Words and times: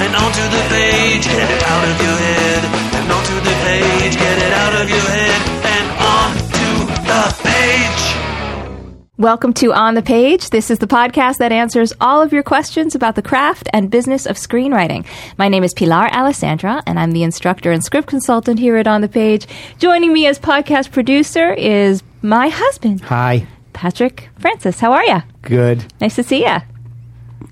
and 0.00 0.16
onto 0.16 0.42
the 0.56 0.64
page. 0.70 1.24
Get 1.26 1.50
it 1.50 1.62
out 1.62 1.84
of 1.84 2.00
your 2.00 2.16
head 2.16 2.64
and 2.96 3.12
onto 3.12 3.34
the 3.34 3.54
page. 3.64 4.16
Get 4.16 4.38
it 4.38 4.52
out 4.52 4.74
of 4.80 4.88
your 4.88 4.98
head 4.98 5.40
and 5.76 5.86
onto 6.16 6.70
the 7.04 7.22
page. 7.42 9.10
Welcome 9.18 9.52
to 9.54 9.74
On 9.74 9.94
the 9.94 10.00
Page. 10.00 10.48
This 10.48 10.70
is 10.70 10.78
the 10.78 10.86
podcast 10.86 11.36
that 11.36 11.52
answers 11.52 11.92
all 12.00 12.22
of 12.22 12.32
your 12.32 12.42
questions 12.42 12.94
about 12.94 13.14
the 13.14 13.20
craft 13.20 13.68
and 13.74 13.90
business 13.90 14.24
of 14.24 14.36
screenwriting. 14.36 15.04
My 15.36 15.48
name 15.48 15.64
is 15.64 15.74
Pilar 15.74 16.08
Alessandra, 16.10 16.82
and 16.86 16.98
I'm 16.98 17.12
the 17.12 17.22
instructor 17.22 17.70
and 17.70 17.84
script 17.84 18.08
consultant 18.08 18.58
here 18.58 18.78
at 18.78 18.86
On 18.86 19.02
the 19.02 19.08
Page. 19.08 19.46
Joining 19.78 20.14
me 20.14 20.26
as 20.26 20.38
podcast 20.38 20.92
producer 20.92 21.52
is 21.52 22.02
my 22.22 22.48
husband, 22.48 23.02
Hi. 23.02 23.46
Patrick 23.74 24.30
Francis. 24.38 24.80
How 24.80 24.92
are 24.94 25.04
you? 25.04 25.22
Good. 25.42 25.92
Nice 26.00 26.14
to 26.16 26.22
see 26.22 26.46
you. 26.46 26.56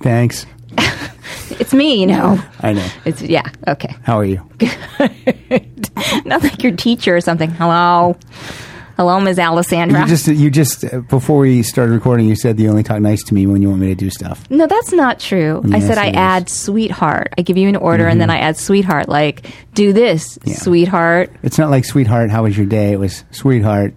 Thanks. 0.01 0.47
It's 1.51 1.73
me, 1.73 2.01
you 2.01 2.07
know. 2.07 2.39
I 2.61 2.73
know. 2.75 2.87
It's 3.05 3.23
yeah. 3.23 3.51
Okay. 3.67 3.95
How 4.03 4.19
are 4.19 4.25
you? 4.25 4.47
Not 6.25 6.43
like 6.43 6.63
your 6.63 6.77
teacher 6.77 7.17
or 7.17 7.21
something. 7.21 7.51
Hello. 7.51 8.17
Hello, 8.97 9.21
Ms. 9.21 9.39
Alessandra. 9.39 10.01
You 10.01 10.07
just 10.07 10.29
you 10.29 10.51
just 10.51 10.85
uh, 10.85 11.01
before 11.01 11.39
we 11.39 11.63
started 11.63 11.93
recording, 11.93 12.27
you 12.29 12.37
said 12.37 12.61
you 12.61 12.69
only 12.69 12.83
talk 12.83 13.01
nice 13.01 13.23
to 13.25 13.35
me 13.35 13.47
when 13.47 13.63
you 13.63 13.69
want 13.71 13.81
me 13.81 13.87
to 13.89 13.95
do 13.95 14.11
stuff. 14.11 14.49
No, 14.51 14.67
that's 14.67 14.93
not 14.93 15.21
true. 15.21 15.63
I 15.73 15.81
said 15.81 15.99
I 15.99 16.07
it 16.07 16.09
is. 16.11 16.15
Mm-hmm. 16.15 16.19
add 16.19 16.49
sweetheart. 16.49 17.35
I 17.39 17.43
give 17.43 17.57
you 17.57 17.69
an 17.69 17.77
order 17.77 18.07
and 18.07 18.21
then 18.21 18.29
I 18.31 18.39
add 18.39 18.57
sweetheart. 18.57 19.09
Like, 19.09 19.47
do 19.75 19.93
this, 19.93 20.39
Yeah. 20.45 20.55
sweetheart. 20.57 21.33
It's 21.43 21.59
not 21.59 21.71
like 21.71 21.85
sweetheart. 21.85 22.31
How 22.31 22.43
was 22.43 22.57
your 22.57 22.67
day? 22.67 22.93
It 22.93 22.99
was 22.99 23.25
sweetheart. 23.31 23.95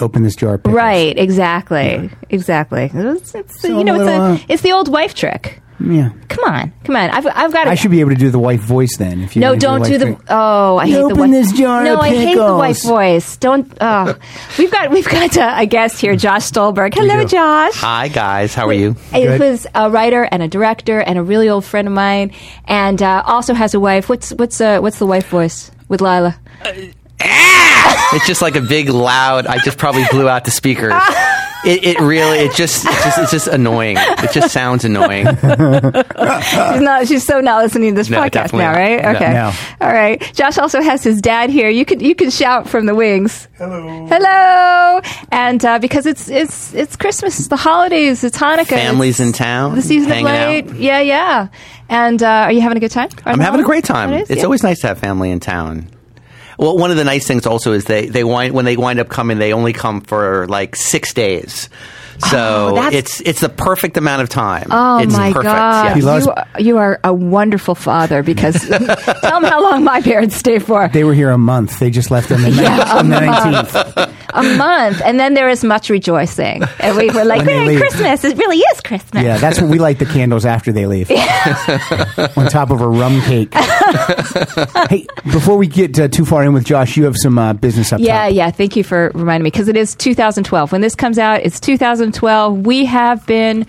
Open 0.00 0.22
this 0.24 0.34
jar. 0.34 0.54
Of 0.54 0.62
pickles. 0.64 0.76
Right, 0.76 1.16
exactly. 1.18 2.10
Exactly. 2.28 2.90
It's, 2.92 3.34
it's, 3.34 3.60
So 3.60 3.78
you 3.78 3.84
know, 3.84 3.94
I'm 3.94 4.00
it's, 4.00 4.08
a, 4.08 4.14
uh, 4.14 4.38
it's 4.48 4.62
the 4.62 4.72
old 4.72 4.88
wife 4.88 5.14
trick. 5.14 5.62
Yeah. 5.78 6.10
Come 6.28 6.44
on. 6.44 6.72
Come 6.84 6.96
on. 6.96 7.10
I've, 7.10 7.26
I've 7.26 7.52
got 7.52 7.68
I 7.68 7.74
should 7.74 7.90
be 7.90 8.00
able 8.00 8.10
to 8.10 8.16
do 8.16 8.30
the 8.30 8.38
wife 8.38 8.60
voice 8.60 8.96
then. 8.96 9.20
If 9.20 9.36
you 9.36 9.40
No, 9.40 9.48
wanna 9.50 9.60
don't 9.60 9.82
do 9.84 9.98
the. 9.98 10.04
trick. 10.06 10.18
Oh, 10.28 10.76
I 10.78 10.84
You 10.86 10.92
hate 10.92 10.98
the 11.00 11.04
open 11.06 11.18
wife. 11.18 11.30
this 11.30 11.52
jar 11.52 11.84
no, 11.84 11.94
of 11.94 12.00
I 12.00 12.08
hate 12.08 12.34
the 12.34 12.54
wife 12.56 12.82
voice. 12.82 13.36
Don't. 13.36 13.72
Oh, 13.80 14.16
we've 14.58 14.70
got 14.70 14.90
we've 14.90 15.06
got 15.08 15.36
uh, 15.36 15.54
a 15.58 15.66
guest 15.66 16.00
here, 16.00 16.16
Josh 16.16 16.44
Stolberg. 16.44 16.94
Hello. 16.94 17.24
Josh. 17.24 17.74
Hi 17.74 18.08
guys, 18.08 18.54
how 18.54 18.66
are 18.68 18.72
you? 18.72 18.96
It 19.12 19.38
was 19.38 19.66
a 19.74 19.90
writer 19.90 20.22
and 20.22 20.42
a 20.42 20.48
director 20.48 21.00
and 21.00 21.18
a 21.18 21.22
really 21.22 21.48
old 21.48 21.64
friend 21.64 21.86
of 21.88 21.94
mine, 21.94 22.32
and 22.64 23.02
uh, 23.02 23.22
also 23.26 23.52
has 23.52 23.74
a 23.74 23.80
wife. 23.80 24.08
What's 24.08 24.30
what's 24.30 24.60
uh, 24.60 24.80
what's 24.80 24.98
the 24.98 25.06
wife 25.06 25.28
voice 25.28 25.70
with 25.88 26.00
Lila? 26.00 26.38
It's 28.12 28.26
just 28.26 28.40
like 28.42 28.56
a 28.56 28.60
big 28.60 28.88
loud. 28.88 29.46
I 29.46 29.58
just 29.58 29.78
probably 29.78 30.04
blew 30.10 30.28
out 30.28 30.44
the 30.44 30.50
speakers. 30.50 30.92
It, 31.64 31.84
it 31.84 32.00
really, 32.00 32.38
it 32.38 32.54
just, 32.54 32.84
it 32.84 32.90
just, 32.92 33.18
it's 33.18 33.30
just 33.32 33.46
annoying. 33.48 33.96
It 33.98 34.30
just 34.32 34.52
sounds 34.52 34.84
annoying. 34.84 35.26
She's 35.36 36.80
not. 36.80 37.06
She's 37.08 37.24
so 37.26 37.40
not 37.40 37.62
listening 37.62 37.90
to 37.94 37.96
this 37.96 38.10
No, 38.10 38.20
podcast 38.20 38.52
now, 38.52 38.72
not. 38.72 38.76
right? 38.78 39.16
Okay. 39.16 39.32
No. 39.32 39.52
All 39.80 39.92
right. 39.92 40.20
Josh 40.34 40.58
also 40.58 40.80
has 40.80 41.02
his 41.02 41.20
dad 41.20 41.50
here. 41.50 41.68
You 41.68 41.84
can 41.84 42.00
you 42.00 42.14
can 42.14 42.30
shout 42.30 42.68
from 42.68 42.86
the 42.86 42.94
wings. 42.94 43.48
Hello. 43.58 44.06
Hello. 44.06 45.00
And 45.32 45.64
uh, 45.64 45.78
because 45.78 46.06
it's 46.06 46.28
it's 46.28 46.72
it's 46.74 46.94
Christmas, 46.96 47.38
it's 47.40 47.48
the 47.48 47.56
holidays, 47.56 48.22
it's 48.22 48.38
Hanukkah, 48.38 48.66
Families 48.66 49.18
it's 49.20 49.28
in 49.28 49.32
town, 49.32 49.74
the 49.74 49.82
season 49.82 50.12
of 50.12 50.20
light. 50.22 50.72
Yeah, 50.74 51.00
yeah. 51.00 51.48
And 51.88 52.22
uh, 52.22 52.26
are 52.26 52.52
you 52.52 52.60
having 52.60 52.76
a 52.76 52.80
good 52.80 52.90
time? 52.90 53.08
I'm 53.24 53.40
having 53.40 53.60
a 53.60 53.64
great 53.64 53.84
time. 53.84 54.12
It 54.12 54.22
is? 54.22 54.30
It's 54.30 54.38
Yeah. 54.38 54.44
always 54.44 54.62
nice 54.62 54.80
to 54.80 54.88
have 54.88 54.98
family 54.98 55.30
in 55.30 55.40
town. 55.40 55.88
Well, 56.58 56.76
one 56.76 56.90
of 56.90 56.96
the 56.96 57.04
nice 57.04 57.26
things 57.26 57.46
also 57.46 57.72
is 57.72 57.84
they, 57.84 58.06
they 58.06 58.24
wind, 58.24 58.54
when 58.54 58.64
they 58.64 58.76
wind 58.76 58.98
up 58.98 59.08
coming, 59.08 59.38
they 59.38 59.52
only 59.52 59.72
come 59.72 60.00
for 60.00 60.46
like 60.46 60.76
six 60.76 61.12
days. 61.12 61.68
So 62.30 62.74
Oh, 62.78 62.88
it's 62.92 63.20
it's 63.20 63.40
the 63.40 63.48
perfect 63.48 63.96
amount 63.96 64.22
of 64.22 64.28
time. 64.28 64.68
Oh 64.70 64.98
it's 64.98 65.12
my 65.14 65.32
perfect. 65.32 65.44
God! 65.52 65.92
He 65.96 66.00
yes. 66.02 66.04
loves- 66.04 66.26
You 66.26 66.32
are, 66.32 66.46
you 66.60 66.78
are 66.78 67.00
a 67.04 67.12
wonderful 67.12 67.74
father 67.74 68.22
because 68.22 68.54
tell 68.68 69.40
them 69.40 69.44
how 69.44 69.62
long 69.62 69.84
my 69.84 70.00
parents 70.00 70.36
stay 70.36 70.58
for. 70.58 70.88
They 70.88 71.04
were 71.04 71.14
here 71.14 71.30
a 71.30 71.38
month. 71.38 71.78
They 71.78 71.90
just 71.90 72.10
left 72.10 72.30
on 72.32 72.42
the 72.42 72.50
Yeah, 72.56 72.96
on 72.96 73.08
the 73.10 73.20
nineteenth. 73.20 73.74
a 74.34 74.42
month, 74.56 75.00
and 75.04 75.18
then 75.20 75.34
there 75.34 75.48
is 75.48 75.62
much 75.64 75.88
rejoicing, 75.90 76.62
and 76.80 76.96
we 76.96 77.10
were 77.10 77.24
like, 77.24 77.44
"Merry. 77.44 77.76
Christmas! 77.76 78.24
It 78.24 78.36
really 78.38 78.58
is 78.58 78.80
Christmas." 78.80 79.22
Yeah, 79.22 79.38
that's 79.38 79.60
what 79.60 79.70
we 79.70 79.78
light 79.78 79.98
the 79.98 80.06
candles 80.06 80.44
after 80.46 80.72
they 80.72 80.86
leave. 80.86 81.10
on 82.36 82.46
top 82.48 82.70
of 82.70 82.80
a 82.80 82.88
rum 82.88 83.20
cake. 83.22 83.52
hey, 84.90 85.06
before 85.24 85.56
we 85.56 85.66
get 85.66 85.98
uh, 85.98 86.08
too 86.08 86.24
far 86.24 86.44
in 86.44 86.52
with 86.52 86.64
Josh, 86.64 86.96
you 86.96 87.04
have 87.04 87.16
some 87.16 87.38
uh, 87.38 87.52
business 87.52 87.92
up 87.92 88.00
Yeah, 88.00 88.24
top. 88.26 88.34
yeah. 88.34 88.50
Thank 88.50 88.76
you 88.76 88.84
for 88.84 89.10
reminding 89.14 89.44
me 89.44 89.50
because 89.50 89.68
it 89.68 89.76
is 89.76 89.94
2012. 89.94 90.72
When 90.72 90.80
this 90.80 90.94
comes 90.94 91.18
out, 91.18 91.40
it's 91.42 91.60
2012. 92.12 92.66
We 92.66 92.84
have 92.86 93.26
been 93.26 93.66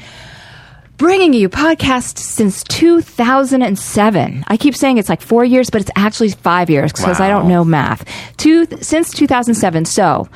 bringing 0.97 1.33
you 1.33 1.49
podcasts 1.49 2.19
since 2.19 2.63
2007. 2.63 4.43
I 4.47 4.57
keep 4.57 4.75
saying 4.75 4.97
it's 4.97 5.09
like 5.09 5.21
four 5.21 5.45
years, 5.45 5.69
but 5.69 5.81
it's 5.81 5.91
actually 5.95 6.29
five 6.29 6.69
years 6.69 6.91
because 6.91 7.19
I 7.19 7.29
don't 7.29 7.47
know 7.47 7.63
math. 7.63 8.05
Two, 8.37 8.65
since 8.81 9.11
2007. 9.11 9.85
So. 9.85 10.27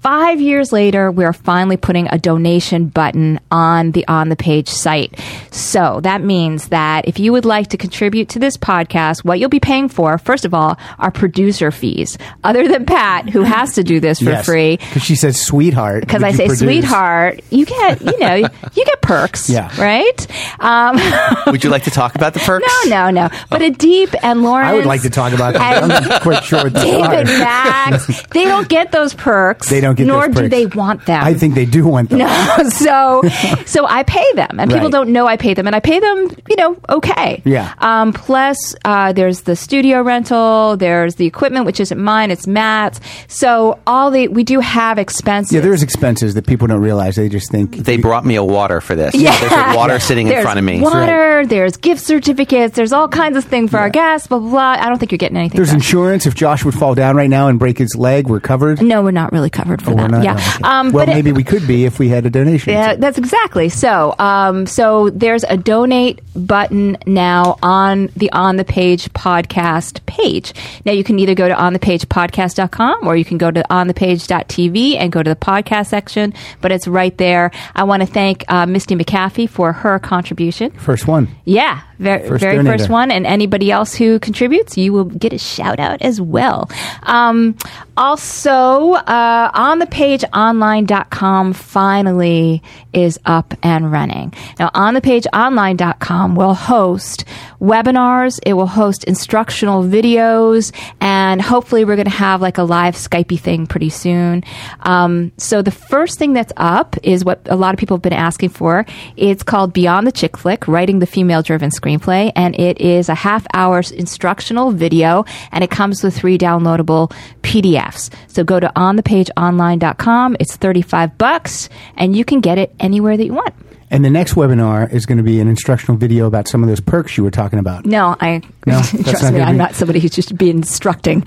Five 0.00 0.40
years 0.40 0.72
later, 0.72 1.10
we're 1.10 1.34
finally 1.34 1.76
putting 1.76 2.08
a 2.08 2.16
donation 2.18 2.86
button 2.86 3.38
on 3.50 3.90
the 3.90 4.08
on 4.08 4.30
the 4.30 4.36
page 4.36 4.68
site. 4.68 5.18
So 5.50 6.00
that 6.04 6.22
means 6.22 6.68
that 6.68 7.06
if 7.06 7.18
you 7.18 7.32
would 7.32 7.44
like 7.44 7.68
to 7.68 7.76
contribute 7.76 8.30
to 8.30 8.38
this 8.38 8.56
podcast, 8.56 9.24
what 9.24 9.38
you'll 9.38 9.50
be 9.50 9.60
paying 9.60 9.88
for, 9.90 10.16
first 10.16 10.46
of 10.46 10.54
all, 10.54 10.78
are 10.98 11.10
producer 11.10 11.70
fees. 11.70 12.16
Other 12.42 12.66
than 12.66 12.86
Pat, 12.86 13.28
who 13.28 13.42
has 13.42 13.74
to 13.74 13.84
do 13.84 14.00
this 14.00 14.20
for 14.20 14.30
Yes. 14.30 14.46
free, 14.46 14.76
Because 14.78 15.02
she 15.02 15.16
says 15.16 15.38
sweetheart. 15.38 16.00
because 16.06 16.22
I 16.22 16.32
say 16.32 16.46
produce? 16.46 16.60
sweetheart, 16.60 17.40
you 17.50 17.66
get 17.66 18.00
you 18.00 18.18
know 18.18 18.34
you 18.36 18.48
get 18.86 19.02
perks, 19.02 19.50
Yeah. 19.50 19.68
right? 19.78 20.26
Um, 20.60 20.98
Would 21.52 21.62
you 21.62 21.68
like 21.68 21.84
to 21.84 21.90
talk 21.90 22.14
about 22.14 22.32
the 22.32 22.40
perks? 22.40 22.66
no, 22.86 23.10
no, 23.10 23.10
no. 23.10 23.28
But 23.50 23.60
Adeep 23.60 24.14
and 24.22 24.42
Lawrence, 24.42 24.70
I 24.70 24.74
would 24.76 24.86
like 24.86 25.02
to 25.02 25.10
talk 25.10 25.34
about 25.34 25.52
that. 25.54 25.82
and 25.82 25.92
I'm 25.92 26.08
not 26.08 26.22
quite 26.22 26.42
sure 26.44 26.70
they 26.70 26.84
David 26.84 27.28
are. 27.28 27.38
Max, 27.38 28.22
they 28.30 28.44
don't 28.44 28.68
get 28.68 28.92
those 28.92 29.12
perks. 29.12 29.68
They 29.68 29.80
don't 29.80 29.89
get 29.96 30.06
nor 30.06 30.28
do 30.28 30.48
they 30.48 30.66
want 30.66 31.06
them. 31.06 31.22
I 31.24 31.34
think 31.34 31.54
they 31.54 31.64
do 31.66 31.86
want 31.86 32.10
them. 32.10 32.18
No, 32.20 32.56
so 32.68 33.22
so 33.66 33.86
I 33.86 34.02
pay 34.02 34.26
them, 34.34 34.58
and 34.58 34.70
people 34.70 34.84
Right. 34.86 34.92
don't 34.92 35.10
know 35.12 35.26
I 35.26 35.36
pay 35.36 35.54
them, 35.54 35.66
and 35.66 35.74
I 35.76 35.80
pay 35.80 36.00
them, 36.00 36.28
you 36.48 36.56
know, 36.56 36.76
okay. 36.88 37.42
Yeah. 37.44 37.72
Um, 37.78 38.12
plus, 38.12 38.74
uh, 38.84 39.12
there's 39.12 39.42
the 39.42 39.56
studio 39.56 40.02
rental, 40.02 40.76
there's 40.76 41.16
the 41.16 41.26
equipment, 41.26 41.66
which 41.66 41.80
isn't 41.80 41.98
mine, 42.00 42.30
it's 42.30 42.46
Matt's. 42.46 43.00
So 43.28 43.78
all 43.86 44.10
the 44.10 44.28
we 44.28 44.44
do 44.44 44.60
have 44.60 44.98
expenses. 44.98 45.52
Yeah, 45.52 45.60
there's 45.60 45.82
expenses 45.82 46.34
that 46.34 46.46
people 46.46 46.66
don't 46.66 46.80
realize. 46.82 47.16
They 47.16 47.28
just 47.28 47.50
think 47.50 47.76
They 47.76 47.96
brought 47.96 48.24
me 48.24 48.36
a 48.36 48.44
water 48.44 48.80
for 48.80 48.94
this. 48.94 49.14
Yeah. 49.14 49.38
There's 49.40 49.52
a 49.52 49.76
water 49.76 49.98
sitting 49.98 50.28
in 50.28 50.42
front 50.42 50.58
of 50.58 50.64
me. 50.64 50.80
Water, 50.80 51.44
there's 51.46 51.76
gift 51.76 52.02
certificates, 52.04 52.76
there's 52.76 52.92
all 52.92 53.08
kinds 53.08 53.36
of 53.36 53.44
things 53.44 53.70
for 53.70 53.78
our 53.78 53.90
guests, 53.90 54.26
blah, 54.28 54.38
blah, 54.38 54.50
blah. 54.50 54.60
I 54.78 54.88
don't 54.88 54.98
think 54.98 55.12
you're 55.12 55.18
getting 55.18 55.36
anything. 55.36 55.56
there's 55.56 55.68
Josh. 55.68 55.74
insurance. 55.76 56.26
If 56.26 56.34
Josh 56.34 56.64
would 56.64 56.74
fall 56.74 56.94
down 56.94 57.16
right 57.16 57.30
now 57.30 57.48
and 57.48 57.58
break 57.58 57.78
his 57.78 57.94
leg, 57.96 58.28
we're 58.28 58.40
covered. 58.40 58.82
No, 58.82 59.02
we're 59.02 59.10
not 59.10 59.32
really 59.32 59.50
covered 59.50 59.79
for 59.80 59.92
Oh, 59.92 60.08
that. 60.08 60.22
Yeah. 60.24 60.34
Um, 60.62 60.92
well, 60.92 61.06
but 61.06 61.10
it- 61.10 61.14
maybe 61.16 61.32
we 61.32 61.44
could 61.44 61.66
be 61.66 61.84
if 61.84 61.98
we 61.98 62.08
had 62.08 62.26
a 62.26 62.30
donation. 62.30 62.72
Yeah, 62.72 62.94
that's 62.96 63.18
exactly. 63.18 63.68
So, 63.68 64.14
um, 64.18 64.66
so 64.66 65.10
there's 65.10 65.44
a 65.44 65.56
donate 65.56 66.20
button 66.34 66.96
now 67.06 67.58
on 67.62 68.08
the 68.16 68.30
On 68.32 68.56
the 68.56 68.64
Page 68.64 69.12
podcast 69.12 70.04
page. 70.06 70.52
Now 70.84 70.92
you 70.92 71.04
can 71.04 71.18
either 71.18 71.34
go 71.34 71.48
to 71.48 71.54
onthepagepodcast.com 71.54 73.06
or 73.06 73.16
you 73.16 73.24
can 73.24 73.38
go 73.38 73.50
to 73.50 73.62
onthepage.tv 73.70 74.96
and 74.96 75.12
go 75.12 75.22
to 75.22 75.30
the 75.30 75.36
podcast 75.36 75.86
section, 75.86 76.34
but 76.60 76.72
it's 76.72 76.86
right 76.86 77.16
there. 77.18 77.50
I 77.74 77.84
want 77.84 78.02
to 78.02 78.06
thank 78.06 78.44
uh, 78.48 78.66
Misty 78.66 78.94
McAfee 78.96 79.48
for 79.48 79.72
her 79.72 79.98
contribution. 79.98 80.70
First 80.72 81.06
one. 81.06 81.28
Yeah, 81.44 81.80
very, 81.98 82.28
First 82.28 82.40
very 82.40 82.64
first 82.64 82.88
one. 82.88 83.10
And 83.10 83.26
anybody 83.26 83.70
else 83.70 83.94
who 83.94 84.18
contributes, 84.18 84.76
you 84.76 84.92
will 84.92 85.04
get 85.04 85.32
a 85.32 85.38
shout 85.38 85.78
out 85.80 86.00
as 86.02 86.20
well. 86.20 86.70
Um, 87.02 87.56
also, 88.00 88.94
uh, 88.94 89.50
on 89.52 89.78
the 89.78 89.86
page 89.86 90.24
online.com 90.32 91.52
finally 91.52 92.62
is 92.94 93.20
up 93.26 93.52
and 93.62 93.92
running. 93.92 94.32
Now, 94.58 94.70
on 94.72 94.94
the 94.94 95.02
page 95.02 95.26
online.com 95.34 96.34
will 96.34 96.54
host 96.54 97.26
webinars, 97.60 98.40
it 98.46 98.54
will 98.54 98.66
host 98.66 99.04
instructional 99.04 99.84
videos, 99.84 100.72
and 100.98 101.42
hopefully 101.42 101.84
we're 101.84 101.96
going 101.96 102.06
to 102.06 102.10
have 102.10 102.40
like 102.40 102.56
a 102.56 102.62
live 102.62 102.94
Skypey 102.94 103.38
thing 103.38 103.66
pretty 103.66 103.90
soon. 103.90 104.44
Um, 104.80 105.30
so 105.36 105.60
the 105.60 105.70
first 105.70 106.18
thing 106.18 106.32
that's 106.32 106.54
up 106.56 106.96
is 107.02 107.22
what 107.22 107.40
a 107.50 107.56
lot 107.56 107.74
of 107.74 107.78
people 107.78 107.98
have 107.98 108.02
been 108.02 108.14
asking 108.14 108.48
for. 108.48 108.86
It's 109.18 109.42
called 109.42 109.74
Beyond 109.74 110.06
the 110.06 110.12
Chick 110.12 110.38
Flick, 110.38 110.66
Writing 110.66 111.00
the 111.00 111.06
Female 111.06 111.42
Driven 111.42 111.68
Screenplay, 111.68 112.32
and 112.34 112.58
it 112.58 112.80
is 112.80 113.10
a 113.10 113.14
half 113.14 113.46
hour 113.52 113.82
instructional 113.92 114.70
video, 114.70 115.26
and 115.52 115.62
it 115.62 115.70
comes 115.70 116.02
with 116.02 116.16
three 116.16 116.38
downloadable 116.38 117.12
PDFs. 117.42 117.89
So 118.28 118.44
go 118.44 118.60
to 118.60 118.70
onthepageonline.com. 118.76 120.36
It's 120.40 120.56
35 120.56 121.18
bucks, 121.18 121.68
and 121.96 122.16
you 122.16 122.24
can 122.24 122.40
get 122.40 122.58
it 122.58 122.74
anywhere 122.80 123.16
that 123.16 123.24
you 123.24 123.34
want. 123.34 123.54
And 123.92 124.04
the 124.04 124.10
next 124.10 124.34
webinar 124.34 124.88
is 124.92 125.04
going 125.04 125.18
to 125.18 125.24
be 125.24 125.40
an 125.40 125.48
instructional 125.48 125.96
video 125.98 126.28
about 126.28 126.46
some 126.46 126.62
of 126.62 126.68
those 126.68 126.78
perks 126.80 127.16
you 127.16 127.24
were 127.24 127.30
talking 127.32 127.58
about. 127.58 127.86
No, 127.86 128.14
I 128.20 128.40
No, 128.64 128.80
trust 128.82 128.94
me. 129.02 129.30
gonna 129.32 129.40
I'm 129.40 129.54
be- 129.54 129.58
not 129.58 129.74
somebody 129.74 129.98
who's 129.98 130.12
just 130.12 130.36
be 130.38 130.48
instructing. 130.48 131.24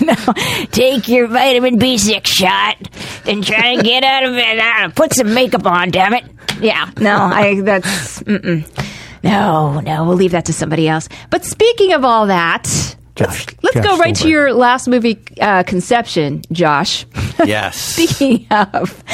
no, 0.00 0.14
take 0.70 1.08
your 1.08 1.26
vitamin 1.26 1.78
B6 1.80 2.26
shot, 2.26 2.76
then 3.24 3.42
try 3.42 3.72
and 3.72 3.82
get 3.82 4.04
out 4.04 4.22
of 4.24 4.34
it. 4.36 4.58
Uh, 4.58 4.88
Put 4.90 5.12
some 5.14 5.34
makeup 5.34 5.66
on, 5.66 5.90
damn 5.90 6.14
it. 6.14 6.24
Yeah, 6.60 6.88
no, 7.00 7.16
I. 7.16 7.60
That's 7.60 8.22
mm-mm. 8.22 8.64
no, 9.24 9.80
no. 9.80 10.04
We'll 10.04 10.16
leave 10.16 10.30
that 10.32 10.44
to 10.46 10.52
somebody 10.52 10.86
else. 10.88 11.08
But 11.30 11.44
speaking 11.44 11.92
of 11.92 12.04
all 12.04 12.28
that. 12.28 12.94
Josh, 13.18 13.46
Let's 13.62 13.74
Josh 13.76 13.84
go 13.84 13.96
right 13.98 14.14
to 14.16 14.28
your 14.28 14.52
last 14.52 14.88
movie, 14.88 15.18
uh, 15.40 15.62
Conception, 15.64 16.42
Josh. 16.52 17.06
Yes. 17.46 17.76
Speaking 17.76 18.48
of 18.50 19.04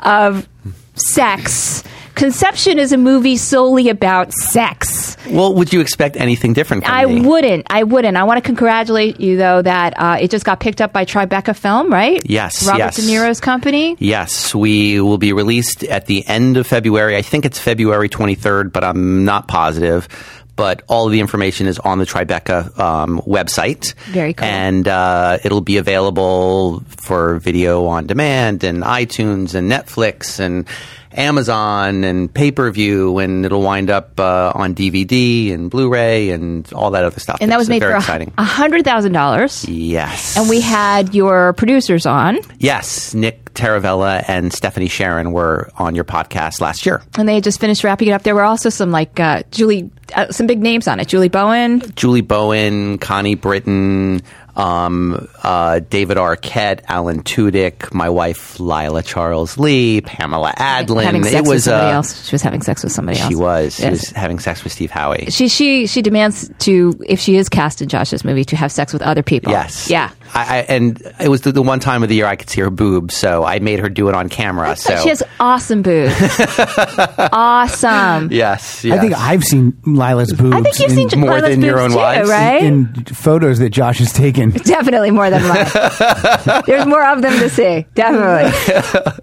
of 0.00 0.48
sex, 0.94 1.84
Conception 2.14 2.78
is 2.78 2.92
a 2.92 2.96
movie 2.96 3.36
solely 3.36 3.88
about 3.88 4.32
sex. 4.32 5.16
Well, 5.28 5.54
would 5.54 5.72
you 5.72 5.80
expect 5.80 6.16
anything 6.16 6.52
different 6.52 6.84
from 6.84 6.94
I 6.94 7.06
me? 7.06 7.20
wouldn't. 7.22 7.66
I 7.70 7.82
wouldn't. 7.82 8.16
I 8.16 8.22
want 8.22 8.38
to 8.38 8.46
congratulate 8.46 9.18
you 9.20 9.36
though 9.36 9.60
that 9.60 9.94
uh, 9.98 10.18
it 10.20 10.30
just 10.30 10.44
got 10.44 10.60
picked 10.60 10.80
up 10.80 10.92
by 10.92 11.04
Tribeca 11.04 11.56
Film, 11.56 11.92
right? 11.92 12.22
Yes, 12.24 12.66
Robert 12.66 12.78
yes. 12.78 12.96
De 12.96 13.02
Niro's 13.02 13.40
company. 13.40 13.96
Yes, 13.98 14.54
we 14.54 15.00
will 15.00 15.18
be 15.18 15.32
released 15.32 15.82
at 15.84 16.06
the 16.06 16.24
end 16.26 16.56
of 16.56 16.66
February. 16.66 17.16
I 17.16 17.22
think 17.22 17.44
it's 17.44 17.58
February 17.58 18.08
23rd, 18.08 18.72
but 18.72 18.84
I'm 18.84 19.24
not 19.24 19.48
positive. 19.48 20.08
But 20.56 20.82
all 20.86 21.06
of 21.06 21.12
the 21.12 21.20
information 21.20 21.66
is 21.66 21.78
on 21.80 21.98
the 21.98 22.04
Tribeca 22.04 22.78
um, 22.78 23.20
website. 23.22 23.94
Very 24.04 24.34
cool. 24.34 24.46
And 24.46 24.86
uh, 24.86 25.38
it'll 25.42 25.60
be 25.60 25.78
available 25.78 26.80
for 26.86 27.38
video 27.40 27.86
on 27.86 28.06
demand 28.06 28.62
and 28.62 28.82
iTunes 28.82 29.54
and 29.54 29.70
Netflix 29.70 30.38
and 30.38 30.66
Amazon 31.14 32.04
and 32.04 32.32
pay 32.32 32.50
per 32.50 32.70
view, 32.70 33.18
and 33.18 33.44
it'll 33.46 33.62
wind 33.62 33.90
up 33.90 34.18
uh, 34.20 34.52
on 34.54 34.74
DVD 34.74 35.52
and 35.52 35.70
Blu 35.70 35.88
ray 35.88 36.30
and 36.30 36.70
all 36.72 36.90
that 36.92 37.04
other 37.04 37.20
stuff. 37.20 37.38
And 37.40 37.50
that 37.50 37.58
was 37.58 37.68
made 37.68 37.80
very 37.80 37.92
for 37.92 37.98
exciting. 37.98 38.32
a 38.38 38.44
hundred 38.44 38.84
thousand 38.84 39.12
dollars. 39.12 39.64
Yes. 39.68 40.36
And 40.36 40.48
we 40.48 40.60
had 40.60 41.14
your 41.14 41.52
producers 41.54 42.06
on, 42.06 42.38
Yes, 42.58 43.14
Nick 43.14 43.52
Taravella 43.54 44.24
and 44.28 44.52
Stephanie 44.52 44.88
Sharon 44.88 45.32
were 45.32 45.70
on 45.76 45.94
your 45.94 46.04
podcast 46.04 46.60
last 46.60 46.84
year. 46.86 47.02
and 47.16 47.28
they 47.28 47.34
had 47.36 47.44
just 47.44 47.60
finished 47.60 47.84
wrapping 47.84 48.08
it 48.08 48.12
up. 48.12 48.22
There 48.22 48.34
were 48.34 48.42
also 48.42 48.68
some 48.68 48.90
like 48.90 49.20
uh, 49.20 49.42
Julie, 49.52 49.90
uh, 50.14 50.30
some 50.32 50.46
big 50.46 50.60
names 50.60 50.88
on 50.88 50.98
it. 51.00 51.06
Julie 51.08 51.28
Bowen, 51.28 51.80
Julie 51.94 52.20
Bowen, 52.20 52.98
Connie 52.98 53.36
Britton, 53.36 54.22
um, 54.56 55.28
uh, 55.42 55.80
David 55.80 56.16
Arquette, 56.16 56.80
Alan 56.86 57.22
Tudyk, 57.22 57.92
my 57.92 58.08
wife 58.08 58.60
Lila 58.60 59.02
Charles 59.02 59.58
Lee, 59.58 60.00
Pamela 60.00 60.52
Adlon. 60.56 61.02
having 61.02 61.24
sex 61.24 61.34
it 61.34 61.40
with 61.42 61.48
was 61.48 61.64
somebody 61.64 61.90
uh, 61.90 61.96
else. 61.96 62.26
She 62.28 62.34
was 62.34 62.42
having 62.42 62.62
sex 62.62 62.82
with 62.82 62.92
somebody 62.92 63.18
else. 63.18 63.28
She 63.28 63.34
was. 63.36 63.76
She 63.76 63.88
was 63.90 64.10
having 64.10 64.38
sex 64.38 64.62
with 64.64 64.72
Steve 64.72 64.90
Howey. 64.90 65.32
She 65.32 65.48
she 65.48 65.86
she 65.86 66.02
demands 66.02 66.50
to 66.60 66.94
if 67.06 67.20
she 67.20 67.36
is 67.36 67.48
cast 67.48 67.82
in 67.82 67.88
Josh's 67.88 68.24
movie 68.24 68.44
to 68.44 68.56
have 68.56 68.70
sex 68.70 68.92
with 68.92 69.02
other 69.02 69.22
people. 69.22 69.52
Yes. 69.52 69.90
Yeah. 69.90 70.10
I, 70.32 70.58
I, 70.58 70.58
and 70.68 71.02
it 71.20 71.28
was 71.28 71.42
the, 71.42 71.52
the 71.52 71.62
one 71.62 71.80
time 71.80 72.02
of 72.02 72.08
the 72.08 72.14
year 72.14 72.26
I 72.26 72.36
could 72.36 72.48
see 72.50 72.60
her 72.60 72.70
boobs, 72.70 73.14
so 73.16 73.44
I 73.44 73.58
made 73.58 73.78
her 73.80 73.88
do 73.88 74.08
it 74.08 74.14
on 74.14 74.28
camera. 74.28 74.74
So 74.76 74.96
She 75.02 75.08
has 75.10 75.22
awesome 75.38 75.82
boobs. 75.82 76.14
awesome. 77.32 78.30
yes, 78.32 78.84
I 78.84 78.98
think 78.98 79.14
I've 79.14 79.44
seen 79.44 79.76
Lila's 79.84 80.32
boobs. 80.32 80.54
I 80.56 80.62
think 80.62 80.78
you've 80.78 81.10
seen 81.10 81.20
more 81.20 81.30
Lila's 81.32 81.50
than 81.50 81.62
your 81.62 81.80
own 81.80 81.90
too, 81.90 81.96
wives? 81.96 82.28
right? 82.28 82.62
in 82.62 82.92
photos 83.06 83.58
that 83.58 83.70
Josh 83.70 83.98
has 83.98 84.12
taken. 84.12 84.50
Definitely 84.64 85.10
more 85.10 85.30
than 85.30 85.42
mine. 85.42 85.66
There's 86.66 86.86
more 86.86 87.04
of 87.06 87.22
them 87.22 87.38
to 87.38 87.48
see. 87.48 87.86
Definitely. 87.94 88.52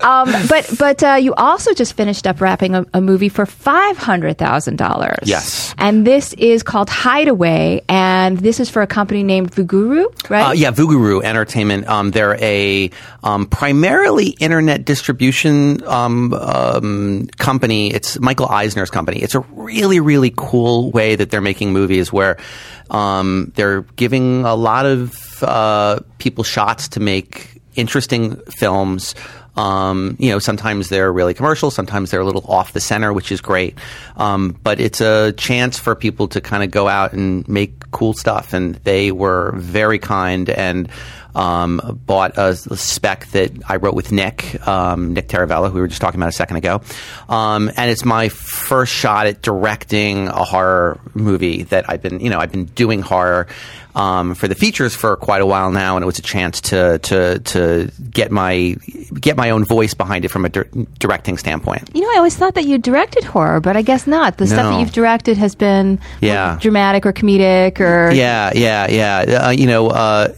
Um, 0.01 0.31
but 0.47 0.73
but 0.79 1.03
uh, 1.03 1.13
you 1.15 1.33
also 1.35 1.73
just 1.73 1.93
finished 1.93 2.25
up 2.27 2.41
wrapping 2.41 2.75
a, 2.75 2.85
a 2.93 3.01
movie 3.01 3.29
for 3.29 3.45
five 3.45 3.97
hundred 3.97 4.37
thousand 4.37 4.77
dollars. 4.77 5.19
Yes. 5.23 5.60
And 5.81 6.05
this 6.05 6.33
is 6.33 6.61
called 6.61 6.91
Hideaway, 6.91 7.81
and 7.89 8.37
this 8.37 8.59
is 8.59 8.69
for 8.69 8.83
a 8.83 8.87
company 8.87 9.23
named 9.23 9.51
Vuguru, 9.51 10.05
right? 10.29 10.49
Uh, 10.49 10.51
yeah, 10.51 10.69
Vuguru 10.69 11.23
Entertainment. 11.23 11.87
Um, 11.87 12.11
they're 12.11 12.35
a 12.39 12.91
um, 13.23 13.47
primarily 13.47 14.27
internet 14.39 14.85
distribution 14.85 15.83
um, 15.87 16.35
um, 16.35 17.25
company. 17.39 17.91
It's 17.91 18.19
Michael 18.19 18.47
Eisner's 18.47 18.91
company. 18.91 19.23
It's 19.23 19.33
a 19.33 19.39
really, 19.39 19.99
really 19.99 20.31
cool 20.37 20.91
way 20.91 21.15
that 21.15 21.31
they're 21.31 21.41
making 21.41 21.73
movies 21.73 22.13
where 22.13 22.37
um, 22.91 23.51
they're 23.55 23.81
giving 23.95 24.45
a 24.45 24.53
lot 24.53 24.85
of 24.85 25.41
uh, 25.41 25.99
people 26.19 26.43
shots 26.43 26.89
to 26.89 26.99
make 26.99 27.59
interesting 27.75 28.35
films. 28.51 29.15
Um, 29.61 30.15
you 30.17 30.31
know, 30.31 30.39
sometimes 30.39 30.89
they're 30.89 31.13
really 31.13 31.35
commercial, 31.35 31.69
sometimes 31.69 32.09
they're 32.09 32.21
a 32.21 32.25
little 32.25 32.45
off 32.47 32.73
the 32.73 32.79
center, 32.79 33.13
which 33.13 33.31
is 33.31 33.41
great. 33.41 33.77
Um, 34.17 34.57
but 34.63 34.79
it's 34.79 35.01
a 35.01 35.33
chance 35.33 35.77
for 35.77 35.93
people 35.93 36.27
to 36.29 36.41
kind 36.41 36.63
of 36.63 36.71
go 36.71 36.87
out 36.87 37.13
and 37.13 37.47
make 37.47 37.91
cool 37.91 38.13
stuff. 38.13 38.53
And 38.53 38.75
they 38.75 39.11
were 39.11 39.51
very 39.55 39.99
kind 39.99 40.49
and 40.49 40.89
um, 41.35 42.01
bought 42.05 42.37
a, 42.37 42.55
spec 42.55 43.27
that 43.27 43.51
I 43.69 43.77
wrote 43.77 43.93
with 43.93 44.11
Nick, 44.11 44.67
um, 44.67 45.13
Nick 45.13 45.27
Taravella, 45.27 45.69
who 45.69 45.75
we 45.75 45.81
were 45.81 45.87
just 45.87 46.01
talking 46.01 46.19
about 46.19 46.29
a 46.29 46.33
second 46.33 46.57
ago. 46.57 46.81
Um, 47.29 47.71
and 47.77 47.89
it's 47.91 48.03
my 48.03 48.29
first 48.29 48.91
shot 48.91 49.27
at 49.27 49.41
directing 49.41 50.27
a 50.27 50.43
horror 50.43 50.99
movie 51.13 51.63
that 51.63 51.89
I've 51.89 52.01
been, 52.01 52.19
you 52.19 52.29
know, 52.29 52.39
I've 52.39 52.51
been 52.51 52.65
doing 52.65 53.01
horror 53.01 53.47
um, 53.95 54.35
for 54.35 54.47
the 54.47 54.55
features 54.55 54.95
for 54.95 55.15
quite 55.17 55.41
a 55.41 55.45
while 55.45 55.71
now, 55.71 55.95
and 55.97 56.03
it 56.03 56.05
was 56.05 56.19
a 56.19 56.21
chance 56.21 56.61
to 56.61 56.99
to 56.99 57.39
to 57.39 57.91
get 58.09 58.31
my 58.31 58.75
get 59.19 59.35
my 59.37 59.49
own 59.49 59.65
voice 59.65 59.93
behind 59.93 60.25
it 60.25 60.29
from 60.29 60.45
a 60.45 60.49
dir- 60.49 60.69
directing 60.99 61.37
standpoint. 61.37 61.89
you 61.93 62.01
know, 62.01 62.07
I 62.13 62.17
always 62.17 62.35
thought 62.35 62.55
that 62.55 62.65
you 62.65 62.77
directed 62.77 63.23
horror, 63.23 63.59
but 63.59 63.75
I 63.75 63.81
guess 63.81 64.07
not. 64.07 64.37
The 64.37 64.47
stuff 64.47 64.71
that 64.73 64.79
you've 64.79 64.91
directed 64.93 65.37
has 65.37 65.55
been 65.55 65.99
Yeah. 66.21 66.57
dramatic 66.61 67.05
or 67.05 67.13
comedic 67.13 67.79
or 67.79 68.11
Yeah, 68.11 68.51
yeah, 68.55 68.87
yeah. 68.89 69.45
Uh, 69.47 69.49
you 69.49 69.67
know, 69.67 69.89
uh, 69.89 70.29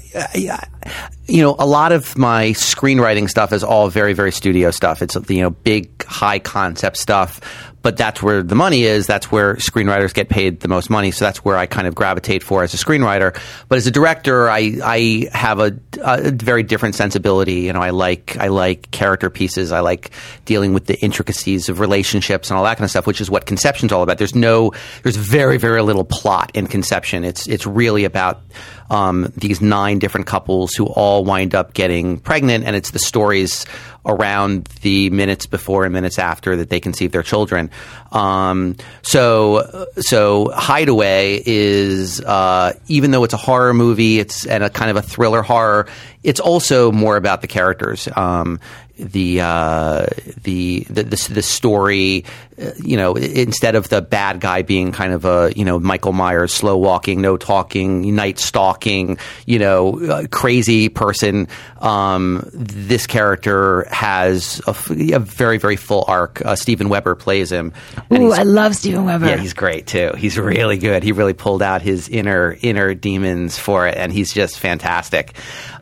you 1.27 1.41
know, 1.41 1.55
a 1.57 1.65
lot 1.65 1.91
of 1.91 2.17
my 2.17 2.47
screenwriting 2.49 3.29
stuff 3.29 3.53
is 3.53 3.63
all 3.63 3.89
very, 3.89 4.13
very 4.13 4.31
studio 4.31 4.71
stuff. 4.71 5.01
It's 5.01 5.15
you 5.29 5.41
know, 5.41 5.49
big, 5.51 6.03
high 6.03 6.39
concept 6.39 6.97
stuff. 6.97 7.39
But 7.83 7.97
that's 7.97 8.23
where 8.23 8.41
the 8.41 8.55
money 8.55 8.83
is. 8.83 9.05
That's 9.05 9.31
where 9.31 9.55
screenwriters 9.55 10.13
get 10.13 10.29
paid 10.29 10.61
the 10.61 10.67
most 10.67 10.89
money. 10.89 11.11
So 11.11 11.25
that's 11.25 11.45
where 11.45 11.57
I 11.57 11.67
kind 11.67 11.85
of 11.85 11.93
gravitate 11.93 12.41
for 12.41 12.63
as 12.63 12.73
a 12.73 12.77
screenwriter. 12.77 13.39
But 13.67 13.77
as 13.77 13.85
a 13.85 13.91
director, 13.91 14.49
I 14.49 14.79
I 14.83 15.29
have 15.33 15.59
a, 15.59 15.77
a 16.01 16.31
very 16.31 16.63
different 16.63 16.95
sensibility. 16.95 17.61
You 17.61 17.73
know, 17.73 17.81
I 17.81 17.91
like 17.91 18.37
I 18.37 18.47
like 18.47 18.89
character 18.91 19.29
pieces. 19.29 19.71
I 19.71 19.81
like 19.81 20.11
dealing 20.45 20.73
with 20.73 20.85
the 20.85 20.99
intricacies 21.01 21.69
of 21.69 21.79
relationships 21.79 22.49
and 22.49 22.57
all 22.57 22.63
that 22.63 22.77
kind 22.77 22.85
of 22.85 22.89
stuff, 22.89 23.05
which 23.05 23.21
is 23.21 23.29
what 23.29 23.45
Conception's 23.45 23.91
all 23.91 24.01
about. 24.01 24.17
There's 24.17 24.33
no, 24.33 24.71
there's 25.03 25.17
very 25.17 25.57
very 25.57 25.83
little 25.83 26.05
plot 26.05 26.51
in 26.55 26.67
Conception. 26.67 27.23
It's 27.23 27.47
it's 27.47 27.67
really 27.67 28.05
about 28.05 28.41
um, 28.89 29.31
these 29.35 29.61
nine 29.61 29.99
different 29.99 30.27
couples 30.27 30.73
who 30.73 30.85
all 30.85 31.23
wind 31.23 31.55
up 31.55 31.73
getting 31.73 32.19
pregnant, 32.19 32.65
and 32.65 32.75
it's 32.75 32.91
the 32.91 32.99
stories 32.99 33.65
around 34.05 34.65
the 34.81 35.09
minutes 35.09 35.45
before 35.45 35.85
and 35.85 35.93
minutes 35.93 36.19
after 36.19 36.57
that 36.57 36.69
they 36.69 36.79
conceive 36.79 37.11
their 37.11 37.23
children. 37.23 37.69
Um, 38.11 38.75
so, 39.01 39.87
so 39.99 40.51
Hideaway 40.51 41.41
is 41.45 42.19
uh, 42.21 42.73
even 42.87 43.11
though 43.11 43.23
it's 43.23 43.33
a 43.33 43.37
horror 43.37 43.73
movie, 43.73 44.19
it's 44.19 44.45
and 44.45 44.63
a 44.63 44.69
kind 44.69 44.91
of 44.91 44.97
a 44.97 45.01
thriller 45.01 45.41
horror. 45.41 45.87
It's 46.21 46.39
also 46.39 46.91
more 46.91 47.17
about 47.17 47.41
the 47.41 47.47
characters. 47.47 48.07
Um, 48.15 48.59
the, 48.97 49.41
uh, 49.41 50.05
the, 50.43 50.85
the 50.89 51.03
the 51.03 51.29
the 51.33 51.41
story. 51.41 52.25
uh, 52.61 52.71
You 52.77 52.97
know, 52.97 53.15
instead 53.15 53.75
of 53.75 53.89
the 53.89 54.01
bad 54.01 54.39
guy 54.39 54.61
being 54.61 54.91
kind 54.91 55.13
of 55.13 55.25
a 55.25 55.51
you 55.55 55.65
know 55.65 55.79
Michael 55.79 56.13
Myers, 56.13 56.53
slow 56.53 56.77
walking, 56.77 57.19
no 57.21 57.35
talking, 57.37 58.15
night 58.15 58.37
stalking, 58.39 59.17
you 59.47 59.57
know, 59.59 59.99
uh, 59.99 60.27
crazy 60.29 60.89
person. 60.89 61.47
Um, 61.81 62.47
this 62.53 63.07
character 63.07 63.87
has 63.91 64.61
a 64.67 64.73
very 65.19 65.57
very 65.57 65.75
full 65.75 66.05
arc. 66.07 66.45
Uh, 66.45 66.55
Steven 66.55 66.87
Weber 66.89 67.15
plays 67.15 67.51
him. 67.51 67.73
Ooh, 68.11 68.31
I 68.31 68.43
love 68.43 68.75
Steven 68.75 69.05
Weber. 69.05 69.25
yeah, 69.25 69.37
he's 69.37 69.53
great 69.53 69.87
too. 69.87 70.11
He's 70.17 70.37
really 70.37 70.77
good. 70.77 71.01
He 71.03 71.11
really 71.13 71.33
pulled 71.33 71.61
out 71.63 71.81
his 71.81 72.07
inner 72.09 72.55
inner 72.61 72.93
demons 72.93 73.57
for 73.57 73.87
it, 73.87 73.97
and 73.97 74.13
he's 74.13 74.31
just 74.31 74.59
fantastic. 74.59 75.33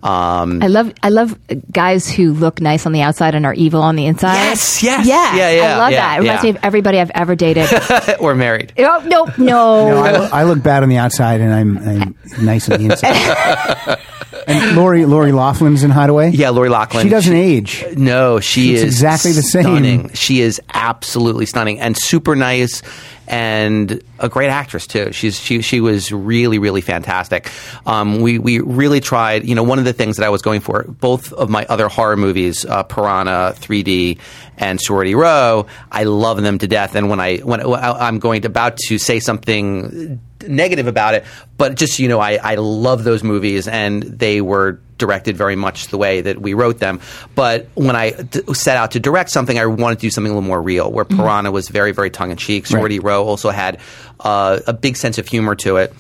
Um, 0.02 0.64
I 0.64 0.68
love 0.68 0.94
I 1.04 1.10
love 1.10 1.38
guys 1.72 2.10
who 2.10 2.34
look 2.34 2.62
nice 2.62 2.86
on 2.86 2.94
the 2.94 3.01
outside 3.02 3.36
and 3.36 3.46
are 3.46 3.54
evil 3.54 3.82
on 3.82 3.96
the 3.96 4.06
inside. 4.06 4.34
Yes, 4.36 4.82
yes. 4.84 5.06
yeah, 5.08 5.36
Yeah, 5.36 5.52
yeah, 5.52 5.76
I 5.76 5.78
love 5.78 5.92
yeah, 5.92 5.98
that. 6.00 6.16
It 6.18 6.22
reminds 6.22 6.44
yeah. 6.44 6.52
me 6.52 6.58
of 6.58 6.64
everybody 6.64 7.00
I've 7.00 7.12
ever 7.12 7.36
dated. 7.36 7.70
or 8.20 8.36
married. 8.36 8.74
oh 8.80 9.04
no, 9.06 9.26
no, 9.38 9.90
No, 9.90 9.98
I, 9.98 10.12
look- 10.18 10.34
I 10.34 10.44
look 10.44 10.64
bad 10.64 10.84
on 10.84 10.90
the 10.90 10.98
outside, 10.98 11.42
and 11.42 11.54
I'm, 11.54 11.78
I'm 11.78 12.16
nice 12.46 12.70
on 12.70 12.80
the 12.80 12.86
inside. 12.92 14.00
and 14.48 14.76
Lori 14.78 15.06
Lori 15.06 15.32
Loughlin's 15.32 15.84
in 15.84 15.92
Hideaway. 15.92 16.32
Yeah, 16.32 16.50
Lori 16.50 16.70
Loughlin. 16.70 17.04
She 17.04 17.10
doesn't 17.10 17.36
age. 17.36 17.84
No, 17.96 18.40
she 18.40 18.70
She's 18.70 18.80
is 18.84 18.86
exactly 18.86 19.32
the 19.34 19.42
same. 19.42 19.64
Stunning. 19.64 20.14
She 20.14 20.42
is 20.42 20.62
absolutely 20.74 21.46
stunning 21.46 21.80
and 21.80 21.98
super 21.98 22.36
nice 22.36 22.82
and 23.28 24.04
a 24.20 24.28
great 24.28 24.50
actress 24.50 24.86
too. 24.88 25.12
She's 25.14 25.40
she 25.40 25.62
she 25.62 25.80
was 25.80 26.12
really 26.12 26.60
really 26.60 26.82
fantastic. 26.82 27.50
Um, 27.86 28.22
we 28.22 28.40
we 28.40 28.60
really 28.60 29.00
tried. 29.00 29.46
You 29.48 29.56
know, 29.56 29.64
one 29.64 29.80
of 29.80 29.86
the 29.86 29.94
things 29.94 30.18
that 30.18 30.26
I 30.26 30.30
was 30.30 30.42
going 30.42 30.60
for 30.62 30.84
both 30.84 31.32
of 31.34 31.50
my 31.50 31.66
other 31.70 31.88
horror 31.88 32.18
movies, 32.18 32.66
uh, 32.66 32.84
Piranha 32.84 33.54
3D 33.56 34.20
and 34.58 34.80
Sorority 34.82 35.16
Row, 35.16 35.66
I 35.92 36.04
love 36.04 36.42
them 36.42 36.58
to 36.60 36.68
death. 36.68 36.96
And 36.96 37.10
when 37.10 37.20
I 37.20 37.38
when 37.38 37.62
I- 37.62 38.08
I'm 38.08 38.20
going 38.20 38.42
to, 38.42 38.48
about 38.48 38.78
to 38.88 38.98
say 38.98 39.20
something 39.20 40.20
negative 40.48 40.88
about 40.88 41.14
it, 41.14 41.26
but 41.58 41.76
just 41.76 42.00
you 42.00 42.08
know, 42.08 42.20
I 42.20 42.40
I 42.42 42.56
love 42.56 43.04
those 43.04 43.24
movies 43.24 43.68
and 43.68 44.04
they 44.04 44.42
were 44.42 44.80
directed 44.98 45.36
very 45.36 45.56
much 45.56 45.88
the 45.88 45.98
way 45.98 46.22
that 46.22 46.40
we 46.40 46.54
wrote 46.54 46.78
them. 46.78 47.02
But 47.34 47.68
when 47.74 47.96
I 47.96 48.12
d- 48.12 48.54
set 48.54 48.78
out 48.78 48.92
to 48.92 49.00
direct 49.00 49.32
something, 49.32 49.58
I 49.58 49.66
wanted 49.66 49.96
to 49.96 50.02
do 50.02 50.12
something 50.12 50.32
a 50.32 50.36
little 50.36 50.48
more 50.48 50.62
real. 50.62 50.92
Where 50.92 51.06
Piranha 51.06 51.52
was 51.52 51.70
very, 51.70 51.92
very 51.92 52.12
tongue 52.12 52.32
in 52.32 52.38
cheek. 52.38 52.68
Sorority 52.68 53.00
Row 53.00 53.26
also 53.26 53.50
had 53.50 53.80
uh, 54.20 54.60
a 54.68 54.74
big 54.74 54.96
sense 54.96 55.18
of 55.18 55.28
humor 55.28 55.56
to 55.56 55.78
it. 55.78 55.94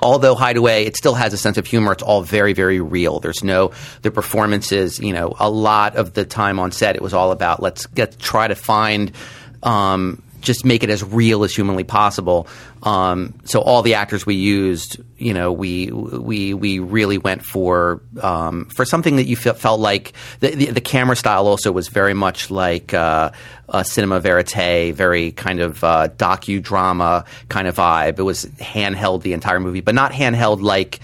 Although 0.00 0.36
Hideaway, 0.36 0.84
it 0.84 0.96
still 0.96 1.14
has 1.14 1.32
a 1.32 1.36
sense 1.36 1.58
of 1.58 1.66
humor. 1.66 1.92
It's 1.92 2.04
all 2.04 2.22
very, 2.22 2.52
very 2.52 2.80
real. 2.80 3.18
There's 3.18 3.42
no 3.42 3.72
the 4.02 4.12
performances. 4.12 5.00
You 5.00 5.12
know, 5.12 5.34
a 5.40 5.50
lot 5.50 5.96
of 5.96 6.14
the 6.14 6.24
time 6.24 6.60
on 6.60 6.70
set, 6.70 6.94
it 6.94 7.02
was 7.02 7.12
all 7.14 7.32
about 7.32 7.60
let's 7.60 7.86
get 7.86 8.18
try 8.18 8.46
to 8.46 8.54
find. 8.54 9.12
Um, 9.62 10.22
just 10.48 10.64
make 10.64 10.82
it 10.82 10.90
as 10.90 11.04
real 11.04 11.44
as 11.44 11.54
humanly 11.54 11.84
possible. 11.84 12.48
Um, 12.82 13.34
so 13.44 13.60
all 13.60 13.82
the 13.82 13.94
actors 13.94 14.26
we 14.26 14.34
used, 14.34 14.96
you 15.16 15.34
know, 15.34 15.52
we 15.52 15.92
we 15.92 16.54
we 16.54 16.80
really 16.80 17.18
went 17.18 17.44
for 17.44 18.02
um, 18.20 18.64
for 18.74 18.84
something 18.84 19.16
that 19.16 19.26
you 19.26 19.36
fe- 19.36 19.52
felt 19.52 19.78
like 19.78 20.14
the, 20.40 20.50
the 20.50 20.66
the 20.72 20.80
camera 20.80 21.14
style 21.14 21.46
also 21.46 21.70
was 21.70 21.88
very 21.88 22.14
much 22.14 22.50
like 22.50 22.92
uh, 22.94 23.30
a 23.68 23.84
cinema 23.84 24.18
verite, 24.20 24.94
very 24.94 25.30
kind 25.32 25.60
of 25.60 25.84
uh, 25.84 26.08
docudrama 26.16 27.26
kind 27.48 27.68
of 27.68 27.76
vibe. 27.76 28.18
It 28.18 28.22
was 28.22 28.46
handheld 28.46 29.22
the 29.22 29.34
entire 29.34 29.60
movie, 29.60 29.82
but 29.82 29.94
not 29.94 30.10
handheld 30.12 30.62
like. 30.62 30.98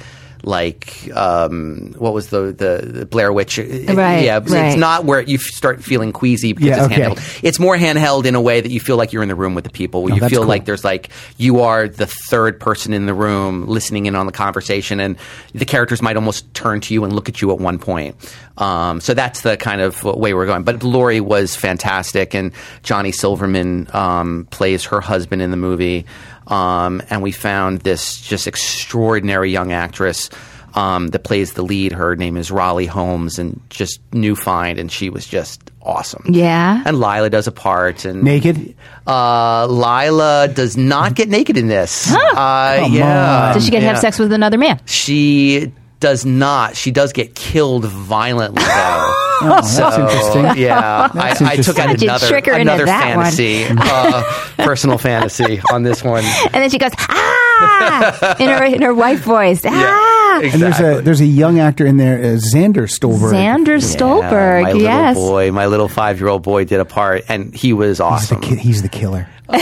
Like 0.45 1.11
um, 1.15 1.95
what 1.99 2.13
was 2.13 2.29
the, 2.29 2.53
the 2.53 2.87
the 2.87 3.07
Blair 3.07 3.33
Witch? 3.33 3.59
Right, 3.59 4.25
yeah, 4.25 4.41
it's 4.43 4.77
not 4.77 5.05
where 5.05 5.21
you 5.21 5.39
start 5.39 5.83
feeling 5.83 6.13
queasy 6.13 6.53
because 6.53 6.69
Yeah, 6.69 6.85
it's 6.85 6.93
okay. 6.93 7.03
handheld. 7.03 7.41
It's 7.43 7.59
more 7.59 7.77
handheld 7.77 8.27
in 8.27 8.35
a 8.35 8.41
way 8.41 8.61
that 8.61 8.71
you 8.71 8.79
feel 8.81 8.97
like 8.97 9.13
you're 9.13 9.23
in 9.23 9.29
the 9.29 9.35
room 9.35 9.55
with 9.55 9.65
the 9.65 9.71
people, 9.71 10.03
where 10.03 10.13
Oh, 10.13 10.17
you 10.17 10.29
feel 10.29 10.41
cool. 10.41 10.49
like 10.49 10.65
there's 10.67 10.85
like 10.85 11.09
you 11.39 11.61
are 11.63 11.89
the 11.89 12.07
third 12.07 12.61
person 12.61 12.93
in 12.93 13.07
the 13.07 13.15
room 13.15 13.67
listening 13.67 14.07
in 14.07 14.15
on 14.15 14.27
the 14.27 14.33
conversation, 14.33 15.01
and 15.01 15.17
the 15.55 15.65
characters 15.65 16.03
might 16.03 16.17
almost 16.17 16.53
turn 16.55 16.81
to 16.83 16.95
you 16.95 17.05
and 17.05 17.13
look 17.15 17.29
at 17.29 17.41
you 17.41 17.51
at 17.51 17.59
one 17.59 17.79
point. 17.79 18.15
Um, 18.59 19.01
so 19.01 19.15
that's 19.15 19.41
the 19.41 19.57
kind 19.57 19.81
of 19.81 20.05
way 20.05 20.33
we're 20.35 20.47
going. 20.47 20.63
But 20.63 20.83
Lori 20.85 21.21
was 21.21 21.57
fantastic, 21.57 22.35
and 22.35 22.53
Johnny 22.83 23.11
Silverman 23.13 23.89
um, 23.93 24.47
plays 24.51 24.85
her 24.85 25.01
husband 25.01 25.43
in 25.43 25.51
the 25.51 25.57
movie. 25.57 26.05
Um, 26.47 27.03
and 27.11 27.23
we 27.23 27.33
found 27.33 27.81
this 27.81 28.21
just 28.21 28.47
extraordinary 28.47 29.51
young 29.51 29.73
actress 29.73 30.31
um, 30.75 31.09
that 31.09 31.21
plays 31.21 31.55
the 31.55 31.63
lead. 31.63 31.93
Her 31.93 32.17
name 32.17 32.37
is 32.37 32.51
Raleigh 32.51 32.87
Holmes, 32.87 33.39
and 33.39 33.61
just 33.71 34.01
new 34.13 34.37
find, 34.37 34.79
and 34.79 34.91
she 34.91 35.09
was 35.09 35.27
just 35.27 35.71
awesome. 35.81 36.25
Yeah. 36.29 36.83
And 36.85 36.99
Lila 36.99 37.31
does 37.31 37.47
a 37.47 37.53
part, 37.53 38.05
and 38.05 38.23
Naked? 38.23 38.75
Uh, 39.07 39.67
Lila 39.67 40.49
does 40.49 40.77
not 40.77 41.15
get 41.15 41.29
naked 41.29 41.57
in 41.57 41.69
this. 41.69 42.13
Uh, 42.13 42.89
yeah. 42.91 43.53
Does 43.55 43.65
she 43.65 43.71
get 43.71 43.81
to 43.81 43.87
have 43.87 43.99
sex 43.99 44.19
with 44.19 44.33
another 44.33 44.59
man? 44.59 44.81
She 44.87 45.73
does 46.01 46.27
not. 46.27 46.77
She 46.77 46.91
does 46.91 47.13
get 47.13 47.35
killed 47.35 47.85
violently, 47.85 48.63
though. 48.63 49.15
Oh, 49.43 49.61
that's 49.63 49.99
interesting. 49.99 50.63
Yeah, 50.63 51.09
I, 51.13 51.15
That's 51.15 51.43
I 51.43 51.57
took 51.57 51.79
interesting. 51.79 51.85
out 51.89 52.03
another 52.03 52.27
trick 52.29 52.47
her 52.47 52.53
into 52.53 52.63
another 52.63 52.85
that 52.87 53.17
one? 53.17 53.25
fantasy, 53.27 53.65
uh, 53.69 54.23
personal 54.65 54.99
fantasy 54.99 55.61
on 55.73 55.83
this 55.83 56.03
one. 56.03 56.25
And 56.45 56.55
then 56.55 56.71
she 56.71 56.79
goes 56.79 56.93
ah 56.99 58.37
in 58.39 58.49
her 58.49 58.65
in 58.65 58.83
her 58.83 58.95
white 58.95 59.19
voice. 59.19 59.63
Ah. 59.65 60.41
And 60.43 60.61
there's 60.63 60.81
a 60.81 61.01
there's 61.03 61.21
a 61.21 61.27
young 61.27 61.59
actor 61.61 61.87
in 61.87 61.97
there, 61.97 62.19
uh, 62.19 62.39
Xander 62.39 62.89
Stolberg. 62.91 63.33
Xander 63.35 63.81
Yeah, 63.81 63.87
Stolberg, 63.97 64.63
my 64.65 64.73
yes. 64.73 65.17
little 65.17 65.31
boy, 65.31 65.53
my 65.53 65.67
little 65.67 65.89
five 65.89 66.19
year 66.21 66.29
old 66.29 66.43
boy 66.43 66.65
did 66.65 66.81
a 66.81 66.85
part, 66.85 67.25
and 67.29 67.55
he 67.55 67.73
was 67.73 67.91
He's 67.91 67.99
the, 67.99 68.05
awesome. 68.05 68.41
ki- 68.41 68.57
he's 68.57 68.83
the 68.83 68.89
killer. 68.89 69.29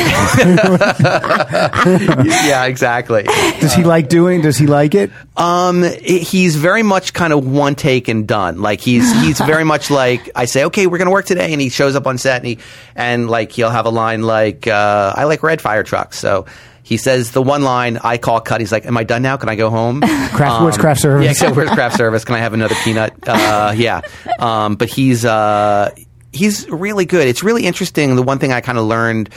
yeah, 1.44 2.64
exactly. 2.66 3.24
Does 3.60 3.74
he 3.74 3.82
like 3.84 4.08
doing? 4.08 4.40
Does 4.40 4.56
he 4.56 4.66
like 4.66 4.94
it? 4.94 5.10
Um, 5.36 5.82
he's 5.82 6.56
very 6.56 6.82
much 6.82 7.12
kind 7.12 7.32
of 7.32 7.44
one 7.46 7.74
take 7.74 8.08
and 8.08 8.26
done. 8.28 8.62
Like 8.62 8.80
he's 8.80 9.10
he's 9.22 9.40
very 9.40 9.64
much 9.64 9.90
like 9.90 10.30
I 10.36 10.44
say, 10.44 10.64
okay, 10.66 10.86
we're 10.86 10.98
gonna 10.98 11.10
work 11.10 11.26
today, 11.26 11.52
and 11.52 11.60
he 11.60 11.68
shows 11.68 11.96
up 11.96 12.06
on 12.06 12.18
set 12.18 12.36
and 12.38 12.46
he 12.46 12.58
and 12.94 13.28
like 13.28 13.50
he'll 13.52 13.70
have 13.70 13.86
a 13.86 13.90
line 13.90 14.22
like, 14.22 14.66
uh, 14.66 15.14
I 15.16 15.24
like 15.24 15.42
red 15.42 15.60
fire 15.60 15.82
trucks, 15.82 16.18
so. 16.18 16.46
He 16.84 16.96
says 16.96 17.30
the 17.30 17.40
one 17.40 17.62
line 17.62 17.96
I 18.02 18.18
call 18.18 18.40
cut. 18.40 18.60
He's 18.60 18.72
like, 18.72 18.84
"Am 18.86 18.96
I 18.98 19.04
done 19.04 19.22
now? 19.22 19.36
Can 19.36 19.48
I 19.48 19.54
go 19.54 19.70
home?" 19.70 20.00
Craft- 20.34 20.62
where's 20.62 20.76
craft 20.76 21.00
service? 21.00 21.40
Yeah, 21.40 21.52
where's 21.52 21.70
craft 21.70 21.96
service? 21.96 22.24
Can 22.24 22.34
I 22.34 22.38
have 22.40 22.54
another 22.54 22.74
peanut? 22.82 23.14
Uh, 23.26 23.72
yeah, 23.74 24.00
um, 24.40 24.74
but 24.74 24.88
he's 24.88 25.24
uh, 25.24 25.90
he's 26.32 26.68
really 26.68 27.04
good. 27.04 27.28
It's 27.28 27.44
really 27.44 27.64
interesting. 27.66 28.16
The 28.16 28.22
one 28.22 28.40
thing 28.40 28.52
I 28.52 28.60
kind 28.60 28.78
of 28.78 28.84
learned 28.84 29.30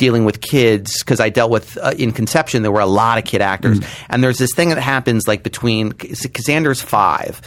dealing 0.00 0.24
with 0.24 0.40
kids 0.40 0.98
because 1.04 1.20
I 1.20 1.28
dealt 1.28 1.50
with 1.52 1.76
uh, 1.78 1.94
in 1.96 2.10
conception 2.10 2.62
there 2.62 2.72
were 2.72 2.80
a 2.80 2.86
lot 2.86 3.18
of 3.18 3.24
kid 3.24 3.42
actors, 3.42 3.78
and 4.08 4.24
there's 4.24 4.38
this 4.38 4.52
thing 4.54 4.70
that 4.70 4.80
happens 4.80 5.28
like 5.28 5.44
between 5.44 5.92
Xander's 5.92 6.82
five, 6.82 7.40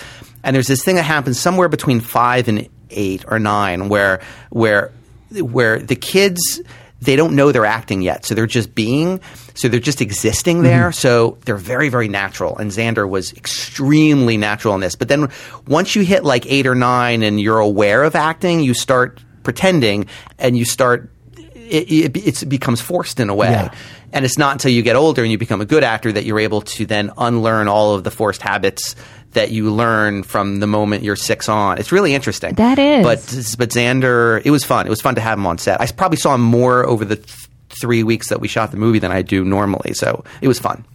and 0.43 0.55
there's 0.55 0.67
this 0.67 0.83
thing 0.85 0.95
that 0.95 1.03
happens 1.03 1.39
somewhere 1.39 1.67
between 1.67 1.99
five 1.99 2.47
and 2.47 2.69
eight 2.91 3.25
or 3.27 3.39
nine 3.39 3.89
where 3.89 4.21
where 4.51 4.91
where 5.31 5.79
the 5.79 5.95
kids 5.95 6.61
they 7.01 7.15
don't 7.15 7.35
know 7.35 7.51
they're 7.51 7.65
acting 7.65 8.01
yet, 8.01 8.25
so 8.25 8.33
they're 8.33 8.45
just 8.47 8.73
being, 8.73 9.19
so 9.55 9.67
they're 9.67 9.79
just 9.79 9.99
existing 9.99 10.63
there. 10.63 10.91
So 10.93 11.37
they're 11.43 11.57
very, 11.57 11.89
very 11.89 12.07
natural. 12.07 12.57
And 12.57 12.71
Xander 12.71 13.09
was 13.09 13.33
extremely 13.33 14.37
natural 14.37 14.73
in 14.75 14.79
this. 14.79 14.95
But 14.95 15.09
then 15.09 15.29
once 15.67 15.95
you 15.97 16.03
hit 16.03 16.23
like 16.23 16.45
eight 16.45 16.65
or 16.65 16.75
nine 16.75 17.21
and 17.23 17.41
you're 17.41 17.59
aware 17.59 18.03
of 18.03 18.15
acting, 18.15 18.61
you 18.61 18.73
start 18.73 19.19
pretending 19.43 20.05
and 20.39 20.57
you 20.57 20.63
start. 20.65 21.09
It, 21.69 22.15
it, 22.15 22.43
it 22.43 22.49
becomes 22.49 22.81
forced 22.81 23.19
in 23.19 23.29
a 23.29 23.35
way. 23.35 23.51
Yeah. 23.51 23.73
And 24.11 24.25
it's 24.25 24.37
not 24.37 24.53
until 24.53 24.71
you 24.71 24.83
get 24.83 24.95
older 24.95 25.23
and 25.23 25.31
you 25.31 25.37
become 25.37 25.61
a 25.61 25.65
good 25.65 25.83
actor 25.83 26.11
that 26.11 26.23
you're 26.23 26.39
able 26.39 26.61
to 26.61 26.85
then 26.85 27.11
unlearn 27.17 27.67
all 27.67 27.95
of 27.95 28.03
the 28.03 28.11
forced 28.11 28.41
habits 28.41 28.95
that 29.31 29.49
you 29.49 29.71
learn 29.71 30.21
from 30.21 30.59
the 30.59 30.67
moment 30.67 31.03
you're 31.03 31.15
six 31.15 31.49
on. 31.49 31.79
It's 31.79 31.91
really 31.91 32.13
interesting. 32.13 32.53
That 32.53 32.77
is. 32.77 33.03
But 33.03 33.19
but 33.57 33.69
Xander, 33.69 34.41
it 34.45 34.51
was 34.51 34.63
fun. 34.63 34.85
It 34.85 34.89
was 34.89 35.01
fun 35.01 35.15
to 35.15 35.21
have 35.21 35.39
him 35.39 35.47
on 35.47 35.57
set. 35.57 35.81
I 35.81 35.87
probably 35.87 36.17
saw 36.17 36.35
him 36.35 36.41
more 36.41 36.85
over 36.85 37.03
the 37.05 37.15
th- 37.15 37.47
three 37.69 38.03
weeks 38.03 38.29
that 38.29 38.39
we 38.39 38.47
shot 38.47 38.69
the 38.69 38.77
movie 38.77 38.99
than 38.99 39.11
I 39.11 39.23
do 39.23 39.43
normally. 39.43 39.93
So 39.93 40.23
it 40.41 40.47
was 40.47 40.59
fun. 40.59 40.85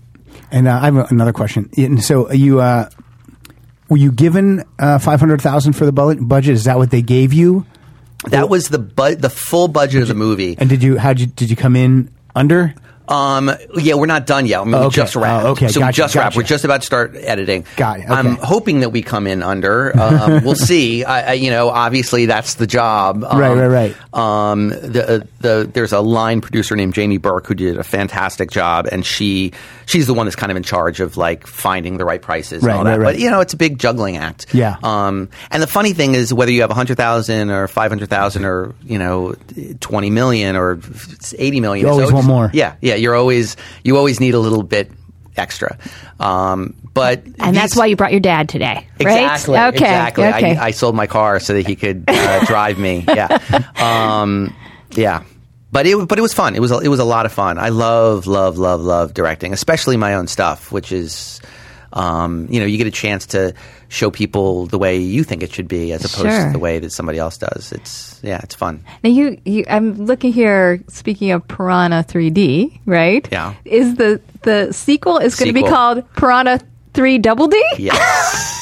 And 0.53 0.69
uh, 0.69 0.79
I 0.81 0.85
have 0.85 1.11
another 1.11 1.33
question. 1.33 1.69
And 1.77 2.03
so 2.03 2.31
you 2.31 2.61
uh, 2.61 2.89
were 3.89 3.97
you 3.97 4.13
given 4.13 4.65
uh, 4.79 4.99
five 4.99 5.19
hundred 5.19 5.43
thousand 5.43 5.73
for 5.73 5.85
the 5.85 5.93
budget? 5.93 6.55
Is 6.55 6.65
that 6.65 6.79
what 6.79 6.93
they 6.93 7.03
gave 7.03 7.33
you? 7.33 7.67
That 8.27 8.49
was 8.49 8.69
the 8.69 8.79
bu- 8.79 9.15
the 9.17 9.31
full 9.31 9.69
budget 9.69 10.03
of 10.03 10.09
the 10.09 10.15
movie. 10.15 10.57
And 10.59 10.69
did 10.69 10.83
you 10.83 10.99
how 10.99 11.13
did 11.13 11.21
you, 11.21 11.27
did 11.27 11.51
you 11.51 11.57
come 11.57 11.77
in 11.77 12.11
under? 12.35 12.75
Um, 13.09 13.51
yeah, 13.75 13.95
we're 13.95 14.07
not 14.07 14.27
done 14.27 14.47
yet. 14.47 14.61
I 14.61 14.65
mean, 14.65 14.73
we 14.73 14.87
Okay. 14.87 14.97
just 14.97 15.17
wrapped. 15.17 15.45
Oh, 15.47 15.51
okay. 15.53 15.69
So 15.69 15.81
we 15.81 15.85
Gotcha, 15.87 15.97
just 15.97 16.15
wrapped. 16.15 16.27
gotcha. 16.31 16.39
We're 16.39 16.43
just 16.47 16.65
about 16.65 16.81
to 16.83 16.87
start 16.87 17.15
editing. 17.17 17.65
Got 17.77 18.01
it. 18.01 18.11
I'm 18.11 18.37
hoping 18.37 18.81
that 18.81 18.91
we 18.91 19.03
come 19.03 19.27
in 19.27 19.43
under. 19.43 19.99
Um, 19.99 20.45
we'll 20.45 20.55
see. 20.55 21.05
I, 21.05 21.31
I, 21.31 21.33
you 21.35 21.51
know, 21.51 21.71
obviously 21.71 22.27
that's 22.27 22.55
the 22.55 22.67
job. 22.67 23.25
Um, 23.25 23.39
Right, 23.39 23.55
right, 23.57 23.67
right. 23.67 24.15
Um, 24.15 24.69
the, 24.71 25.07
uh, 25.09 25.21
the 25.41 25.71
there's 25.73 25.93
a 25.93 26.01
line 26.01 26.41
producer 26.41 26.75
named 26.77 26.95
Jamie 26.95 27.19
Burke 27.19 27.47
who 27.47 27.55
did 27.55 27.77
a 27.79 27.85
fantastic 27.85 28.51
job, 28.51 28.87
and 28.91 29.05
she 29.07 29.53
she's 29.87 30.07
the 30.07 30.15
one 30.15 30.27
that's 30.27 30.37
kind 30.37 30.51
of 30.51 30.57
in 30.57 30.63
charge 30.63 31.01
of 31.01 31.17
like 31.17 31.47
finding 31.47 31.97
the 31.99 32.05
right 32.05 32.21
prices 32.21 32.63
Right, 32.63 32.71
and 32.73 32.79
all 32.79 32.85
that. 32.85 32.91
right, 32.91 32.99
right. 32.99 33.15
But 33.15 33.21
you 33.21 33.31
know, 33.31 33.41
it's 33.41 33.55
a 33.55 33.57
big 33.57 33.79
juggling 33.79 34.17
act. 34.17 34.53
Yeah. 34.53 34.77
Um, 34.83 35.29
and 35.51 35.63
the 35.63 35.67
funny 35.67 35.93
thing 35.93 36.15
is, 36.15 36.35
whether 36.35 36.51
you 36.53 36.61
have 36.63 36.71
hundred 36.71 36.97
thousand 36.97 37.51
or 37.51 37.69
five 37.69 37.91
hundred 37.91 38.11
thousand 38.11 38.45
or 38.45 38.75
you 38.85 38.99
know 38.99 39.35
twenty 39.81 40.11
million 40.11 40.57
or 40.57 40.79
eighty 41.39 41.61
million, 41.61 41.87
You 41.87 41.93
always 41.93 42.13
want 42.13 42.27
more. 42.27 42.51
Yeah, 42.53 42.75
yeah. 42.81 42.97
You're 43.01 43.15
always 43.15 43.57
you 43.85 43.97
always 43.97 44.21
need 44.21 44.35
a 44.35 44.39
little 44.39 44.63
bit 44.63 44.91
extra. 45.37 45.79
Um, 46.21 46.75
but 46.95 47.23
And 47.39 47.57
that's 47.57 47.77
why 47.77 47.87
you 47.87 47.97
brought 47.97 48.11
your 48.11 48.21
dad 48.21 48.49
today, 48.49 48.89
right? 49.01 49.23
Exactly. 49.23 49.59
Okay. 49.59 49.69
Exactly. 49.77 50.25
Okay. 50.25 50.57
I, 50.57 50.67
I 50.67 50.71
sold 50.73 50.97
my 50.97 51.07
car 51.07 51.39
so 51.39 51.55
that 51.55 51.67
he 51.67 51.77
could 51.77 52.05
uh, 52.09 52.45
drive 52.47 52.79
me. 52.79 53.05
Yeah. 53.07 53.39
Um, 53.77 54.55
yeah. 54.93 55.23
But 55.71 55.87
it, 55.87 56.09
but 56.09 56.19
it 56.19 56.23
was 56.23 56.33
fun. 56.35 56.57
It 56.57 56.61
was 56.61 56.71
a, 56.73 56.79
it 56.79 56.89
was 56.89 56.99
a 56.99 57.05
lot 57.05 57.27
of 57.27 57.33
fun. 57.33 57.59
I 57.59 57.69
love 57.69 58.27
love 58.27 58.59
love 58.59 58.81
love 58.81 59.15
directing, 59.15 59.53
especially 59.53 59.97
my 59.97 60.15
own 60.15 60.27
stuff, 60.27 60.73
which 60.73 60.93
is, 60.93 61.41
um, 61.93 62.47
you 62.51 62.61
know, 62.61 62.67
you 62.67 62.79
get 62.79 62.87
a 62.87 62.91
chance 62.91 63.27
to 63.29 63.55
show 63.89 64.11
people 64.11 64.67
the 64.67 64.79
way 64.79 64.99
you 64.99 65.25
think 65.25 65.43
it 65.43 65.53
should 65.53 65.69
be, 65.69 65.93
as 65.93 66.05
opposed 66.05 66.29
Sure. 66.29 66.47
to 66.47 66.53
the 66.53 66.59
way 66.59 66.79
that 66.79 66.91
somebody 66.93 67.19
else 67.19 67.39
does. 67.39 67.73
It's 67.73 68.21
yeah, 68.23 68.41
it's 68.43 68.55
fun. 68.55 68.85
Now 69.03 69.11
you, 69.11 69.39
you, 69.45 69.65
I'm 69.69 69.95
looking 70.07 70.33
here. 70.33 70.83
Speaking 70.89 71.31
of 71.31 71.47
Piranha 71.49 72.05
3D, 72.07 72.81
right? 72.87 73.27
Yeah. 73.33 73.55
Is 73.65 73.95
the 73.97 74.21
the 74.43 74.73
sequel 74.73 75.19
is 75.19 75.37
going 75.37 75.49
to 75.49 75.53
be 75.55 75.63
called 75.63 76.05
Piranha 76.15 76.61
3 76.95 77.19
Double 77.19 77.49
D? 77.49 77.63
Yes. 77.79 78.55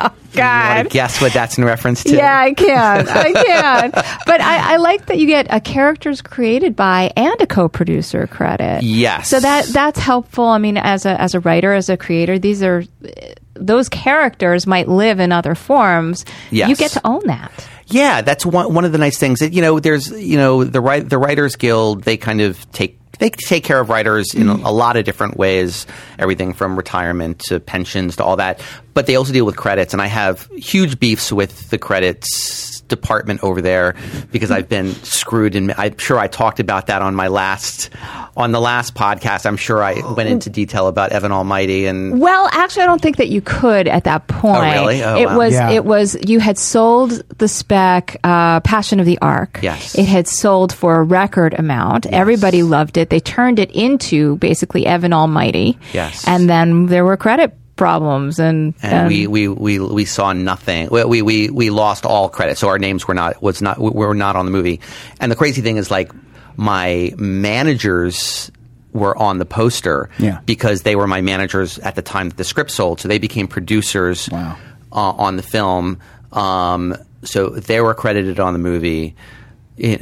You 0.30 0.36
God. 0.36 0.90
guess 0.90 1.20
what 1.20 1.32
that's 1.32 1.58
in 1.58 1.64
reference 1.64 2.04
to? 2.04 2.14
Yeah, 2.14 2.38
I 2.38 2.54
can. 2.54 3.08
I 3.08 3.32
can. 3.44 3.90
But 3.90 4.40
I, 4.40 4.74
I 4.74 4.76
like 4.76 5.06
that 5.06 5.18
you 5.18 5.26
get 5.26 5.48
a 5.50 5.60
characters 5.60 6.22
created 6.22 6.76
by 6.76 7.10
and 7.16 7.34
a 7.40 7.48
co-producer 7.48 8.28
credit. 8.28 8.84
Yes. 8.84 9.28
So 9.28 9.40
that 9.40 9.66
that's 9.66 9.98
helpful. 9.98 10.44
I 10.44 10.58
mean, 10.58 10.76
as 10.76 11.04
a 11.04 11.20
as 11.20 11.34
a 11.34 11.40
writer, 11.40 11.72
as 11.72 11.88
a 11.88 11.96
creator, 11.96 12.38
these 12.38 12.62
are 12.62 12.84
uh, 13.04 13.08
those 13.54 13.88
characters 13.88 14.68
might 14.68 14.86
live 14.86 15.18
in 15.18 15.32
other 15.32 15.56
forms. 15.56 16.24
Yes. 16.52 16.68
You 16.68 16.76
get 16.76 16.92
to 16.92 17.00
own 17.04 17.26
that. 17.26 17.50
Yeah, 17.86 18.22
that's 18.22 18.46
one 18.46 18.72
one 18.72 18.84
of 18.84 18.92
the 18.92 18.98
nice 18.98 19.18
things. 19.18 19.40
That, 19.40 19.52
you 19.52 19.62
know, 19.62 19.80
there's 19.80 20.10
you 20.10 20.36
know 20.36 20.62
the 20.62 20.80
the 21.08 21.18
Writers 21.18 21.56
Guild. 21.56 22.04
They 22.04 22.16
kind 22.16 22.40
of 22.40 22.70
take 22.70 22.99
they 23.20 23.30
take 23.30 23.62
care 23.62 23.78
of 23.78 23.88
writers 23.88 24.34
in 24.34 24.48
a, 24.48 24.54
a 24.54 24.72
lot 24.72 24.96
of 24.96 25.04
different 25.04 25.36
ways. 25.36 25.86
Everything 26.18 26.52
from 26.52 26.76
retirement 26.76 27.38
to 27.46 27.60
pensions 27.60 28.16
to 28.16 28.24
all 28.24 28.36
that. 28.36 28.60
But 28.92 29.06
they 29.06 29.14
also 29.14 29.32
deal 29.32 29.46
with 29.46 29.56
credits, 29.56 29.92
and 29.92 30.02
I 30.02 30.06
have 30.06 30.48
huge 30.56 30.98
beefs 30.98 31.32
with 31.32 31.70
the 31.70 31.78
credits 31.78 32.79
department 32.90 33.42
over 33.42 33.62
there 33.62 33.94
because 34.30 34.50
I've 34.50 34.68
been 34.68 34.92
screwed. 34.96 35.56
And 35.56 35.72
I'm 35.78 35.96
sure 35.96 36.18
I 36.18 36.26
talked 36.26 36.60
about 36.60 36.88
that 36.88 37.00
on 37.00 37.14
my 37.14 37.28
last 37.28 37.88
on 38.36 38.52
the 38.52 38.60
last 38.60 38.94
podcast. 38.94 39.46
I'm 39.46 39.56
sure 39.56 39.82
I 39.82 39.94
went 40.14 40.28
into 40.28 40.50
detail 40.50 40.86
about 40.88 41.12
Evan 41.12 41.32
Almighty 41.32 41.86
and 41.86 42.20
Well, 42.20 42.48
actually, 42.52 42.82
I 42.82 42.86
don't 42.86 43.00
think 43.00 43.16
that 43.16 43.28
you 43.28 43.40
could 43.40 43.88
at 43.88 44.04
that 44.04 44.26
point. 44.28 44.62
really? 44.62 45.02
Oh, 45.02 45.16
it 45.16 45.26
wow. 45.26 45.38
was 45.38 45.52
Yeah. 45.54 45.70
it 45.70 45.84
was 45.84 46.16
you 46.28 46.38
had 46.40 46.58
sold 46.58 47.10
the 47.38 47.48
spec 47.48 48.16
uh, 48.24 48.60
Passion 48.60 49.00
of 49.00 49.06
the 49.06 49.18
Ark. 49.20 49.60
Yes. 49.62 49.96
it 49.98 50.04
had 50.06 50.28
sold 50.28 50.72
for 50.72 50.96
a 51.00 51.02
record 51.02 51.54
amount. 51.58 52.06
Everybody 52.06 52.62
loved 52.62 52.96
it. 52.96 53.10
They 53.10 53.20
turned 53.20 53.58
it 53.58 53.70
into 53.72 54.36
basically 54.36 54.86
Evan 54.86 55.12
Almighty. 55.12 55.78
Yes. 55.92 56.26
and 56.26 56.48
then 56.48 56.86
there 56.86 57.04
were 57.04 57.16
credit 57.16 57.56
problems 57.80 58.38
and, 58.38 58.74
and 58.82 59.08
we, 59.08 59.26
we, 59.26 59.48
we, 59.48 59.78
we 59.78 60.04
saw 60.04 60.34
nothing. 60.34 60.88
We, 60.90 61.02
we, 61.04 61.22
we, 61.22 61.48
we 61.50 61.70
lost 61.70 62.04
all 62.04 62.28
credit, 62.28 62.58
so 62.58 62.68
our 62.68 62.78
names 62.78 63.08
were 63.08 63.14
not 63.14 63.40
was 63.42 63.62
not 63.62 63.78
were 63.78 64.14
not 64.14 64.36
on 64.36 64.44
the 64.44 64.50
movie. 64.52 64.80
And 65.18 65.32
the 65.32 65.36
crazy 65.36 65.62
thing 65.62 65.78
is, 65.78 65.90
like 65.90 66.12
my 66.56 67.12
managers 67.16 68.50
were 68.92 69.16
on 69.16 69.38
the 69.38 69.46
poster 69.46 70.10
Yeah. 70.18 70.40
because 70.44 70.82
they 70.82 70.94
were 70.96 71.06
my 71.06 71.20
managers 71.22 71.78
at 71.78 71.94
the 71.94 72.02
time 72.02 72.28
that 72.28 72.36
the 72.36 72.44
script 72.44 72.70
sold, 72.70 73.00
so 73.00 73.08
they 73.08 73.18
became 73.18 73.48
producers 73.48 74.28
Wow. 74.30 74.56
uh, 74.92 74.96
on 75.26 75.36
the 75.36 75.42
film. 75.42 76.00
Um, 76.32 76.94
so 77.22 77.48
they 77.50 77.80
were 77.80 77.94
credited 77.94 78.38
on 78.40 78.52
the 78.52 78.58
movie. 78.58 79.14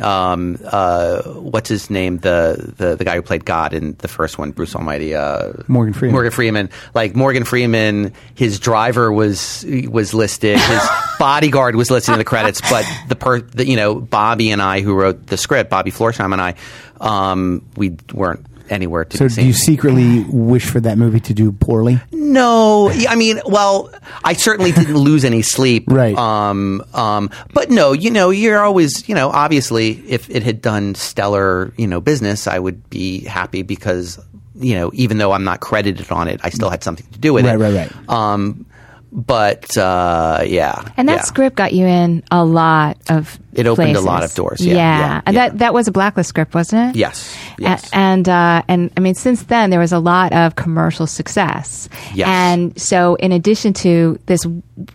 Um, 0.01 0.59
uh, 0.65 1.23
what's 1.23 1.69
his 1.69 1.89
name? 1.89 2.19
The, 2.19 2.75
the 2.77 2.97
the 2.97 3.05
guy 3.05 3.15
who 3.15 3.23
played 3.23 3.45
God 3.45 3.73
in 3.73 3.95
the 3.99 4.09
first 4.09 4.37
one, 4.39 4.51
Bruce 4.51 4.75
Almighty. 4.75 5.15
Uh, 5.15 5.53
Morgan 5.69 5.95
Freeman. 5.95 6.13
Morgan 6.13 6.33
Freeman. 6.33 6.71
Like 6.95 7.15
Morgan 7.15 7.45
Freeman, 7.45 8.13
his 8.35 8.59
driver 8.59 9.13
was 9.13 9.65
was 9.89 10.15
listed. 10.15 10.59
His 10.59 10.89
bodyguard 11.19 11.77
was 11.77 11.91
listed 11.91 12.15
in 12.15 12.19
the 12.19 12.25
credits, 12.25 12.61
but 12.69 12.85
the 13.09 13.15
per 13.15 13.41
the, 13.41 13.67
you 13.67 13.77
know 13.77 13.95
Bobby 13.95 14.51
and 14.51 14.61
I, 14.61 14.81
who 14.81 14.95
wrote 14.95 15.27
the 15.27 15.37
script, 15.37 15.71
Bobby 15.71 15.93
Florsheim 15.93 16.33
and 16.33 16.41
I, 16.41 16.55
um, 17.01 17.65
we 17.77 17.97
weren't 18.13 18.45
anywhere 18.71 19.05
to 19.05 19.17
So 19.17 19.29
do 19.29 19.47
you 19.47 19.53
secretly 19.53 20.25
wish 20.29 20.67
for 20.67 20.81
that 20.81 20.99
movie 20.99 21.21
to 21.21 21.35
do 21.35 21.53
poorly? 21.53 22.01
No, 22.13 22.91
I 23.09 23.15
mean, 23.17 23.41
well, 23.47 23.91
I 24.25 24.35
certainly 24.35 24.73
didn't 24.73 24.97
lose 25.09 25.25
any 25.25 25.43
sleep. 25.43 25.85
Right. 25.89 26.17
Um, 26.17 26.83
um, 26.95 27.31
but 27.55 27.71
no, 27.71 27.93
you 27.93 28.11
know, 28.11 28.31
you're 28.31 28.59
always, 28.63 29.09
you 29.09 29.15
know, 29.15 29.31
obviously, 29.31 29.93
if 30.09 30.29
it 30.31 30.43
had 30.43 30.61
done 30.63 30.95
stellar, 30.95 31.73
you 31.77 31.87
know, 31.87 32.01
business, 32.01 32.47
I 32.47 32.59
would 32.59 32.89
be 32.91 33.21
happy 33.25 33.63
because, 33.63 34.19
you 34.55 34.75
know, 34.75 34.91
even 34.95 35.19
though 35.19 35.33
I'm 35.33 35.45
not 35.45 35.61
credited 35.61 36.11
on 36.11 36.29
it, 36.29 36.41
I 36.45 36.51
still 36.51 36.71
had 36.71 36.83
something 36.85 37.07
to 37.13 37.19
do 37.19 37.33
with 37.33 37.45
Right, 37.47 37.55
it. 37.55 37.59
right, 37.59 37.75
right. 37.75 38.09
Um, 38.09 38.67
but 39.11 39.77
uh, 39.77 40.43
yeah, 40.47 40.85
and 40.97 41.09
that 41.09 41.19
yeah. 41.19 41.23
script 41.23 41.57
got 41.57 41.73
you 41.73 41.87
in 41.87 42.23
a 42.31 42.45
lot 42.45 42.99
of 43.09 43.39
It 43.53 43.67
opened 43.67 43.97
a 43.97 44.01
lot 44.01 44.25
of 44.25 44.35
doors, 44.35 44.65
yeah, 44.65 44.75
yeah, 44.75 45.21
and 45.27 45.35
yeah. 45.35 45.49
that 45.49 45.59
that 45.59 45.75
was 45.75 45.89
a 45.89 45.93
blacklist 45.93 46.29
script, 46.29 46.55
wasn't 46.55 46.91
it? 46.91 46.99
Yes, 46.99 47.37
A- 47.61 47.97
and 47.97 48.29
uh, 48.29 48.63
and 48.69 48.91
I 48.97 49.01
mean, 49.01 49.15
since 49.15 49.45
then 49.45 49.71
there 49.71 49.81
was 49.81 49.93
a 49.93 49.99
lot 49.99 50.33
of 50.33 50.57
commercial 50.57 51.07
success. 51.07 51.89
Yes. 52.15 52.29
And 52.29 52.79
so, 52.79 53.15
in 53.17 53.33
addition 53.33 53.73
to 53.75 54.19
this 54.27 54.47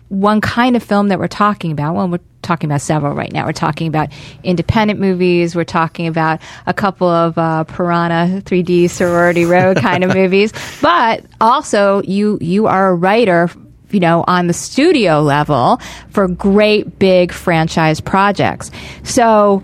one 0.08 0.40
kind 0.40 0.76
of 0.76 0.82
film 0.82 1.08
that 1.08 1.18
we're 1.18 1.28
talking 1.28 1.72
about, 1.72 1.94
well, 1.94 2.08
we're 2.08 2.20
talking 2.44 2.70
about 2.70 2.82
several 2.82 3.14
right 3.14 3.32
now. 3.32 3.46
We're 3.46 3.52
talking 3.52 3.88
about 3.88 4.10
independent 4.44 5.00
movies. 5.00 5.56
We're 5.56 5.64
talking 5.64 6.06
about 6.06 6.40
a 6.66 6.74
couple 6.74 7.08
of 7.08 7.36
uh, 7.36 7.64
Piranha 7.64 8.42
3D 8.42 8.90
Sorority 8.90 9.44
Row 9.44 9.74
kind 9.74 10.04
of 10.04 10.14
movies. 10.14 10.52
But 10.80 11.24
also, 11.40 12.02
you 12.02 12.38
you 12.40 12.66
are 12.66 12.90
a 12.90 12.94
writer. 12.94 13.50
You 13.94 14.00
know, 14.00 14.24
on 14.26 14.48
the 14.48 14.52
studio 14.52 15.22
level 15.22 15.80
for 16.10 16.26
great 16.26 16.98
big 16.98 17.32
franchise 17.32 18.00
projects. 18.00 18.72
So, 19.04 19.62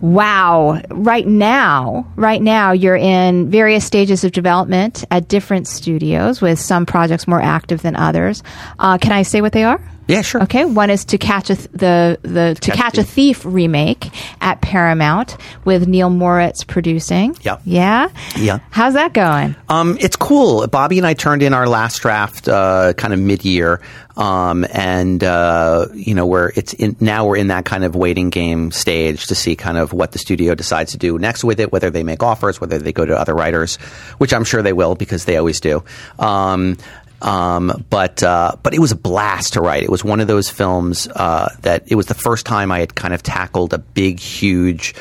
Wow. 0.00 0.80
Right 0.88 1.26
now, 1.26 2.06
right 2.16 2.40
now, 2.40 2.72
you're 2.72 2.96
in 2.96 3.50
various 3.50 3.84
stages 3.84 4.24
of 4.24 4.32
development 4.32 5.04
at 5.10 5.28
different 5.28 5.68
studios 5.68 6.40
with 6.40 6.58
some 6.58 6.86
projects 6.86 7.28
more 7.28 7.40
active 7.40 7.82
than 7.82 7.96
others. 7.96 8.42
Uh, 8.78 8.98
can 8.98 9.12
I 9.12 9.22
say 9.22 9.40
what 9.40 9.52
they 9.52 9.64
are? 9.64 9.80
Yeah, 10.06 10.22
sure. 10.22 10.42
Okay, 10.42 10.64
one 10.64 10.90
is 10.90 11.04
to 11.06 11.18
catch 11.18 11.50
a 11.50 11.56
th- 11.56 11.68
the 11.70 12.18
the 12.22 12.56
to, 12.60 12.70
Catch 12.72 12.76
catch 12.76 12.98
a 12.98 13.04
thief 13.04 13.44
remake 13.44 14.10
at 14.40 14.60
Paramount 14.60 15.36
with 15.64 15.86
Neil 15.86 16.10
Moritz 16.10 16.64
producing. 16.64 17.36
Yep. 17.42 17.62
Yeah. 17.64 18.08
Yeah. 18.36 18.58
How's 18.70 18.94
that 18.94 19.12
going? 19.12 19.54
Um, 19.68 19.96
it's 20.00 20.16
cool. 20.16 20.66
Bobby 20.66 20.98
and 20.98 21.06
I 21.06 21.14
turned 21.14 21.44
in 21.44 21.54
our 21.54 21.68
last 21.68 21.98
draft 21.98 22.48
uh, 22.48 22.92
kind 22.94 23.14
of 23.14 23.20
mid-year, 23.20 23.80
um, 24.20 24.66
and 24.70 25.24
uh, 25.24 25.86
you 25.94 26.14
know 26.14 26.26
we're 26.26 26.52
it's 26.54 26.74
in, 26.74 26.94
now 27.00 27.26
we're 27.26 27.38
in 27.38 27.46
that 27.46 27.64
kind 27.64 27.84
of 27.84 27.96
waiting 27.96 28.28
game 28.28 28.70
stage 28.70 29.26
to 29.28 29.34
see 29.34 29.56
kind 29.56 29.78
of 29.78 29.94
what 29.94 30.12
the 30.12 30.18
studio 30.18 30.54
decides 30.54 30.92
to 30.92 30.98
do 30.98 31.18
next 31.18 31.42
with 31.42 31.58
it, 31.58 31.72
whether 31.72 31.88
they 31.88 32.02
make 32.02 32.22
offers, 32.22 32.60
whether 32.60 32.78
they 32.78 32.92
go 32.92 33.06
to 33.06 33.18
other 33.18 33.34
writers, 33.34 33.76
which 34.18 34.34
I'm 34.34 34.44
sure 34.44 34.60
they 34.60 34.74
will 34.74 34.94
because 34.94 35.24
they 35.24 35.38
always 35.38 35.58
do. 35.58 35.82
Um, 36.18 36.76
um, 37.22 37.84
but 37.88 38.22
uh, 38.22 38.56
but 38.62 38.74
it 38.74 38.78
was 38.78 38.92
a 38.92 38.96
blast 38.96 39.54
to 39.54 39.62
write. 39.62 39.82
It 39.82 39.90
was 39.90 40.04
one 40.04 40.20
of 40.20 40.28
those 40.28 40.50
films 40.50 41.08
uh, 41.08 41.48
that 41.62 41.90
it 41.90 41.94
was 41.94 42.06
the 42.06 42.14
first 42.14 42.44
time 42.44 42.70
I 42.70 42.80
had 42.80 42.94
kind 42.94 43.14
of 43.14 43.22
tackled 43.22 43.72
a 43.72 43.78
big, 43.78 44.20
huge 44.20 44.94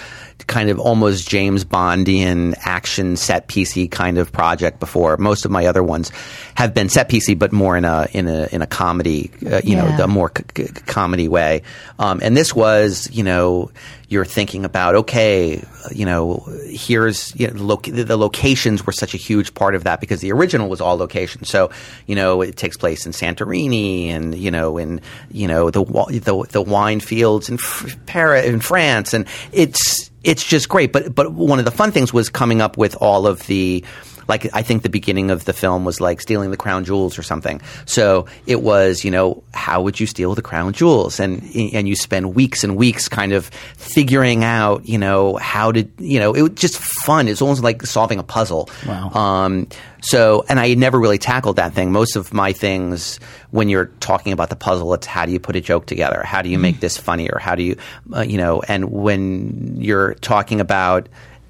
kind 0.49 0.69
of 0.69 0.79
almost 0.79 1.29
James 1.29 1.63
Bondian 1.63 2.53
action 2.59 3.15
set 3.15 3.47
piece 3.47 3.77
kind 3.89 4.17
of 4.17 4.31
project 4.33 4.79
before. 4.81 5.15
Most 5.17 5.45
of 5.45 5.51
my 5.51 5.67
other 5.67 5.83
ones 5.83 6.11
have 6.55 6.73
been 6.73 6.89
set 6.89 7.07
piece, 7.07 7.33
but 7.35 7.53
more 7.53 7.77
in 7.77 7.85
a 7.85 8.07
in 8.11 8.27
a 8.27 8.47
in 8.51 8.61
a 8.61 8.67
comedy, 8.67 9.31
uh, 9.49 9.61
you 9.63 9.75
know, 9.77 9.85
Yeah. 9.87 9.97
the 9.97 10.07
more 10.07 10.31
c- 10.35 10.43
c- 10.65 10.73
comedy 10.87 11.27
way. 11.29 11.61
Um, 11.99 12.19
and 12.21 12.35
this 12.35 12.53
was, 12.55 13.07
you 13.13 13.23
know, 13.23 13.69
you're 14.09 14.25
thinking 14.25 14.65
about 14.65 14.95
okay, 14.95 15.63
you 15.91 16.05
know, 16.05 16.43
here's 16.65 17.33
you 17.39 17.47
know, 17.47 17.63
loc- 17.63 17.83
the 17.83 18.17
locations 18.17 18.85
were 18.85 18.91
such 18.91 19.13
a 19.13 19.17
huge 19.17 19.53
part 19.53 19.75
of 19.75 19.83
that 19.83 20.01
because 20.01 20.19
the 20.19 20.31
original 20.31 20.67
was 20.67 20.81
all 20.81 20.97
locations. 20.97 21.47
So 21.47 21.69
you 22.07 22.15
know, 22.15 22.41
it 22.41 22.57
takes 22.57 22.75
place 22.75 23.05
in 23.05 23.11
Santorini 23.11 24.07
and 24.07 24.35
you 24.35 24.51
know 24.51 24.77
in 24.77 24.99
you 25.31 25.47
know 25.47 25.69
the 25.69 25.83
the, 25.83 26.47
the 26.49 26.61
wine 26.61 26.99
fields 26.99 27.49
in 27.49 27.59
Paris 28.07 28.45
in 28.45 28.59
France, 28.59 29.13
and 29.13 29.27
it's 29.51 30.09
it's 30.23 30.43
just 30.43 30.67
great. 30.69 30.91
But 30.91 31.13
but 31.13 31.31
one 31.31 31.59
of 31.59 31.65
the 31.65 31.71
fun 31.71 31.91
things 31.91 32.11
was 32.11 32.29
coming 32.29 32.61
up 32.61 32.77
with 32.77 32.95
all 32.99 33.27
of 33.27 33.45
the 33.45 33.85
like 34.29 34.47
I 34.53 34.61
think 34.61 34.83
the 34.83 34.89
beginning 34.89 35.31
of 35.31 35.45
the 35.45 35.53
film 35.53 35.83
was 35.83 35.99
like 35.99 36.21
stealing 36.21 36.51
the 36.51 36.57
crown 36.57 36.85
jewels 36.85 37.17
or 37.17 37.23
something. 37.23 37.61
So 37.85 38.27
it 38.45 38.61
was, 38.61 39.03
you 39.03 39.11
know, 39.11 39.43
how 39.53 39.81
would 39.81 39.99
you 39.99 40.05
steal 40.05 40.35
the 40.35 40.41
crown 40.41 40.71
jewels? 40.73 41.19
And 41.19 41.43
and 41.55 41.87
you 41.87 41.95
spend 41.95 42.35
weeks 42.35 42.63
and 42.63 42.77
weeks 42.77 43.09
kind 43.09 43.33
of 43.33 43.47
figuring 43.77 44.43
out, 44.43 44.87
you 44.87 44.97
know, 44.97 45.35
how 45.37 45.71
to, 45.71 45.87
you 45.97 46.19
know, 46.19 46.33
it 46.33 46.41
was 46.43 46.51
just 46.51 46.77
fun. 46.77 47.27
It's 47.27 47.41
almost 47.41 47.63
like 47.63 47.81
solving 47.85 48.19
a 48.19 48.23
puzzle. 48.23 48.69
Wow. 48.87 49.09
Um, 49.09 49.67
so, 50.01 50.45
and 50.47 50.59
I 50.59 50.69
had 50.69 50.77
never 50.77 50.99
really 50.99 51.17
tackled 51.17 51.57
that 51.57 51.73
thing. 51.73 51.91
Most 51.91 52.15
of 52.15 52.33
my 52.33 52.53
things, 52.53 53.19
when 53.51 53.67
you're 53.67 53.87
talking 53.99 54.31
about 54.31 54.49
the 54.49 54.55
puzzle, 54.55 54.93
it's 54.93 55.05
how 55.05 55.25
do 55.25 55.31
you 55.31 55.39
put 55.39 55.55
a 55.55 55.61
joke 55.61 55.87
together? 55.87 56.23
How 56.23 56.41
do 56.41 56.49
you 56.49 56.57
make 56.57 56.79
this 56.79 56.97
funnier? 56.97 57.37
How 57.41 57.55
do 57.55 57.63
you, 57.63 57.75
uh, 58.13 58.21
you 58.21 58.37
know, 58.37 58.61
and 58.61 58.91
when 58.91 59.81
you're 59.81 60.13
talking 60.15 60.61
about 60.61 61.09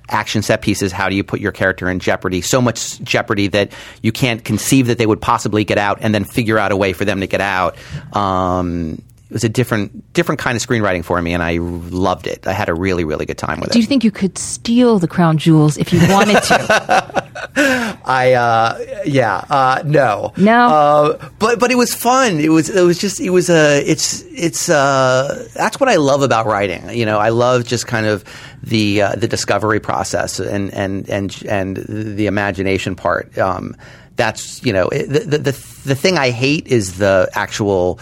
action 0.09 0.41
set 0.41 0.61
pieces, 0.61 0.91
how 0.91 1.09
do 1.09 1.15
you 1.15 1.23
put 1.23 1.39
your 1.39 1.51
character 1.51 1.89
in 1.89 1.99
jeopardy? 1.99 2.41
So 2.41 2.61
much 2.61 2.99
jeopardy 3.01 3.47
that 3.47 3.71
you 4.01 4.11
can't 4.11 4.43
conceive 4.43 4.87
that 4.87 4.97
they 4.97 5.05
would 5.05 5.21
possibly 5.21 5.63
get 5.63 5.77
out 5.77 5.99
and 6.01 6.13
then 6.13 6.25
figure 6.25 6.57
out 6.57 6.71
a 6.71 6.77
way 6.77 6.93
for 6.93 7.05
them 7.05 7.21
to 7.21 7.27
get 7.27 7.41
out. 7.41 7.77
Um, 8.15 9.01
it 9.29 9.33
was 9.33 9.43
a 9.43 9.49
different 9.49 10.11
different 10.13 10.39
kind 10.39 10.55
of 10.55 10.65
screenwriting 10.65 11.05
for 11.05 11.21
me, 11.21 11.33
and 11.35 11.43
I 11.43 11.57
loved 11.59 12.25
it. 12.25 12.47
I 12.47 12.53
had 12.53 12.67
a 12.67 12.73
really 12.73 13.03
really 13.03 13.27
good 13.27 13.37
time 13.37 13.59
with 13.59 13.69
Do 13.69 13.71
it. 13.71 13.73
Do 13.73 13.79
you 13.79 13.85
think 13.85 14.03
you 14.03 14.09
could 14.09 14.39
steal 14.39 14.97
the 14.97 15.07
crown 15.07 15.37
jewels 15.37 15.77
if 15.77 15.93
you 15.93 15.99
wanted 16.09 16.41
to? 16.41 17.13
I 17.55 18.33
uh, 18.33 19.01
yeah 19.05 19.43
uh, 19.49 19.81
no 19.85 20.33
No? 20.37 20.67
uh, 20.67 21.29
but 21.39 21.59
but 21.59 21.71
it 21.71 21.75
was 21.75 21.93
fun. 21.93 22.39
It 22.39 22.49
was 22.49 22.69
it 22.69 22.81
was 22.81 22.99
just 22.99 23.19
it 23.19 23.29
was 23.29 23.49
a 23.49 23.81
it's 23.89 24.23
it's 24.23 24.69
uh, 24.69 25.47
that's 25.53 25.79
what 25.79 25.89
I 25.89 25.95
love 25.95 26.21
about 26.21 26.45
writing. 26.45 26.89
You 26.89 27.05
know, 27.05 27.17
I 27.17 27.29
love 27.29 27.65
just 27.65 27.87
kind 27.87 28.05
of 28.05 28.23
the 28.63 29.01
uh, 29.01 29.15
the 29.15 29.27
discovery 29.27 29.79
process 29.79 30.39
and 30.39 30.73
and 30.73 31.09
and 31.09 31.43
and 31.47 31.77
the 31.77 32.27
imagination 32.27 32.95
part. 32.95 33.37
Um, 33.37 33.75
that's 34.15 34.63
you 34.65 34.73
know 34.73 34.89
it, 34.89 35.07
the, 35.07 35.19
the 35.19 35.37
the 35.37 35.51
the 35.85 35.95
thing 35.95 36.17
I 36.17 36.31
hate 36.31 36.67
is 36.67 36.97
the 36.97 37.29
actual 37.33 37.99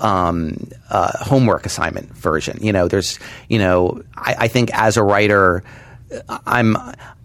um, 0.00 0.68
uh, 0.90 1.12
homework 1.18 1.66
assignment 1.66 2.10
version. 2.14 2.58
You 2.60 2.72
know, 2.72 2.88
there's, 2.88 3.18
you 3.48 3.58
know, 3.58 4.02
I, 4.16 4.34
I 4.38 4.48
think 4.48 4.70
as 4.72 4.96
a 4.96 5.02
writer, 5.02 5.62
I'm, 6.46 6.76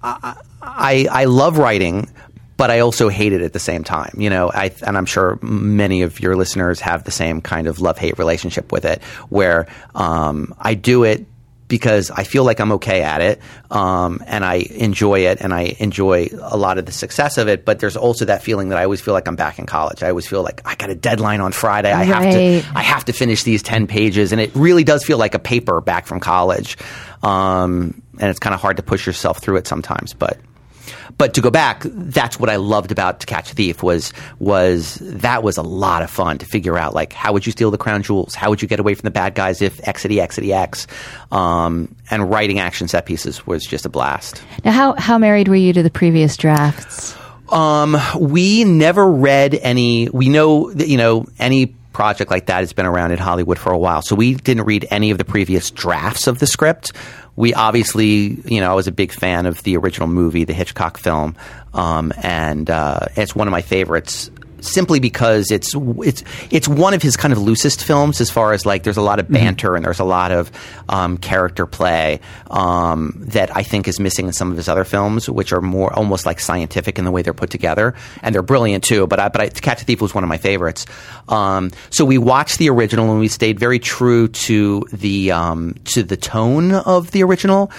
I, 0.02 0.36
I, 0.66 1.08
I 1.12 1.26
love 1.26 1.58
writing, 1.58 2.10
but 2.56 2.72
I 2.72 2.80
also 2.80 3.10
hate 3.10 3.34
it 3.34 3.42
at 3.42 3.52
the 3.52 3.60
same 3.60 3.84
time. 3.84 4.16
You 4.18 4.30
know, 4.30 4.50
I, 4.50 4.72
and 4.86 4.98
I'm 4.98 5.06
sure 5.06 5.38
many 5.42 6.04
of 6.04 6.20
your 6.20 6.36
listeners 6.36 6.80
have 6.80 7.04
the 7.04 7.12
same 7.12 7.42
kind 7.42 7.68
of 7.68 7.80
love 7.80 7.98
hate 7.98 8.18
relationship 8.18 8.72
with 8.72 8.86
it, 8.86 9.04
where 9.30 9.68
um, 9.94 10.56
I 10.58 10.74
do 10.76 11.04
it 11.04 11.26
because 11.68 12.12
I 12.12 12.24
feel 12.24 12.44
like 12.44 12.60
I'm 12.60 12.74
okay 12.74 13.02
at 13.02 13.22
it, 13.22 13.42
um, 13.72 14.22
and 14.28 14.46
I 14.46 14.56
enjoy 14.56 15.22
it, 15.22 15.42
and 15.42 15.54
I 15.54 15.76
enjoy 15.80 16.30
a 16.40 16.56
lot 16.56 16.78
of 16.78 16.86
the 16.86 16.92
success 16.92 17.38
of 17.38 17.48
it. 17.48 17.66
But 17.66 17.80
there's 17.80 17.98
also 17.98 18.26
that 18.26 18.44
feeling 18.44 18.70
that 18.70 18.78
I 18.78 18.84
always 18.84 19.02
feel 19.02 19.16
like 19.16 19.28
I'm 19.28 19.36
back 19.36 19.58
in 19.58 19.66
college. 19.66 20.04
I 20.04 20.10
always 20.10 20.28
feel 20.28 20.44
like 20.44 20.62
I 20.66 20.76
got 20.76 20.92
a 20.92 20.96
deadline 20.96 21.42
on 21.42 21.52
Friday. 21.52 21.92
I 21.92 22.04
have 22.04 22.24
to, 22.32 22.78
I 22.78 22.84
have 22.84 23.06
to 23.06 23.14
finish 23.14 23.44
these 23.44 23.64
ten 23.64 23.88
pages, 23.88 24.32
and 24.32 24.40
it 24.40 24.52
really 24.54 24.84
does 24.84 25.04
feel 25.04 25.18
like 25.18 25.34
a 25.34 25.40
paper 25.40 25.82
back 25.82 26.06
from 26.06 26.20
college. 26.20 26.78
Um, 27.24 28.04
and 28.20 28.30
it's 28.30 28.40
kind 28.40 28.54
of 28.54 28.62
hard 28.62 28.78
to 28.78 28.84
push 28.84 29.08
yourself 29.08 29.40
through 29.40 29.58
it 29.58 29.68
sometimes, 29.68 30.14
but. 30.14 30.38
But 31.24 31.36
to 31.36 31.42
go 31.42 31.50
back, 31.50 31.84
that's 31.86 32.38
what 32.38 32.50
I 32.50 32.58
loved 32.58 32.92
about 32.92 33.22
To 33.22 33.26
Catch 33.26 33.54
a 33.54 33.56
Thief 33.56 33.82
was 33.82 34.12
was 34.40 34.96
that 34.96 35.42
was 35.42 35.56
a 35.56 35.62
lot 35.62 36.04
of 36.04 36.10
fun 36.10 36.40
to 36.40 36.46
figure 36.46 36.78
out 36.78 36.94
like 36.94 37.14
how 37.14 37.32
would 37.32 37.46
you 37.46 37.54
steal 37.54 37.72
the 37.72 37.78
crown 37.78 38.04
jewels? 38.04 38.36
How 38.36 38.50
would 38.50 38.62
you 38.62 38.68
get 38.68 38.82
away 38.82 38.94
from 38.94 39.08
the 39.08 39.12
bad 39.12 39.34
guys 39.34 39.62
if 39.62 39.82
Xity 39.84 40.18
Xity 40.18 40.54
X? 40.54 40.86
Um, 41.32 41.96
and 42.12 42.30
writing 42.30 42.60
action 42.60 42.90
set 42.90 43.06
pieces 43.06 43.48
was 43.48 43.64
just 43.64 43.86
a 43.86 43.90
blast. 43.90 44.44
now, 44.66 44.74
how 44.74 44.94
how 44.98 45.18
married 45.18 45.48
were 45.48 45.56
you 45.56 45.72
to 45.72 45.82
the 45.82 45.90
previous 45.90 46.36
drafts? 46.36 47.16
Um, 47.48 47.96
we 48.20 48.66
never 48.66 49.10
read 49.10 49.56
any. 49.56 50.10
We 50.10 50.28
know 50.28 50.74
that 50.74 50.90
you 50.90 50.98
know 50.98 51.26
any 51.40 51.68
project 51.94 52.32
like 52.32 52.48
that 52.48 52.60
has 52.60 52.74
been 52.74 52.86
around 52.86 53.12
in 53.12 53.18
Hollywood 53.18 53.58
for 53.58 53.72
a 53.72 53.78
while, 53.78 54.02
so 54.02 54.14
we 54.14 54.34
didn't 54.34 54.66
read 54.66 54.88
any 54.92 55.12
of 55.12 55.18
the 55.18 55.24
previous 55.24 55.72
drafts 55.72 56.28
of 56.28 56.40
the 56.40 56.48
script. 56.48 56.92
We 57.36 57.54
obviously, 57.54 58.40
you 58.46 58.62
know, 58.62 58.72
I 58.72 58.74
was 58.76 58.88
a 58.88 58.92
big 58.92 59.12
fan 59.12 59.46
of 59.46 59.62
the 59.64 59.78
original 59.78 60.08
movie, 60.08 60.44
the 60.44 60.54
Hitchcock 60.54 60.98
film, 60.98 61.36
um, 61.74 62.14
and 62.22 62.70
uh, 62.70 63.08
it's 63.16 63.36
one 63.36 63.48
of 63.48 63.52
my 63.52 63.62
favorites. 63.62 64.30
Simply 64.64 65.00
because 65.00 65.52
it's 65.52 65.76
it's 65.76 66.24
it's 66.50 66.68
one 66.68 66.94
of 66.94 67.02
his 67.02 67.18
kind 67.18 67.34
of 67.34 67.40
loosest 67.40 67.84
films, 67.84 68.22
as 68.22 68.30
far 68.30 68.54
as 68.54 68.66
like 68.66 68.84
there's 68.84 68.98
a 68.98 69.02
lot 69.02 69.20
of 69.20 69.30
banter 69.30 69.76
and 69.76 69.84
there's 69.84 70.00
a 70.00 70.06
lot 70.06 70.32
of 70.32 70.52
um, 70.90 71.18
character 71.18 71.66
play 71.66 72.20
um, 72.50 73.14
that 73.18 73.56
I 73.56 73.64
think 73.64 73.88
is 73.88 74.00
missing 74.00 74.28
in 74.28 74.34
some 74.34 74.52
of 74.52 74.58
his 74.58 74.70
other 74.70 74.84
films, 74.84 75.30
which 75.30 75.52
are 75.52 75.62
more 75.62 75.94
almost 75.94 76.26
like 76.26 76.40
scientific 76.40 76.98
in 76.98 77.06
the 77.06 77.12
way 77.12 77.22
they're 77.22 77.34
put 77.34 77.50
together, 77.50 77.94
and 78.22 78.34
they're 78.34 78.42
brilliant 78.42 78.84
too. 78.84 79.06
But 79.06 79.20
I, 79.20 79.30
but 79.30 79.42
I, 79.42 79.50
Catch 79.50 79.82
a 79.82 79.86
Thief 79.86 80.02
was 80.02 80.16
one 80.16 80.24
of 80.24 80.30
my 80.30 80.38
favorites. 80.38 80.86
Um, 81.28 81.72
so 81.90 82.06
we 82.06 82.18
watched 82.18 82.58
the 82.58 82.70
original 82.70 83.12
and 83.12 83.20
we 83.20 83.28
stayed 83.28 83.60
very 83.60 83.80
true 83.80 84.28
to 84.30 84.88
the 84.92 85.32
um, 85.32 85.76
to 85.86 86.04
the 86.04 86.18
tone 86.18 86.72
of 86.74 87.12
the 87.12 87.24
original. 87.24 87.72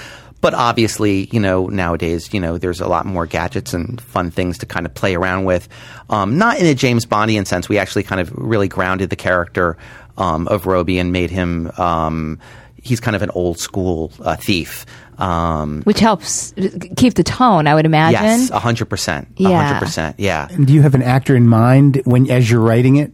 But 0.45 0.53
obviously, 0.53 1.25
you 1.33 1.41
know, 1.41 1.69
nowadays, 1.69 2.35
you 2.35 2.39
know, 2.39 2.59
there's 2.59 2.83
a 2.83 2.87
lot 2.87 3.07
more 3.07 3.25
gadgets 3.25 3.73
and 3.73 3.99
fun 3.99 4.31
things 4.31 4.59
to 4.59 4.67
kind 4.67 4.85
of 4.85 4.93
play 4.93 5.15
around 5.15 5.45
with. 5.45 5.71
Um, 6.11 6.37
not 6.37 6.59
in 6.59 6.67
a 6.67 6.75
James 6.75 7.07
Bondian 7.07 7.47
sense. 7.47 7.67
We 7.67 7.79
actually 7.79 8.03
kind 8.03 8.21
of 8.21 8.31
really 8.37 8.69
grounded 8.69 9.09
the 9.09 9.17
character 9.17 9.79
um, 10.19 10.47
of 10.49 10.67
Robie 10.67 10.99
and 10.99 11.13
made 11.13 11.31
him. 11.31 11.71
Um, 11.79 12.39
he's 12.83 13.01
kind 13.01 13.17
of 13.17 13.23
an 13.23 13.31
old 13.31 13.59
school 13.59 14.13
uh, 14.21 14.37
thief. 14.37 14.85
Um, 15.17 15.81
Which 15.85 16.01
helps 16.01 16.53
keep 16.99 17.15
the 17.15 17.25
tone, 17.25 17.67
I 17.67 17.75
would 17.75 17.87
imagine. 17.87 18.23
yes, 18.23 18.51
hundred 18.51 18.91
percent. 18.91 19.29
Yeah. 19.39 19.65
hundred 19.65 19.87
percent. 19.87 20.21
Yeah. 20.21 20.49
Do 20.49 20.75
you 20.75 20.83
have 20.83 20.95
an 20.95 21.03
actor 21.03 21.35
in 21.35 21.49
mind 21.49 22.03
when 22.05 22.31
as 22.31 22.51
you're 22.51 22.61
writing 22.61 22.97
it? 22.97 23.13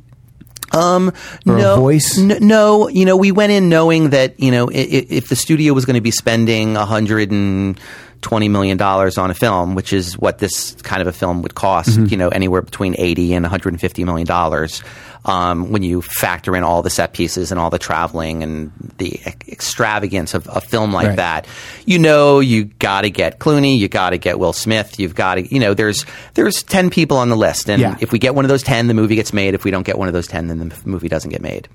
Um, 0.72 1.12
Or 1.46 1.56
no, 1.56 1.76
voice? 1.76 2.18
n- 2.18 2.38
no, 2.40 2.88
you 2.88 3.04
know, 3.04 3.16
we 3.16 3.32
went 3.32 3.52
in 3.52 3.68
knowing 3.68 4.10
that 4.10 4.38
you 4.38 4.50
know 4.50 4.70
i- 4.70 4.74
i- 4.74 5.06
if 5.10 5.28
the 5.28 5.36
studio 5.36 5.72
was 5.74 5.84
going 5.84 5.94
to 5.96 6.00
be 6.00 6.10
spending 6.10 6.76
a 6.76 6.84
hundred 6.84 7.30
and 7.30 7.78
twenty 8.22 8.48
million 8.48 8.76
dollars 8.76 9.18
on 9.18 9.30
a 9.30 9.34
film, 9.34 9.74
which 9.74 9.92
is 9.92 10.18
what 10.18 10.38
this 10.38 10.72
kind 10.82 11.00
of 11.02 11.08
a 11.08 11.12
film 11.12 11.42
would 11.42 11.54
cost, 11.54 11.90
Mm-hmm. 11.90 12.06
you 12.10 12.16
know, 12.16 12.28
anywhere 12.28 12.62
between 12.62 12.94
eighty 12.98 13.32
and 13.34 13.44
one 13.44 13.50
hundred 13.50 13.72
and 13.72 13.80
fifty 13.80 14.04
million 14.04 14.26
dollars. 14.26 14.82
Um, 15.22 15.70
when 15.70 15.82
you 15.82 16.00
factor 16.00 16.56
in 16.56 16.64
all 16.64 16.80
the 16.80 16.88
set 16.88 17.12
pieces 17.12 17.50
and 17.50 17.60
all 17.60 17.68
the 17.68 17.78
traveling 17.78 18.42
and 18.42 18.72
the 18.96 19.20
ex- 19.26 19.48
extravagance 19.50 20.32
of 20.32 20.48
a 20.50 20.62
film 20.62 20.92
like 20.94 21.08
Right. 21.08 21.16
that, 21.16 21.46
you 21.84 21.98
know, 21.98 22.40
you 22.40 22.64
got 22.64 23.02
to 23.02 23.10
get 23.10 23.38
Clooney, 23.38 23.76
you 23.78 23.86
got 23.86 24.10
to 24.10 24.18
get 24.18 24.38
Will 24.38 24.54
Smith, 24.54 24.98
you've 24.98 25.14
got 25.14 25.34
to, 25.34 25.42
you 25.54 25.60
know, 25.60 25.74
there's 25.74 26.06
there's 26.34 26.62
ten 26.62 26.88
people 26.88 27.18
on 27.18 27.28
the 27.28 27.36
list, 27.36 27.68
and 27.68 27.82
Yeah. 27.82 27.96
if 28.00 28.12
we 28.12 28.18
get 28.18 28.34
one 28.34 28.46
of 28.46 28.48
those 28.48 28.62
10, 28.62 28.86
the 28.86 28.94
movie 28.94 29.14
gets 29.14 29.34
made. 29.34 29.52
If 29.52 29.62
we 29.62 29.70
don't 29.70 29.84
get 29.84 29.98
one 29.98 30.08
of 30.08 30.14
those 30.14 30.26
10, 30.26 30.46
then 30.48 30.68
the 30.70 30.74
movie 30.86 31.08
doesn't 31.08 31.30
get 31.30 31.42
made. 31.42 31.68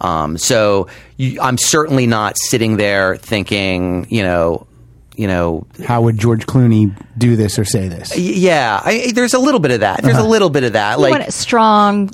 Um, 0.00 0.38
so 0.38 0.86
you, 1.16 1.40
I'm 1.40 1.58
certainly 1.58 2.06
not 2.06 2.36
sitting 2.38 2.76
there 2.76 3.16
thinking, 3.16 4.06
you 4.08 4.22
know, 4.22 4.68
you 5.16 5.26
know, 5.26 5.66
How 5.86 6.02
would 6.02 6.18
George 6.18 6.46
Clooney 6.46 6.92
do 7.16 7.36
this 7.36 7.58
or 7.58 7.64
say 7.64 7.88
this? 7.88 8.16
yeah, 8.16 8.80
I, 8.84 9.12
there's 9.14 9.34
a 9.34 9.38
little 9.38 9.60
bit 9.60 9.70
of 9.70 9.80
that. 9.80 10.02
There's 10.02 10.18
a 10.18 10.24
little 10.24 10.50
bit 10.50 10.64
of 10.64 10.72
that. 10.74 10.96
You 10.98 11.02
Like, 11.02 11.10
want 11.12 11.22
it 11.24 11.32
strong, 11.32 12.08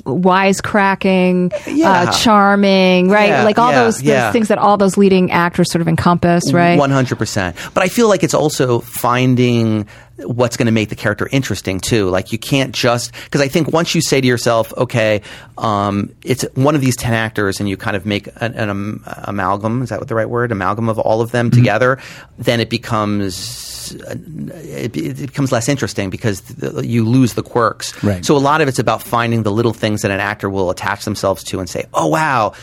wisecracking, 0.61 1.53
Yeah. 1.67 1.91
uh, 1.91 2.11
charming, 2.11 3.09
right? 3.09 3.29
Yeah, 3.29 3.43
like 3.43 3.57
all 3.57 3.71
yeah, 3.71 3.83
those, 3.83 3.97
those 3.97 4.03
yeah. 4.03 4.31
things 4.31 4.49
that 4.49 4.57
all 4.57 4.77
those 4.77 4.97
leading 4.97 5.31
actors 5.31 5.71
sort 5.71 5.81
of 5.81 5.87
encompass, 5.87 6.51
right? 6.53 6.77
One 6.77 6.91
hundred 6.91 7.17
percent. 7.17 7.55
But 7.73 7.83
I 7.83 7.87
feel 7.87 8.07
like 8.07 8.23
it's 8.23 8.33
also 8.33 8.79
finding 8.79 9.87
what's 10.25 10.57
going 10.57 10.67
to 10.67 10.71
make 10.71 10.89
the 10.89 10.95
character 10.95 11.27
interesting 11.31 11.79
too. 11.79 12.09
Like 12.09 12.31
you 12.31 12.37
can't 12.37 12.73
just 12.73 13.13
because 13.25 13.41
I 13.41 13.47
think 13.47 13.71
once 13.71 13.95
you 13.95 14.01
say 14.01 14.21
to 14.21 14.27
yourself, 14.27 14.73
okay, 14.77 15.21
um, 15.57 16.13
it's 16.23 16.43
one 16.55 16.75
of 16.75 16.81
these 16.81 16.95
ten 16.95 17.13
actors, 17.13 17.59
and 17.59 17.69
you 17.69 17.77
kind 17.77 17.95
of 17.95 18.05
make 18.05 18.27
an, 18.37 18.53
an 18.53 18.69
am- 18.69 19.03
amalgam. 19.05 19.81
Is 19.81 19.89
that 19.89 19.99
what 19.99 20.07
the 20.07 20.15
right 20.15 20.29
word? 20.29 20.51
Amalgam 20.51 20.89
of 20.89 20.99
all 20.99 21.21
of 21.21 21.31
them 21.31 21.51
together. 21.51 21.99
Then 22.37 22.59
it 22.59 22.69
becomes 22.69 23.91
it, 23.93 24.95
it 24.95 25.17
becomes 25.17 25.51
less 25.51 25.67
interesting 25.67 26.09
because 26.09 26.41
th- 26.41 26.85
you 26.85 27.05
lose 27.05 27.33
the 27.33 27.43
quirks. 27.43 28.01
Right. 28.03 28.25
So 28.25 28.35
a 28.35 28.39
lot 28.39 28.61
of 28.61 28.67
it's 28.67 28.79
about 28.79 29.01
finding 29.01 29.43
the 29.43 29.51
little 29.51 29.73
things 29.73 30.01
that 30.01 30.11
an 30.11 30.19
actor 30.19 30.49
will 30.49 30.69
attach 30.69 31.05
themselves 31.05 31.43
to 31.45 31.59
and 31.59 31.69
say, 31.69 31.85
oh 31.93 32.07
wow 32.07 32.53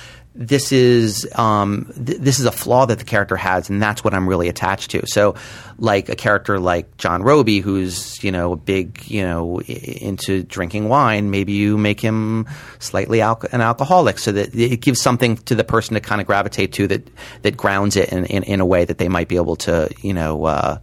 this 0.41 0.71
is 0.71 1.29
um, 1.35 1.91
th- 1.97 2.19
this 2.19 2.39
is 2.39 2.47
a 2.47 2.53
flaw 2.53 2.87
that 2.87 3.01
the 3.01 3.05
character 3.05 3.35
has, 3.37 3.69
and 3.69 3.83
that's 3.83 4.05
what 4.05 4.15
I'm 4.15 4.29
really 4.29 4.49
attached 4.49 4.93
to. 4.93 5.05
So, 5.09 5.35
like 5.79 6.09
a 6.09 6.15
character 6.15 6.61
like 6.61 6.97
John 6.97 7.25
Robie, 7.25 7.59
who's 7.59 8.23
you 8.23 8.31
know 8.31 8.53
a 8.53 8.57
big 8.57 9.03
you 9.09 9.23
know 9.23 9.61
i- 9.69 9.73
into 9.73 10.45
drinking 10.45 10.89
wine, 10.89 11.31
maybe 11.33 11.55
you 11.55 11.77
make 11.77 12.01
him 12.01 12.47
slightly 12.79 13.19
alco- 13.19 13.53
an 13.53 13.61
alcoholic, 13.61 14.21
so 14.21 14.31
that 14.31 14.55
it 14.55 14.81
gives 14.81 15.01
something 15.03 15.39
to 15.39 15.57
the 15.57 15.65
person 15.65 15.95
to 15.95 16.01
kind 16.01 16.21
of 16.21 16.27
gravitate 16.29 16.73
to 16.75 16.87
that 16.87 17.11
that 17.43 17.57
grounds 17.57 17.97
it 17.97 18.11
in, 18.11 18.25
in, 18.27 18.45
in 18.45 18.61
a 18.61 18.67
way 18.67 18.85
that 18.85 18.99
they 18.99 19.09
might 19.09 19.27
be 19.27 19.37
able 19.37 19.57
to 19.57 19.91
you 20.03 20.15
know 20.15 20.45
uh, 20.45 20.79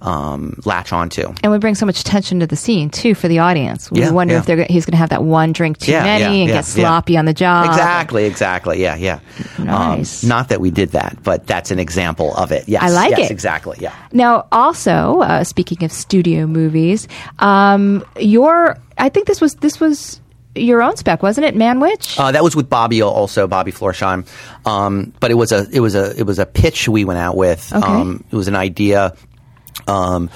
um, 0.00 0.60
latch 0.64 0.92
onto. 0.92 1.32
And 1.42 1.52
we 1.52 1.58
bring 1.58 1.74
so 1.74 1.86
much 1.86 2.04
tension 2.04 2.40
to 2.40 2.46
the 2.46 2.56
scene 2.56 2.90
too 2.90 3.14
for 3.14 3.28
the 3.28 3.38
audience. 3.40 3.90
We 3.90 4.00
Yeah, 4.00 4.10
wonder 4.10 4.34
yeah. 4.34 4.40
if 4.40 4.46
they're 4.46 4.64
he's 4.64 4.84
going 4.84 4.92
to 4.92 4.98
have 4.98 5.10
that 5.10 5.22
one 5.24 5.52
drink 5.52 5.78
too 5.78 5.92
Yeah, 5.92 6.04
many 6.04 6.42
and 6.42 6.48
get 6.50 6.64
sloppy 6.64 7.16
on 7.16 7.24
the 7.24 7.34
job. 7.34 7.66
Exactly, 7.66 8.24
exactly. 8.24 8.80
Yeah, 8.80 8.96
yeah. 8.96 9.20
Nice. 9.58 10.22
Um, 10.22 10.28
not 10.28 10.48
that 10.50 10.60
we 10.60 10.70
did 10.70 10.90
that, 10.90 11.18
but 11.22 11.46
that's 11.46 11.70
an 11.70 11.78
example 11.78 12.34
of 12.36 12.52
it. 12.52 12.68
Yes, 12.68 12.82
I 12.82 12.88
like 12.90 13.10
yes, 13.10 13.30
it. 13.30 13.32
Exactly. 13.32 13.78
Yeah. 13.80 13.94
Now, 14.12 14.46
also 14.52 15.20
uh, 15.20 15.44
speaking 15.44 15.84
of 15.84 15.92
studio 15.92 16.46
movies, 16.46 17.08
um, 17.38 18.04
your 18.18 18.76
I 18.96 19.08
think 19.08 19.26
this 19.26 19.40
was 19.40 19.54
this 19.56 19.80
was 19.80 20.20
your 20.54 20.82
own 20.82 20.96
spec, 20.96 21.22
wasn't 21.22 21.46
it, 21.46 21.54
Man 21.54 21.78
Witch? 21.78 22.18
Uh, 22.18 22.32
that 22.32 22.42
was 22.42 22.56
with 22.56 22.68
Bobby 22.68 23.00
also, 23.00 23.46
Bobby 23.46 23.70
Florsheim. 23.70 24.26
Um, 24.66 25.12
but 25.20 25.30
it 25.30 25.34
was 25.34 25.52
a 25.52 25.68
it 25.72 25.80
was 25.80 25.94
a 25.94 26.18
it 26.18 26.24
was 26.24 26.38
a 26.38 26.46
pitch 26.46 26.88
we 26.88 27.04
went 27.04 27.18
out 27.18 27.36
with. 27.36 27.72
Okay. 27.72 27.86
Um, 27.86 28.24
it 28.30 28.34
was 28.36 28.48
an 28.48 28.56
idea, 28.56 29.14
um, 29.88 30.30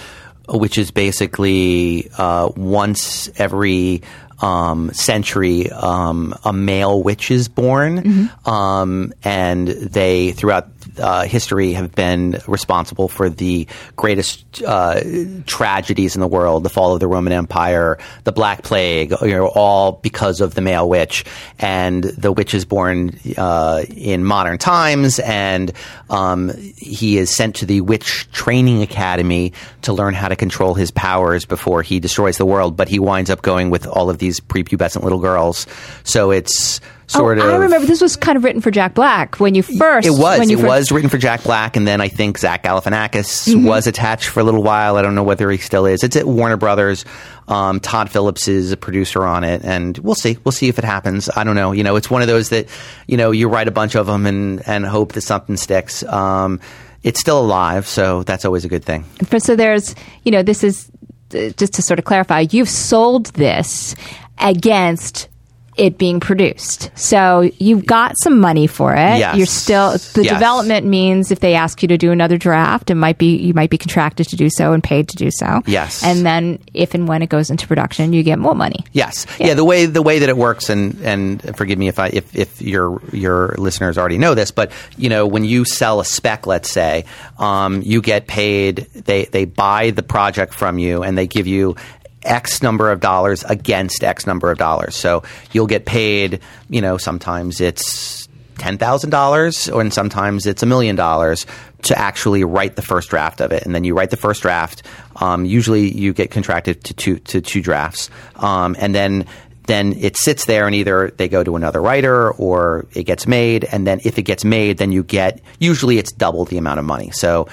which 0.48 0.78
is 0.78 0.90
basically 0.90 2.10
uh, 2.18 2.50
once 2.56 3.30
every 3.38 4.02
um, 4.40 4.92
century, 4.92 5.70
um, 5.70 6.34
a 6.44 6.52
male 6.52 7.00
witch 7.00 7.30
is 7.30 7.48
born, 7.48 8.28
um, 8.44 9.12
and 9.22 9.68
they 9.68 10.32
throughout 10.32 10.71
uh, 10.98 11.24
history 11.24 11.72
have 11.72 11.92
been 11.92 12.40
responsible 12.46 13.08
for 13.08 13.28
the 13.28 13.66
greatest 13.96 14.62
uh, 14.62 15.00
tragedies 15.46 16.14
in 16.14 16.20
the 16.20 16.28
world: 16.28 16.62
the 16.62 16.70
fall 16.70 16.94
of 16.94 17.00
the 17.00 17.08
Roman 17.08 17.32
Empire, 17.32 17.98
the 18.24 18.32
Black 18.32 18.62
Plague. 18.62 19.14
You 19.22 19.32
know, 19.32 19.46
all 19.46 19.92
because 19.92 20.40
of 20.40 20.54
the 20.54 20.60
male 20.60 20.88
witch. 20.88 21.24
And 21.58 22.04
the 22.04 22.32
witch 22.32 22.54
is 22.54 22.64
born 22.64 23.18
uh, 23.36 23.84
in 23.88 24.24
modern 24.24 24.58
times, 24.58 25.18
and 25.20 25.72
um, 26.10 26.52
he 26.76 27.18
is 27.18 27.34
sent 27.34 27.56
to 27.56 27.66
the 27.66 27.80
witch 27.80 28.30
training 28.32 28.82
academy 28.82 29.52
to 29.82 29.92
learn 29.92 30.14
how 30.14 30.28
to 30.28 30.36
control 30.36 30.74
his 30.74 30.90
powers 30.90 31.44
before 31.44 31.82
he 31.82 32.00
destroys 32.00 32.38
the 32.38 32.46
world. 32.46 32.76
But 32.76 32.88
he 32.88 32.98
winds 32.98 33.30
up 33.30 33.42
going 33.42 33.70
with 33.70 33.86
all 33.86 34.10
of 34.10 34.18
these 34.18 34.40
prepubescent 34.40 35.02
little 35.02 35.20
girls. 35.20 35.66
So 36.04 36.30
it's 36.30 36.80
sort 37.12 37.38
oh, 37.38 37.42
of. 37.46 37.54
I 37.54 37.56
remember 37.56 37.86
this 37.86 38.00
was 38.00 38.16
kind 38.16 38.36
of 38.36 38.44
written 38.44 38.60
for 38.60 38.70
Jack 38.70 38.94
Black 38.94 39.38
when 39.40 39.54
you 39.54 39.62
first. 39.62 40.06
It 40.06 40.10
was. 40.10 40.38
When 40.38 40.48
you 40.50 40.58
It 40.58 40.60
first, 40.62 40.68
was 40.68 40.92
written 40.92 41.10
for 41.10 41.18
Jack 41.18 41.42
Black, 41.42 41.76
and 41.76 41.86
then 41.86 42.00
I 42.00 42.08
think 42.08 42.38
Zach 42.38 42.62
Galifianakis 42.64 43.48
Mm-hmm. 43.52 43.64
was 43.66 43.86
attached 43.86 44.28
for 44.28 44.40
a 44.40 44.44
little 44.44 44.62
while. 44.62 44.96
I 44.96 45.02
don't 45.02 45.14
know 45.14 45.22
whether 45.22 45.50
he 45.50 45.58
still 45.58 45.86
is. 45.86 46.02
It's 46.02 46.16
at 46.16 46.26
Warner 46.26 46.56
Brothers. 46.56 47.04
Um, 47.48 47.80
Todd 47.80 48.10
Phillips 48.10 48.48
is 48.48 48.72
a 48.72 48.76
producer 48.76 49.24
on 49.24 49.44
it, 49.44 49.62
and 49.64 49.98
we'll 49.98 50.14
see. 50.14 50.38
We'll 50.44 50.52
see 50.52 50.68
if 50.68 50.78
it 50.78 50.84
happens. 50.84 51.28
I 51.34 51.44
don't 51.44 51.56
know. 51.56 51.72
You 51.72 51.82
know, 51.84 51.96
it's 51.96 52.10
one 52.10 52.22
of 52.22 52.28
those 52.28 52.48
that 52.50 52.66
you 53.06 53.16
know 53.16 53.30
you 53.30 53.48
write 53.48 53.68
a 53.68 53.72
bunch 53.72 53.94
of 53.94 54.06
them 54.06 54.26
and 54.26 54.66
and 54.68 54.86
hope 54.86 55.12
that 55.12 55.22
something 55.22 55.56
sticks. 55.56 56.02
Um, 56.04 56.60
it's 57.02 57.18
still 57.20 57.40
alive, 57.40 57.86
so 57.86 58.22
that's 58.22 58.44
always 58.44 58.64
a 58.64 58.68
good 58.68 58.84
thing. 58.84 59.04
So 59.38 59.56
there's, 59.56 59.94
you 60.22 60.30
know, 60.30 60.42
this 60.44 60.62
is 60.62 60.88
uh, 61.34 61.48
just 61.56 61.74
to 61.74 61.82
sort 61.82 61.98
of 61.98 62.04
clarify. 62.04 62.46
You've 62.48 62.68
sold 62.68 63.26
this 63.34 63.96
against 64.38 65.28
it 65.76 65.96
being 65.98 66.20
produced, 66.20 66.90
so 66.94 67.50
you've 67.58 67.86
got 67.86 68.14
some 68.22 68.38
money 68.40 68.66
for 68.66 68.92
it. 68.94 69.18
Yes. 69.18 69.36
You're 69.36 69.46
still 69.46 69.92
the 69.92 70.24
Yes. 70.24 70.34
development 70.34 70.86
means 70.86 71.30
if 71.30 71.40
they 71.40 71.54
ask 71.54 71.80
you 71.82 71.88
to 71.88 71.96
do 71.96 72.12
another 72.12 72.36
draft, 72.36 72.90
it 72.90 72.94
might 72.94 73.16
be 73.18 73.36
you 73.36 73.54
might 73.54 73.70
be 73.70 73.78
contracted 73.78 74.28
to 74.28 74.36
do 74.36 74.50
so 74.50 74.72
and 74.72 74.82
paid 74.84 75.08
to 75.08 75.16
do 75.16 75.30
so. 75.30 75.62
Yes. 75.66 76.02
and 76.04 76.26
then 76.26 76.58
if 76.74 76.94
and 76.94 77.08
when 77.08 77.22
it 77.22 77.28
goes 77.28 77.50
into 77.50 77.66
production, 77.66 78.12
you 78.12 78.22
get 78.22 78.38
more 78.38 78.54
money. 78.54 78.84
Yes, 78.92 79.26
yeah. 79.38 79.54
The 79.54 79.64
way 79.64 79.86
the 79.86 80.02
way 80.02 80.18
that 80.18 80.28
it 80.28 80.36
works, 80.36 80.68
and 80.68 81.00
and 81.02 81.56
forgive 81.56 81.78
me 81.78 81.88
if 81.88 81.98
I 81.98 82.08
if 82.08 82.36
if 82.36 82.60
your 82.60 83.00
your 83.12 83.54
listeners 83.58 83.96
already 83.96 84.18
know 84.18 84.34
this, 84.34 84.50
but 84.50 84.72
you 84.98 85.08
know 85.08 85.26
when 85.26 85.44
you 85.44 85.64
sell 85.64 86.00
a 86.00 86.04
spec, 86.04 86.46
let's 86.46 86.70
say, 86.70 87.04
um, 87.38 87.80
you 87.82 88.02
get 88.02 88.26
paid. 88.26 88.86
They 88.94 89.24
they 89.24 89.46
buy 89.46 89.90
the 89.90 90.02
project 90.02 90.52
from 90.54 90.78
you, 90.78 91.02
and 91.02 91.16
they 91.16 91.26
give 91.26 91.46
you. 91.46 91.76
X 92.24 92.62
number 92.62 92.90
of 92.90 93.00
dollars 93.00 93.44
against 93.44 94.04
X 94.04 94.26
number 94.26 94.50
of 94.50 94.58
dollars. 94.58 94.94
So 94.96 95.22
you'll 95.52 95.66
get 95.66 95.86
paid, 95.86 96.40
you 96.68 96.80
know, 96.80 96.96
sometimes 96.96 97.60
it's 97.60 98.28
ten 98.58 98.78
thousand 98.78 99.10
dollars, 99.10 99.68
or 99.68 99.80
and 99.80 99.92
sometimes 99.92 100.46
it's 100.46 100.62
a 100.62 100.66
million 100.66 100.96
dollars 100.96 101.46
to 101.82 101.98
actually 101.98 102.44
write 102.44 102.76
the 102.76 102.82
first 102.82 103.10
draft 103.10 103.40
of 103.40 103.50
it. 103.52 103.64
And 103.64 103.74
then 103.74 103.84
you 103.84 103.94
write 103.94 104.10
the 104.10 104.16
first 104.16 104.42
draft. 104.42 104.82
Um, 105.16 105.44
usually, 105.44 105.90
you 105.90 106.12
get 106.12 106.30
contracted 106.30 106.84
to 106.84 106.94
two 106.94 107.18
to 107.18 107.40
two 107.40 107.60
drafts, 107.60 108.10
um, 108.36 108.76
and 108.78 108.94
then 108.94 109.26
then 109.66 109.92
it 109.92 110.16
sits 110.16 110.44
there, 110.46 110.66
and 110.66 110.74
either 110.74 111.12
they 111.16 111.28
go 111.28 111.42
to 111.44 111.56
another 111.56 111.80
writer 111.80 112.30
or 112.32 112.86
it 112.94 113.04
gets 113.04 113.26
made. 113.26 113.64
And 113.64 113.86
then 113.86 114.00
if 114.04 114.18
it 114.18 114.22
gets 114.22 114.44
made, 114.44 114.78
then 114.78 114.92
you 114.92 115.02
get 115.02 115.40
usually 115.58 115.98
it's 115.98 116.12
double 116.12 116.44
the 116.44 116.58
amount 116.58 116.78
of 116.78 116.84
money. 116.84 117.10
So. 117.10 117.48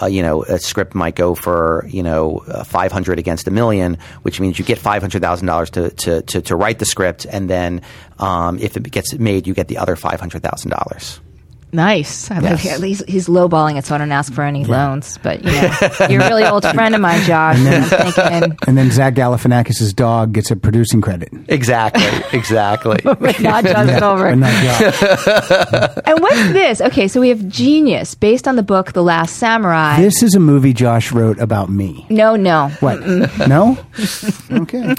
Uh, 0.00 0.06
you 0.06 0.22
know, 0.22 0.42
a 0.42 0.58
script 0.58 0.94
might 0.94 1.14
go 1.14 1.34
for 1.34 1.86
you 1.88 2.02
know 2.02 2.42
uh, 2.46 2.64
five 2.64 2.92
hundred 2.92 3.18
against 3.18 3.48
a 3.48 3.50
million, 3.50 3.96
which 4.22 4.38
means 4.38 4.58
you 4.58 4.64
get 4.64 4.78
five 4.78 5.02
hundred 5.02 5.22
thousand 5.22 5.46
dollars 5.46 5.70
to 5.70 5.90
to 5.90 6.22
to 6.22 6.56
write 6.56 6.78
the 6.78 6.84
script, 6.84 7.24
and 7.24 7.48
then 7.48 7.80
um, 8.18 8.58
if 8.58 8.76
it 8.76 8.90
gets 8.90 9.14
made, 9.14 9.46
you 9.46 9.54
get 9.54 9.68
the 9.68 9.78
other 9.78 9.96
five 9.96 10.20
hundred 10.20 10.42
thousand 10.42 10.70
dollars. 10.70 11.20
Nice. 11.72 12.30
I 12.30 12.40
Yes. 12.40 12.64
like, 12.64 12.72
at 12.74 12.80
least 12.80 13.04
he's 13.08 13.28
lowballing 13.28 13.78
it, 13.78 13.84
so 13.86 13.94
I 13.94 13.98
don't 13.98 14.10
ask 14.12 14.32
for 14.32 14.42
any 14.42 14.64
loans. 14.64 15.18
But 15.22 15.44
you 15.44 15.52
know, 15.52 16.06
you're 16.08 16.22
a 16.22 16.28
really 16.28 16.44
old 16.44 16.64
friend 16.64 16.94
of 16.94 17.00
mine, 17.00 17.20
Josh. 17.22 17.58
and 17.58 17.68
I'm 17.68 18.12
thinking, 18.12 18.58
And 18.66 18.76
then 18.78 18.90
Zach 18.90 19.14
Galifianakis' 19.14 19.94
dog 19.94 20.32
gets 20.32 20.50
a 20.50 20.56
producing 20.56 21.00
credit. 21.00 21.28
Exactly, 21.48 22.02
exactly. 22.32 22.98
but 23.04 23.40
not 23.40 23.64
John 23.64 23.86
But 23.86 23.98
Silver. 23.98 24.36
not 24.36 24.52
Josh. 24.64 25.96
And 26.06 26.20
what's 26.20 26.52
this? 26.52 26.80
Okay, 26.80 27.06
so 27.08 27.20
we 27.20 27.28
have 27.28 27.46
Genius, 27.48 28.14
based 28.14 28.48
on 28.48 28.56
the 28.56 28.62
book 28.62 28.92
The 28.92 29.02
Last 29.02 29.36
Samurai. 29.36 30.00
this 30.00 30.22
is 30.22 30.34
a 30.34 30.40
movie 30.40 30.72
Josh 30.72 31.12
wrote 31.12 31.38
about 31.38 31.70
me. 31.70 32.06
no, 32.10 32.36
no, 32.36 32.68
What? 32.80 33.00
No? 33.48 33.78
Okay. 34.50 34.94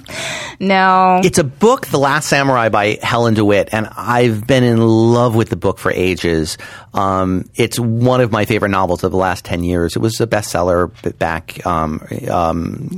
no. 0.60 1.21
It's 1.23 1.38
a 1.38 1.43
book, 1.43 1.88
The 1.88 1.99
Last 1.99 2.27
Samurai 2.29 2.69
by 2.69 2.97
Helen 3.01 3.34
DeWitt, 3.34 3.69
and 3.71 3.89
I've 3.97 4.45
been 4.47 4.63
in 4.63 4.77
love 4.79 5.36
with 5.36 5.49
the 5.49 5.55
book 5.55 5.77
for 5.79 5.91
ages. 5.91 6.57
Um, 6.93 7.50
it's 7.56 7.80
one 7.80 8.21
of 8.21 8.32
my 8.32 8.45
favorite 8.45 8.69
novels 8.69 9.04
of 9.04 9.12
the 9.12 9.17
last 9.17 9.45
10 9.45 9.63
years. 9.63 9.95
It 9.95 10.00
was 10.00 10.19
a 10.19 10.28
bestseller 10.28 10.91
back 11.17 11.65
um, 11.65 12.06
um, 12.30 12.89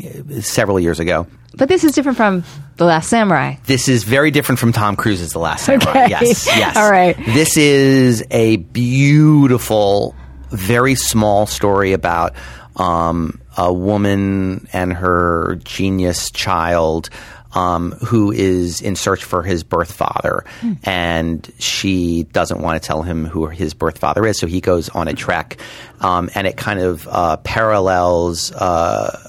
several 0.41 0.79
years 0.79 0.99
ago. 0.99 1.27
But 1.55 1.69
this 1.69 1.83
is 1.83 1.91
different 1.91 2.17
from 2.17 2.43
The 2.77 2.85
Last 2.85 3.09
Samurai. 3.09 3.55
This 3.65 3.87
is 3.87 4.03
very 4.03 4.31
different 4.31 4.59
from 4.59 4.71
Tom 4.71 4.95
Cruise's 4.95 5.33
The 5.33 5.39
Last 5.39 5.65
Samurai. 5.65 5.89
Okay. 5.89 6.09
Yes, 6.09 6.47
yes. 6.47 6.75
All 6.77 6.89
right. 6.89 7.15
This 7.17 7.57
is 7.57 8.23
a 8.31 8.55
beautiful, 8.57 10.15
very 10.49 10.95
small 10.95 11.45
story 11.45 11.93
about 11.93 12.33
um, 12.75 13.39
a 13.55 13.71
woman 13.71 14.67
and 14.73 14.93
her 14.93 15.59
genius 15.63 16.31
child. 16.31 17.09
Um, 17.55 17.91
who 17.91 18.31
is 18.31 18.81
in 18.81 18.95
search 18.95 19.23
for 19.23 19.43
his 19.43 19.63
birth 19.63 19.91
father, 19.91 20.43
and 20.83 21.47
she 21.59 22.23
doesn't 22.23 22.59
want 22.59 22.81
to 22.81 22.87
tell 22.87 23.03
him 23.03 23.25
who 23.25 23.45
his 23.45 23.75
birth 23.75 23.99
father 23.99 24.25
is, 24.25 24.39
so 24.39 24.47
he 24.47 24.59
goes 24.59 24.89
on 24.89 25.07
a 25.07 25.13
trek, 25.13 25.57
um, 26.01 26.31
and 26.33 26.47
it 26.47 26.57
kind 26.57 26.79
of 26.79 27.07
uh, 27.07 27.37
parallels 27.37 28.51
uh, 28.51 29.19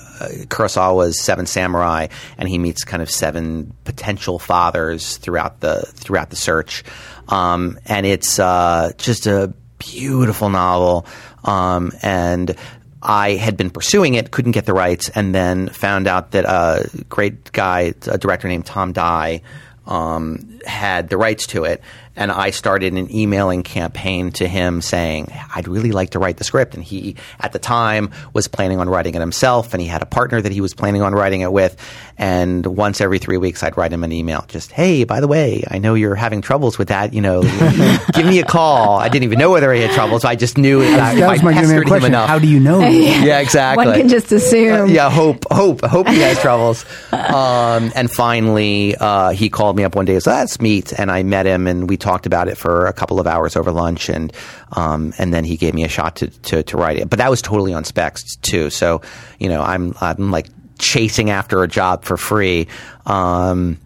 Kurosawa's 0.48 1.20
Seven 1.20 1.46
Samurai, 1.46 2.06
and 2.38 2.48
he 2.48 2.58
meets 2.58 2.84
kind 2.84 3.02
of 3.02 3.10
seven 3.10 3.74
potential 3.84 4.38
fathers 4.38 5.18
throughout 5.18 5.60
the 5.60 5.82
throughout 5.94 6.30
the 6.30 6.36
search, 6.36 6.84
um, 7.28 7.78
and 7.84 8.06
it's 8.06 8.38
uh, 8.38 8.92
just 8.96 9.26
a 9.26 9.52
beautiful 9.78 10.48
novel, 10.48 11.06
um, 11.44 11.92
and. 12.02 12.56
I 13.04 13.32
had 13.32 13.56
been 13.56 13.70
pursuing 13.70 14.14
it, 14.14 14.30
couldn't 14.30 14.52
get 14.52 14.66
the 14.66 14.72
rights, 14.72 15.10
and 15.10 15.34
then 15.34 15.68
found 15.68 16.06
out 16.06 16.30
that 16.30 16.44
a 16.46 16.88
great 17.08 17.52
guy, 17.52 17.94
a 18.06 18.18
director 18.18 18.48
named 18.48 18.66
Tom 18.66 18.92
Dye, 18.92 19.42
um, 19.86 20.58
had 20.64 21.10
the 21.10 21.16
rights 21.18 21.46
to 21.48 21.64
it. 21.64 21.82
And 22.16 22.30
I 22.30 22.50
started 22.50 22.92
an 22.92 23.12
emailing 23.14 23.62
campaign 23.62 24.30
to 24.32 24.46
him 24.46 24.80
saying, 24.80 25.32
I'd 25.54 25.66
really 25.66 25.90
like 25.92 26.10
to 26.10 26.18
write 26.18 26.36
the 26.36 26.44
script. 26.44 26.74
And 26.74 26.84
he, 26.84 27.16
at 27.40 27.52
the 27.52 27.58
time, 27.58 28.10
was 28.32 28.46
planning 28.46 28.78
on 28.78 28.88
writing 28.88 29.14
it 29.14 29.20
himself, 29.20 29.74
and 29.74 29.80
he 29.80 29.88
had 29.88 30.02
a 30.02 30.06
partner 30.06 30.40
that 30.40 30.52
he 30.52 30.60
was 30.60 30.74
planning 30.74 31.02
on 31.02 31.12
writing 31.12 31.40
it 31.40 31.52
with. 31.52 31.76
And 32.16 32.64
once 32.64 33.00
every 33.00 33.18
three 33.18 33.36
weeks, 33.36 33.62
I'd 33.64 33.76
write 33.76 33.92
him 33.92 34.04
an 34.04 34.12
email 34.12 34.44
just, 34.46 34.70
hey, 34.70 35.02
by 35.04 35.20
the 35.20 35.26
way, 35.26 35.64
I 35.68 35.78
know 35.78 35.94
you're 35.94 36.14
having 36.14 36.40
troubles 36.40 36.78
with 36.78 36.88
that. 36.88 37.12
You 37.12 37.20
know, 37.20 37.42
give 38.12 38.26
me 38.26 38.38
a 38.38 38.44
call. 38.44 38.98
I 38.98 39.08
didn't 39.08 39.24
even 39.24 39.38
know 39.40 39.50
whether 39.50 39.72
he 39.72 39.82
had 39.82 39.90
troubles. 39.90 40.24
I 40.24 40.36
just 40.36 40.56
knew 40.56 40.80
that, 40.82 40.96
That 40.96 41.18
if 41.18 41.28
was 41.28 41.40
I 41.40 41.44
my 41.44 41.52
pestered 41.52 41.88
main 41.88 41.98
him 41.98 42.04
enough. 42.04 42.28
How 42.28 42.38
do 42.38 42.46
you 42.46 42.60
know? 42.60 42.80
yeah, 42.88 43.40
exactly. 43.40 43.86
One 43.86 43.98
can 43.98 44.08
just 44.08 44.30
assume. 44.30 44.90
yeah, 44.90 45.10
hope, 45.10 45.44
hope, 45.50 45.82
hope 45.84 46.06
he 46.08 46.20
has 46.20 46.38
troubles. 46.40 46.84
Um, 47.12 47.90
and 47.96 48.10
finally, 48.10 48.94
uh, 48.94 49.30
he 49.30 49.48
called 49.50 49.76
me 49.76 49.82
up 49.84 49.96
one 49.96 50.04
day. 50.04 50.14
and 50.14 50.22
said, 50.22 50.34
"Let's 50.34 50.60
meet." 50.60 50.92
And 50.92 51.10
I 51.10 51.22
met 51.24 51.46
him, 51.46 51.66
and 51.66 51.88
we 51.88 51.96
talked 52.04 52.26
about 52.26 52.48
it 52.48 52.56
for 52.56 52.86
a 52.86 52.92
couple 52.92 53.18
of 53.18 53.26
hours 53.26 53.56
over 53.56 53.72
lunch, 53.72 54.08
and 54.08 54.32
um, 54.72 55.12
and 55.18 55.32
then 55.34 55.42
he 55.42 55.56
gave 55.56 55.74
me 55.74 55.84
a 55.84 55.88
shot 55.88 56.16
to, 56.16 56.28
to 56.28 56.62
to 56.62 56.76
write 56.76 56.98
it. 56.98 57.10
But 57.10 57.18
that 57.18 57.30
was 57.30 57.42
totally 57.42 57.74
on 57.74 57.84
specs 57.84 58.36
too. 58.36 58.70
So 58.70 59.02
you 59.38 59.48
know, 59.48 59.62
I'm 59.62 59.94
I'm 60.00 60.30
like 60.30 60.46
chasing 60.78 61.30
after 61.30 61.62
a 61.62 61.68
job 61.68 62.04
for 62.04 62.16
free. 62.16 62.68
Um, 63.06 63.78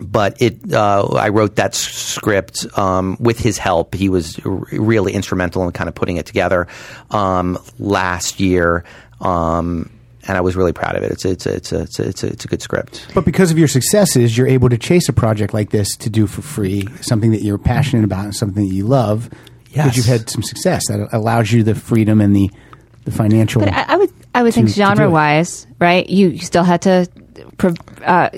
but 0.00 0.42
it, 0.42 0.72
uh, 0.72 1.06
I 1.06 1.28
wrote 1.28 1.56
that 1.56 1.74
script 1.74 2.66
um, 2.76 3.16
with 3.20 3.38
his 3.38 3.58
help. 3.58 3.94
He 3.94 4.08
was 4.08 4.38
r- 4.44 4.50
really 4.72 5.12
instrumental 5.12 5.64
in 5.64 5.72
kind 5.72 5.88
of 5.88 5.94
putting 5.94 6.16
it 6.16 6.26
together 6.26 6.66
um, 7.10 7.58
last 7.78 8.40
year, 8.40 8.84
um, 9.20 9.90
and 10.28 10.36
I 10.36 10.40
was 10.40 10.54
really 10.56 10.72
proud 10.72 10.96
of 10.96 11.02
it. 11.02 11.10
It's 11.12 11.24
it's 11.24 11.46
it's 11.46 11.72
a, 11.72 11.82
it's 11.82 11.98
a, 11.98 12.08
it's 12.08 12.22
a, 12.22 12.26
it's 12.28 12.44
a 12.44 12.48
good 12.48 12.62
script. 12.62 13.06
But 13.14 13.24
because 13.24 13.50
of 13.50 13.58
your 13.58 13.68
successes, 13.68 14.36
you're 14.36 14.46
able 14.46 14.68
to 14.68 14.78
chase 14.78 15.08
a 15.08 15.12
project 15.12 15.52
like 15.54 15.70
this 15.70 15.96
to 15.98 16.10
do 16.10 16.26
for 16.26 16.42
free, 16.42 16.86
something 17.00 17.30
that 17.32 17.42
you're 17.42 17.58
passionate 17.58 18.04
about 18.04 18.24
and 18.24 18.34
something 18.36 18.68
that 18.68 18.74
you 18.74 18.86
love. 18.86 19.28
Yes. 19.70 19.84
Because 19.86 19.96
you've 19.96 20.06
had 20.06 20.28
some 20.28 20.42
success 20.42 20.88
that 20.88 21.08
allows 21.12 21.50
you 21.50 21.62
the 21.62 21.74
freedom 21.74 22.20
and 22.20 22.36
the 22.36 22.50
the 23.04 23.10
financial. 23.10 23.60
But 23.62 23.72
I, 23.72 23.84
I 23.88 23.96
would, 23.96 24.12
I 24.34 24.42
would 24.42 24.54
think 24.54 24.68
to- 24.68 24.74
to 24.74 24.78
do 24.78 24.82
it. 24.82 24.86
genre 24.86 25.10
wise, 25.10 25.66
right? 25.80 26.08
You, 26.08 26.28
you 26.28 26.38
still 26.38 26.62
had 26.62 26.82
to 26.82 27.08
uh, 28.04 28.30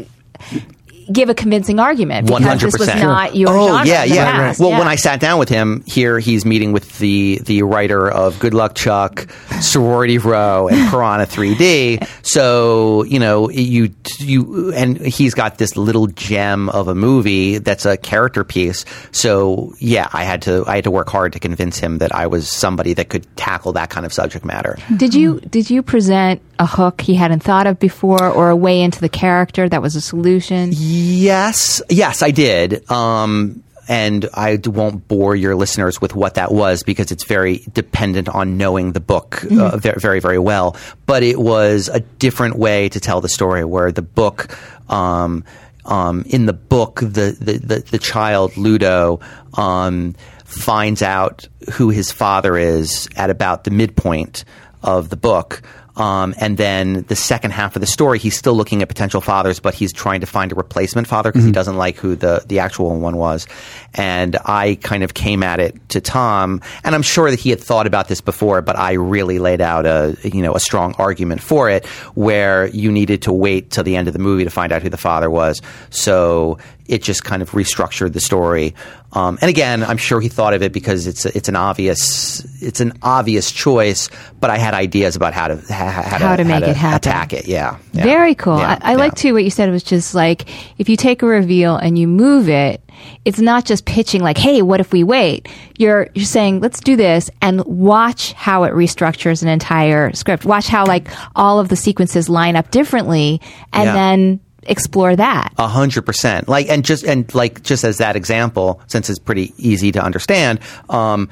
give 1.13 1.29
a 1.29 1.35
convincing 1.35 1.79
argument 1.79 2.27
because 2.27 2.33
One 2.41 2.43
hundred 2.43 2.67
this 2.73 2.79
was 2.79 2.89
percent. 2.89 3.01
not 3.03 3.35
your 3.37 3.51
oh 3.51 3.69
genre. 3.69 3.87
yeah, 3.87 4.03
in 4.05 4.09
the 4.11 4.15
yeah. 4.17 4.33
past. 4.33 4.61
Well, 4.61 4.71
Yeah. 4.71 4.79
when 4.79 4.89
I 4.89 4.97
sat 4.97 5.21
down 5.21 5.39
with 5.39 5.49
him 5.49 5.83
here, 5.87 6.19
he's 6.19 6.45
meeting 6.45 6.73
with 6.73 6.99
the 6.99 7.41
the 7.45 7.63
writer 7.63 8.11
of 8.11 8.39
Good 8.39 8.55
Luck 8.55 8.75
Chuck, 8.75 9.29
Sorority 9.61 10.19
Row, 10.19 10.69
and 10.69 10.91
Piranha 10.91 11.27
3D. 11.27 12.07
So 12.27 13.05
you 13.05 13.19
know 13.19 13.51
you 13.51 13.95
you 14.19 14.73
and 14.75 14.99
he's 14.99 15.35
got 15.35 15.59
this 15.59 15.77
little 15.77 16.07
gem 16.09 16.69
of 16.71 16.89
a 16.89 16.95
movie 16.95 17.59
that's 17.59 17.87
a 17.87 17.97
character 17.97 18.45
piece. 18.45 18.85
So 19.13 19.73
yeah, 19.79 20.09
I 20.13 20.25
had 20.25 20.43
to 20.43 20.65
I 20.67 20.77
had 20.77 20.85
to 20.85 20.91
work 20.91 21.09
hard 21.09 21.33
to 21.35 21.41
convince 21.41 21.79
him 21.79 21.99
that 21.99 22.15
I 22.15 22.27
was 22.27 22.49
somebody 22.51 22.95
that 22.95 23.09
could 23.09 23.25
tackle 23.37 23.73
that 23.75 23.91
kind 23.91 24.07
of 24.07 24.13
subject 24.13 24.45
matter. 24.45 24.77
Did 24.97 25.15
you 25.15 25.41
did 25.41 25.71
you 25.71 25.83
present 25.83 26.41
a 26.59 26.67
hook 26.67 27.01
he 27.01 27.15
hadn't 27.15 27.43
thought 27.43 27.67
of 27.67 27.79
before, 27.79 28.29
or 28.29 28.51
a 28.51 28.57
way 28.57 28.81
into 28.81 29.01
the 29.01 29.09
character 29.09 29.69
that 29.69 29.83
was 29.83 29.97
a 29.97 30.01
solution? 30.01 30.71
Yes, 30.73 31.83
yes, 31.89 32.23
I 32.23 32.31
did. 32.31 32.91
Um, 32.91 33.63
and 33.89 34.29
I 34.33 34.59
won't 34.65 35.07
bore 35.09 35.37
your 35.37 35.55
listeners 35.55 36.01
with 36.01 36.15
what 36.15 36.35
that 36.35 36.53
was 36.53 36.83
because 36.83 37.13
it's 37.13 37.25
very 37.25 37.65
dependent 37.73 38.29
on 38.29 38.57
knowing 38.57 38.93
the 38.93 39.01
book 39.01 39.45
uh, 39.45 39.77
ve- 39.77 39.93
very, 39.97 40.21
very 40.21 40.39
well. 40.39 40.77
But 41.07 41.23
it 41.23 41.39
was 41.39 41.89
a 41.89 42.01
different 42.01 42.57
way 42.57 42.89
to 42.91 43.01
tell 43.01 43.21
the 43.21 43.29
story 43.29 43.65
where 43.65 43.93
the 43.93 44.03
book, 44.03 44.57
um, 44.89 45.45
um, 45.85 46.25
in 46.27 46.47
the 46.47 46.55
book, 46.55 47.01
the, 47.01 47.37
the, 47.39 47.59
the, 47.59 47.79
the 47.81 47.99
child, 47.99 48.57
Ludo, 48.57 49.21
um, 49.55 50.15
finds 50.45 51.03
out 51.03 51.47
who 51.73 51.91
his 51.91 52.11
father 52.11 52.57
is 52.57 53.09
at 53.17 53.29
about 53.29 53.65
the 53.65 53.71
midpoint 53.71 54.45
of 54.83 55.11
the 55.11 55.17
book. 55.17 55.63
Um, 55.97 56.35
and 56.39 56.57
then 56.57 57.03
the 57.09 57.17
second 57.17 57.53
half 57.53 57.77
of 57.77 57.81
the 57.81 57.87
story, 57.87 58.19
he's 58.19 58.37
still 58.37 58.55
looking 58.55 58.83
at 58.83 58.89
potential 58.89 59.21
fathers, 59.21 59.61
but 59.61 59.75
he's 59.75 59.93
trying 59.93 60.21
to 60.21 60.27
find 60.27 60.51
a 60.51 60.55
replacement 60.55 61.07
father 61.07 61.31
because 61.31 61.45
he 61.45 61.53
doesn't 61.53 61.77
like 61.77 61.97
who 61.97 62.17
the, 62.17 62.43
the 62.47 62.59
actual 62.59 62.99
one 62.99 63.17
was. 63.17 63.47
And 63.95 64.37
I 64.45 64.77
kind 64.83 65.03
of 65.05 65.15
came 65.15 65.43
at 65.43 65.61
it 65.61 65.89
to 65.91 66.01
Tom, 66.01 66.61
and 66.83 66.95
I'm 66.95 67.03
sure 67.03 67.31
that 67.31 67.39
he 67.39 67.51
had 67.51 67.61
thought 67.61 67.87
about 67.87 68.09
this 68.09 68.21
before, 68.21 68.61
but 68.63 68.77
I 68.77 68.93
really 68.95 69.39
laid 69.39 69.61
out 69.61 69.87
a 69.87 70.17
you 70.25 70.43
know 70.43 70.55
a 70.55 70.61
strong 70.61 70.95
argument 70.99 71.41
for 71.41 71.71
it, 71.71 71.87
where 72.15 72.67
you 72.67 72.91
needed 72.91 73.23
to 73.23 73.33
wait 73.33 73.71
till 73.71 73.85
the 73.85 73.97
end 73.97 74.09
of 74.09 74.13
the 74.13 74.19
movie 74.21 74.45
to 74.45 74.51
find 74.51 74.73
out 74.73 74.83
who 74.83 74.89
the 74.91 74.97
father 74.97 75.31
was. 75.31 75.63
So 75.91 76.59
it 76.87 77.03
just 77.03 77.25
kind 77.25 77.41
of 77.41 77.53
restructured 77.53 78.13
the 78.13 78.21
story. 78.21 78.75
Um, 79.13 79.39
and 79.41 79.49
again, 79.49 79.83
I'm 79.83 79.97
sure 79.97 80.21
he 80.21 80.29
thought 80.29 80.55
of 80.55 80.63
it 80.63 80.73
because 80.73 81.07
it's 81.07 81.25
it's 81.25 81.49
an 81.49 81.57
obvious 81.57 82.45
it's 82.61 82.81
an 82.81 82.95
obvious 83.03 83.53
choice, 83.53 84.11
but 84.41 84.51
I 84.51 84.59
had 84.59 84.75
ideas 84.75 85.15
about 85.15 85.35
how 85.35 85.49
to 85.49 85.57
how, 85.73 85.91
How 85.93 86.37
to 86.37 86.45
make 86.45 86.65
it 86.65 86.77
happen. 86.77 86.97
attack 86.97 87.33
it. 87.33 87.47
Yeah, 87.47 87.79
yeah. 87.93 88.03
Very 88.03 88.35
cool. 88.35 88.59
Yeah, 88.59 88.79
I, 88.83 88.89
I 88.89 88.91
yeah. 88.93 88.99
like 88.99 89.15
too 89.15 89.35
what 89.35 89.45
you 89.45 89.51
said. 89.51 89.69
It 89.69 89.73
was 89.73 89.85
just 89.85 90.15
like 90.15 90.49
if 90.79 90.89
you 90.89 90.97
take 90.97 91.23
a 91.23 91.27
reveal 91.27 91.77
and 91.77 91.97
you 91.97 92.09
move 92.09 92.49
it, 92.49 92.83
it's 93.25 93.39
not 93.41 93.65
just 93.65 93.84
pitching 93.85 94.23
like, 94.23 94.39
"Hey, 94.39 94.63
what 94.63 94.81
if 94.81 94.93
we 94.93 95.05
wait?" 95.05 95.49
You're 95.79 96.09
you're 96.15 96.25
saying, 96.25 96.61
"Let's 96.61 96.81
do 96.81 96.97
this," 96.97 97.31
and 97.43 97.65
watch 97.65 98.33
how 98.33 98.65
it 98.65 98.73
restructures 98.73 99.43
an 99.43 99.49
entire 99.49 100.13
script. 100.15 100.45
Watch 100.45 100.69
how 100.69 100.87
like 100.87 101.09
all 101.37 101.61
of 101.61 101.69
the 101.69 101.77
sequences 101.77 102.29
line 102.29 102.57
up 102.57 102.71
differently, 102.71 103.41
and 103.73 103.85
Yeah. 103.85 103.93
then 103.95 104.41
explore 104.67 105.15
that. 105.15 105.53
A 105.59 105.69
hundred 105.69 106.07
percent. 106.07 106.49
Like, 106.49 106.69
and 106.71 106.85
just 106.85 107.05
and 107.05 107.33
like 107.35 107.63
just 107.63 107.85
as 107.85 107.99
that 107.99 108.17
example, 108.17 108.81
since 108.87 109.11
it's 109.11 109.19
pretty 109.19 109.53
easy 109.59 109.93
to 109.93 110.03
understand. 110.03 110.59
Um, 110.89 111.29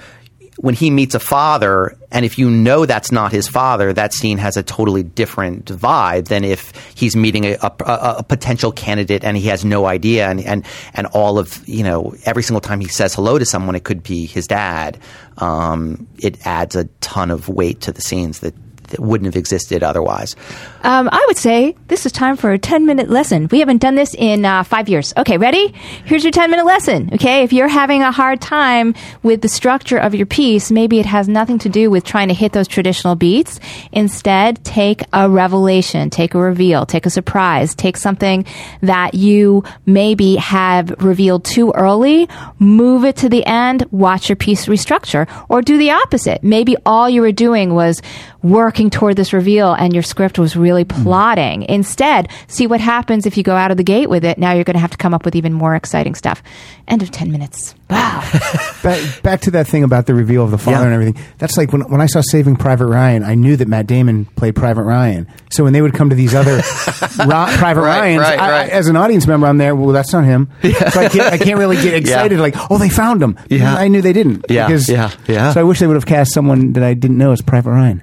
when 0.58 0.74
he 0.74 0.90
meets 0.90 1.14
a 1.14 1.20
father, 1.20 1.96
and 2.10 2.24
if 2.24 2.38
you 2.38 2.50
know 2.50 2.84
that's 2.84 3.10
not 3.10 3.32
his 3.32 3.48
father, 3.48 3.92
that 3.92 4.12
scene 4.12 4.38
has 4.38 4.56
a 4.56 4.62
totally 4.62 5.02
different 5.02 5.64
vibe 5.66 6.28
than 6.28 6.44
if 6.44 6.72
he's 6.94 7.16
meeting 7.16 7.46
a, 7.46 7.56
a, 7.62 8.14
a, 8.18 8.22
potential 8.22 8.70
candidate 8.70 9.24
and 9.24 9.36
he 9.36 9.48
has 9.48 9.64
no 9.64 9.86
idea, 9.86 10.28
and, 10.28 10.40
and 10.40 10.64
and 10.94 11.06
all 11.08 11.38
of 11.38 11.66
you 11.66 11.82
know 11.82 12.14
every 12.24 12.42
single 12.42 12.60
time 12.60 12.80
he 12.80 12.88
says 12.88 13.14
hello 13.14 13.38
to 13.38 13.46
someone, 13.46 13.74
it 13.74 13.84
could 13.84 14.02
be 14.02 14.26
his 14.26 14.46
dad. 14.46 14.98
Um, 15.38 16.06
it 16.18 16.46
adds 16.46 16.76
a 16.76 16.84
ton 17.00 17.30
of 17.30 17.48
weight 17.48 17.80
to 17.82 17.92
the 17.92 18.02
scenes 18.02 18.40
that, 18.40 18.54
that 18.92 19.00
wouldn't 19.00 19.26
have 19.26 19.36
existed 19.36 19.82
otherwise. 19.82 20.36
Um, 20.84 21.08
I 21.12 21.24
would 21.26 21.36
say 21.36 21.76
this 21.88 22.06
is 22.06 22.12
time 22.12 22.36
for 22.36 22.52
a 22.52 22.58
10 22.58 22.86
minute 22.86 23.10
lesson. 23.10 23.48
We 23.50 23.58
haven't 23.58 23.78
done 23.78 23.94
this 23.94 24.14
in 24.14 24.44
uh, 24.44 24.62
five 24.62 24.88
years. 24.88 25.12
Okay, 25.16 25.36
ready? 25.36 25.74
Here's 26.04 26.24
your 26.24 26.30
10 26.30 26.50
minute 26.50 26.64
lesson. 26.64 27.10
Okay, 27.14 27.42
if 27.42 27.52
you're 27.52 27.68
having 27.68 28.02
a 28.02 28.12
hard 28.12 28.40
time 28.40 28.94
with 29.22 29.42
the 29.42 29.48
structure 29.48 29.98
of 29.98 30.14
your 30.14 30.26
piece, 30.26 30.70
maybe 30.70 30.98
it 30.98 31.06
has 31.06 31.28
nothing 31.28 31.58
to 31.58 31.68
do 31.68 31.90
with 31.90 32.04
trying 32.04 32.28
to 32.28 32.34
hit 32.34 32.52
those 32.52 32.68
traditional 32.68 33.14
beats. 33.14 33.60
Instead, 33.92 34.64
take 34.64 35.02
a 35.12 35.28
revelation, 35.28 36.10
take 36.10 36.34
a 36.34 36.38
reveal, 36.38 36.86
take 36.86 37.06
a 37.06 37.10
surprise, 37.10 37.74
take 37.74 37.96
something 37.96 38.44
that 38.80 39.14
you 39.14 39.64
maybe 39.86 40.36
have 40.36 40.90
revealed 41.02 41.44
too 41.44 41.72
early, 41.72 42.28
move 42.58 43.04
it 43.04 43.16
to 43.16 43.28
the 43.28 43.44
end, 43.46 43.86
watch 43.90 44.28
your 44.28 44.36
piece 44.36 44.66
restructure, 44.66 45.26
or 45.48 45.62
do 45.62 45.78
the 45.78 45.90
opposite. 45.90 46.42
Maybe 46.42 46.76
all 46.84 47.08
you 47.08 47.22
were 47.22 47.32
doing 47.32 47.74
was 47.74 48.02
working 48.42 48.90
toward 48.90 49.16
this 49.16 49.32
reveal 49.32 49.72
and 49.72 49.92
your 49.92 50.02
script 50.02 50.38
was 50.38 50.56
really 50.56 50.84
hmm. 50.84 51.02
plotting. 51.02 51.62
Instead, 51.64 52.28
see 52.46 52.66
what 52.66 52.80
happens 52.80 53.26
if 53.26 53.36
you 53.36 53.42
go 53.42 53.54
out 53.54 53.70
of 53.70 53.76
the 53.76 53.84
gate 53.84 54.08
with 54.08 54.24
it. 54.24 54.38
Now 54.38 54.52
you're 54.52 54.64
going 54.64 54.74
to 54.74 54.80
have 54.80 54.90
to 54.90 54.96
come 54.96 55.14
up 55.14 55.24
with 55.24 55.36
even 55.36 55.52
more 55.52 55.74
exciting 55.74 56.14
stuff. 56.14 56.42
End 56.88 57.02
of 57.02 57.10
10 57.10 57.30
minutes. 57.30 57.74
Wow. 57.88 58.28
back, 58.82 59.22
back 59.22 59.40
to 59.42 59.50
that 59.52 59.66
thing 59.66 59.84
about 59.84 60.06
the 60.06 60.14
reveal 60.14 60.44
of 60.44 60.50
the 60.50 60.58
father 60.58 60.78
Yeah. 60.78 60.84
and 60.84 60.92
everything. 60.94 61.24
That's 61.38 61.56
like 61.56 61.72
when 61.72 61.82
when 61.82 62.00
I 62.00 62.06
saw 62.06 62.20
Saving 62.22 62.56
Private 62.56 62.86
Ryan, 62.86 63.22
I 63.22 63.34
knew 63.34 63.56
that 63.56 63.68
Matt 63.68 63.86
Damon 63.86 64.24
played 64.24 64.56
Private 64.56 64.82
Ryan. 64.82 65.28
So 65.50 65.64
when 65.64 65.72
they 65.72 65.82
would 65.82 65.94
come 65.94 66.10
to 66.10 66.16
these 66.16 66.34
other 66.34 66.56
Ro- 67.18 67.46
Private 67.58 67.82
Right, 67.82 68.00
Ryans, 68.00 68.20
right, 68.20 68.40
I- 68.40 68.62
I- 68.64 68.68
as 68.68 68.88
an 68.88 68.96
audience 68.96 69.26
member, 69.26 69.46
I'm 69.46 69.58
there. 69.58 69.76
Well, 69.76 69.92
that's 69.92 70.12
not 70.12 70.24
him. 70.24 70.50
So 70.92 71.00
I 71.00 71.08
can't, 71.08 71.32
I 71.32 71.38
can't 71.38 71.58
really 71.58 71.76
get 71.76 71.94
excited. 71.94 72.38
Like, 72.38 72.54
oh, 72.70 72.76
they 72.76 72.88
found 72.88 73.22
him. 73.22 73.38
Yeah. 73.48 73.74
I 73.74 73.88
knew 73.88 74.02
they 74.02 74.12
didn't. 74.12 74.46
Yeah, 74.50 74.68
yeah, 74.68 75.10
yeah. 75.26 75.52
So 75.52 75.60
I 75.60 75.62
wish 75.62 75.78
they 75.78 75.86
would 75.86 75.96
have 75.96 76.06
cast 76.06 76.32
someone 76.32 76.72
that 76.74 76.82
I 76.82 76.94
didn't 76.94 77.18
know 77.18 77.32
as 77.32 77.40
Private 77.40 77.70
Ryan. 77.70 78.02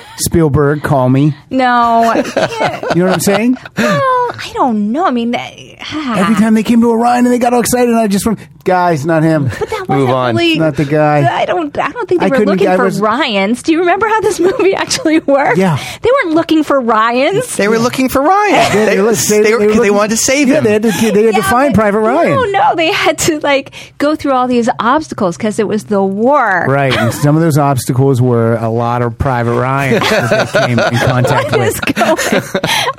Spielberg, 0.21 0.81
call 0.83 1.09
me. 1.09 1.35
no, 1.49 2.11
can't. 2.33 2.83
You 2.95 3.03
know 3.03 3.05
what 3.07 3.13
I'm 3.15 3.19
saying? 3.19 3.57
Well, 3.77 3.99
I 4.33 4.51
don't 4.53 4.91
know. 4.91 5.05
I 5.05 5.11
mean, 5.11 5.31
that, 5.31 5.53
Every 5.57 6.35
time 6.35 6.53
they 6.53 6.63
came 6.63 6.81
to 6.81 6.89
Orion 6.91 7.25
and 7.25 7.33
they 7.33 7.39
got 7.39 7.53
all 7.53 7.59
excited, 7.59 7.93
I 7.95 8.07
just 8.07 8.25
went, 8.25 8.39
guys, 8.63 9.05
not 9.05 9.23
him. 9.23 9.45
But 9.45 9.69
that 9.69 9.85
Move 9.89 10.07
wasn't 10.07 10.09
on. 10.15 10.35
really 10.35 10.59
Not 10.59 10.75
the 10.77 10.85
guy. 10.85 11.41
I 11.41 11.45
don't. 11.45 11.77
I 11.77 11.91
don't 11.91 12.07
think 12.07 12.21
they 12.21 12.27
I 12.27 12.29
were 12.29 12.45
looking 12.45 12.67
I 12.67 12.77
for 12.77 12.85
was- 12.85 13.01
Ryans. 13.01 13.63
Do 13.63 13.71
you 13.71 13.79
remember 13.79 14.07
how 14.07 14.21
this 14.21 14.39
movie 14.39 14.73
actually 14.73 15.19
worked? 15.19 15.57
Yeah. 15.57 15.77
they 16.01 16.09
weren't 16.23 16.35
looking 16.35 16.63
for 16.63 16.79
Ryans. 16.79 17.55
They 17.57 17.67
were 17.67 17.79
looking 17.79 18.09
for 18.09 18.21
Ryan. 18.21 18.71
They- 18.73 18.85
They, 18.85 18.95
they 18.95 19.13
they, 19.13 19.41
they- 19.43 19.53
were- 19.55 19.73
they 19.73 19.79
they 19.79 19.91
wanted 19.91 20.11
to 20.11 20.17
save 20.17 20.47
Yeah, 20.47 20.59
him. 20.59 20.63
they 20.63 20.73
had 20.73 20.83
to, 20.83 20.91
they 21.11 21.23
had 21.23 21.35
to 21.35 21.43
find 21.43 21.73
Private 21.73 21.99
Ryan. 21.99 22.35
No, 22.35 22.43
no, 22.45 22.75
they 22.75 22.91
had 22.91 23.17
to 23.19 23.39
like 23.39 23.73
go 23.97 24.15
through 24.15 24.31
all 24.33 24.47
these 24.47 24.69
obstacles 24.79 25.35
because 25.37 25.59
it 25.59 25.67
was 25.67 25.85
the 25.85 26.01
war. 26.03 26.65
Right, 26.67 26.95
and 26.95 27.13
some 27.13 27.35
of 27.35 27.41
those 27.41 27.57
obstacles 27.57 28.21
were 28.21 28.55
a 28.57 28.69
lot 28.69 29.01
of 29.01 29.17
Private 29.17 29.59
Ryan 29.59 30.01
that 30.11 30.51
they 30.51 30.67
came 30.67 30.79
in 30.79 30.95
contact 31.07 31.51
with. 31.57 31.79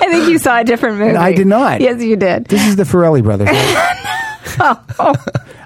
I 0.01 0.11
think 0.11 0.29
you 0.29 0.38
saw 0.38 0.59
a 0.61 0.64
different 0.64 0.98
movie. 0.98 1.16
I 1.16 1.33
did 1.33 1.46
not. 1.46 1.81
Yes, 1.81 2.03
you 2.03 2.16
did. 2.16 2.46
This 2.46 2.66
is 2.66 2.77
the 2.77 2.85
Farrelly 2.85 3.22
brothers. 3.22 3.48
right? 4.59 4.77
oh, 4.98 5.14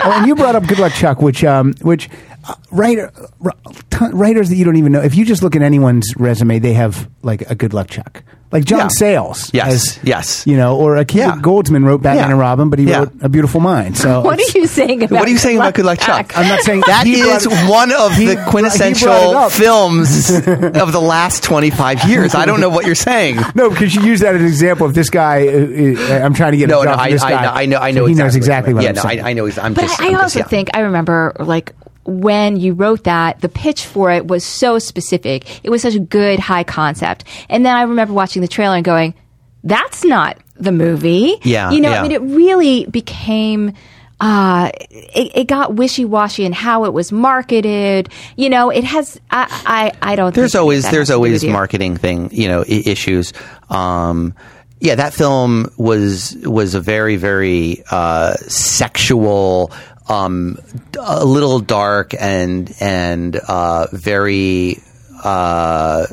and 0.04 0.26
you 0.26 0.34
brought 0.34 0.54
up 0.54 0.66
Good 0.66 0.78
Luck 0.78 0.92
Chuck, 0.92 1.20
which, 1.20 1.42
um, 1.44 1.74
which 1.82 2.08
uh, 2.48 2.54
writer, 2.70 3.10
r- 3.44 3.52
ton- 3.90 4.16
writers 4.16 4.48
that 4.50 4.56
you 4.56 4.64
don't 4.64 4.76
even 4.76 4.92
know. 4.92 5.02
If 5.02 5.14
you 5.14 5.24
just 5.24 5.42
look 5.42 5.56
at 5.56 5.62
anyone's 5.62 6.14
resume, 6.16 6.58
they 6.58 6.74
have 6.74 7.08
like 7.22 7.42
a 7.50 7.54
Good 7.54 7.72
Luck 7.74 7.88
Chuck 7.88 8.22
like 8.52 8.64
John 8.64 8.78
Yeah. 8.78 8.88
Sayles. 8.88 9.50
Yes, 9.52 9.72
as- 9.72 9.98
yes. 10.04 10.46
You 10.46 10.56
know, 10.56 10.76
or 10.76 10.96
Akiva 10.96 11.14
Yeah. 11.16 11.36
Goldsman 11.36 11.84
wrote 11.84 12.02
Batman 12.02 12.24
Yeah. 12.24 12.30
and 12.30 12.38
Robin, 12.38 12.70
but 12.70 12.78
he 12.78 12.86
Yeah. 12.86 12.98
wrote 13.00 13.12
A 13.22 13.28
Beautiful 13.28 13.60
Mind. 13.60 13.96
So 13.98 14.20
What 14.24 14.38
are 14.38 14.58
you 14.58 14.66
saying 14.66 15.02
about? 15.02 15.18
What 15.18 15.28
are 15.28 15.30
you 15.32 15.38
saying 15.38 15.56
about 15.58 15.74
Good 15.74 15.84
Luck 15.84 15.98
Chuck? 15.98 16.32
I'm 16.38 16.46
not 16.48 16.60
saying 16.60 16.82
That 16.86 17.06
he 17.06 17.22
brought 17.22 17.44
one 17.68 17.92
of 17.92 18.14
he 18.14 18.26
the 18.26 18.34
brought- 18.34 18.36
he 18.36 18.36
brought 18.36 18.46
it 18.46 18.50
quintessential 18.50 19.48
films 19.50 20.30
of 20.30 20.92
the 20.92 21.00
last 21.00 21.42
25 21.42 22.08
years. 22.08 22.34
I 22.34 22.46
don't 22.46 22.60
know 22.60 22.68
what 22.70 22.86
you're 22.86 22.94
saying. 22.94 23.38
No, 23.54 23.70
because 23.70 23.94
you 23.94 24.02
use 24.02 24.20
that 24.20 24.34
as 24.34 24.40
an 24.42 24.46
example 24.46 24.86
of 24.86 24.94
this 24.94 25.08
guy. 25.10 25.46
Uh, 25.48 25.50
uh, 25.50 26.24
I'm 26.24 26.34
trying 26.34 26.52
to 26.52 26.58
get 26.58 26.68
No, 26.68 26.82
a 26.82 26.84
no, 26.84 26.90
job 26.92 27.00
I, 27.00 27.10
this 27.10 27.22
I, 27.22 27.30
guy. 27.30 27.42
know, 27.42 27.50
I 27.52 27.66
know, 27.66 27.78
I 27.78 27.92
So 27.92 27.98
know. 28.00 28.06
he 28.06 28.14
knows 28.14 28.36
exactly 28.36 28.74
what 28.74 28.82
Yeah, 28.82 28.90
I'm 28.90 28.94
no, 28.96 29.02
saying. 29.02 29.20
I, 29.22 29.30
I 29.30 29.32
know. 29.32 29.46
I'm 29.60 29.72
But 29.74 29.82
just. 29.82 30.00
I, 30.00 30.04
I'm 30.04 30.08
I 30.08 30.12
just- 30.12 30.22
also 30.22 30.38
yeah. 30.40 30.44
think 30.46 30.70
I 30.74 30.80
remember 30.80 31.32
like 31.38 31.72
when 32.06 32.56
you 32.56 32.72
wrote 32.74 33.04
that, 33.04 33.40
the 33.40 33.48
pitch 33.48 33.86
for 33.86 34.10
it 34.10 34.26
was 34.26 34.44
so 34.44 34.78
specific. 34.78 35.64
It 35.64 35.70
was 35.70 35.82
such 35.82 35.94
a 35.94 36.00
good 36.00 36.38
high 36.38 36.64
concept. 36.64 37.24
And 37.48 37.64
then 37.64 37.74
I 37.76 37.82
remember 37.82 38.12
watching 38.14 38.42
the 38.42 38.48
trailer 38.48 38.76
and 38.76 38.84
going, 38.84 39.14
"That's 39.64 40.04
not 40.04 40.38
the 40.56 40.72
movie." 40.72 41.36
Yeah, 41.42 41.70
you 41.70 41.80
know, 41.80 41.90
yeah. 41.90 42.00
I 42.00 42.02
mean, 42.02 42.12
it 42.12 42.22
really 42.22 42.86
became. 42.86 43.72
Uh, 44.18 44.70
it, 44.90 45.32
it 45.34 45.46
got 45.46 45.74
wishy 45.74 46.06
washy 46.06 46.46
in 46.46 46.52
how 46.54 46.86
it 46.86 46.92
was 46.94 47.12
marketed. 47.12 48.08
You 48.34 48.48
know, 48.48 48.70
it 48.70 48.82
has. 48.84 49.20
I, 49.30 49.92
I, 50.00 50.12
I 50.12 50.16
don't. 50.16 50.34
there's 50.34 50.52
think 50.52 50.60
always 50.62 50.84
there's 50.84 51.08
has 51.08 51.08
to 51.08 51.12
do 51.12 51.16
always 51.16 51.44
marketing 51.44 51.98
thing 51.98 52.30
you 52.32 52.48
know 52.48 52.60
I- 52.62 52.82
issues 52.86 53.34
um 53.68 54.34
yeah 54.80 54.94
that 54.94 55.12
film 55.12 55.70
was 55.76 56.34
was 56.44 56.74
a 56.74 56.80
very 56.80 57.16
very 57.16 57.82
uh 57.90 58.34
sexual 58.48 59.70
um 60.08 60.58
a 60.98 61.24
little 61.24 61.58
dark 61.60 62.14
and 62.18 62.72
and 62.80 63.36
uh 63.36 63.86
very 63.92 64.80
uh 65.22 66.06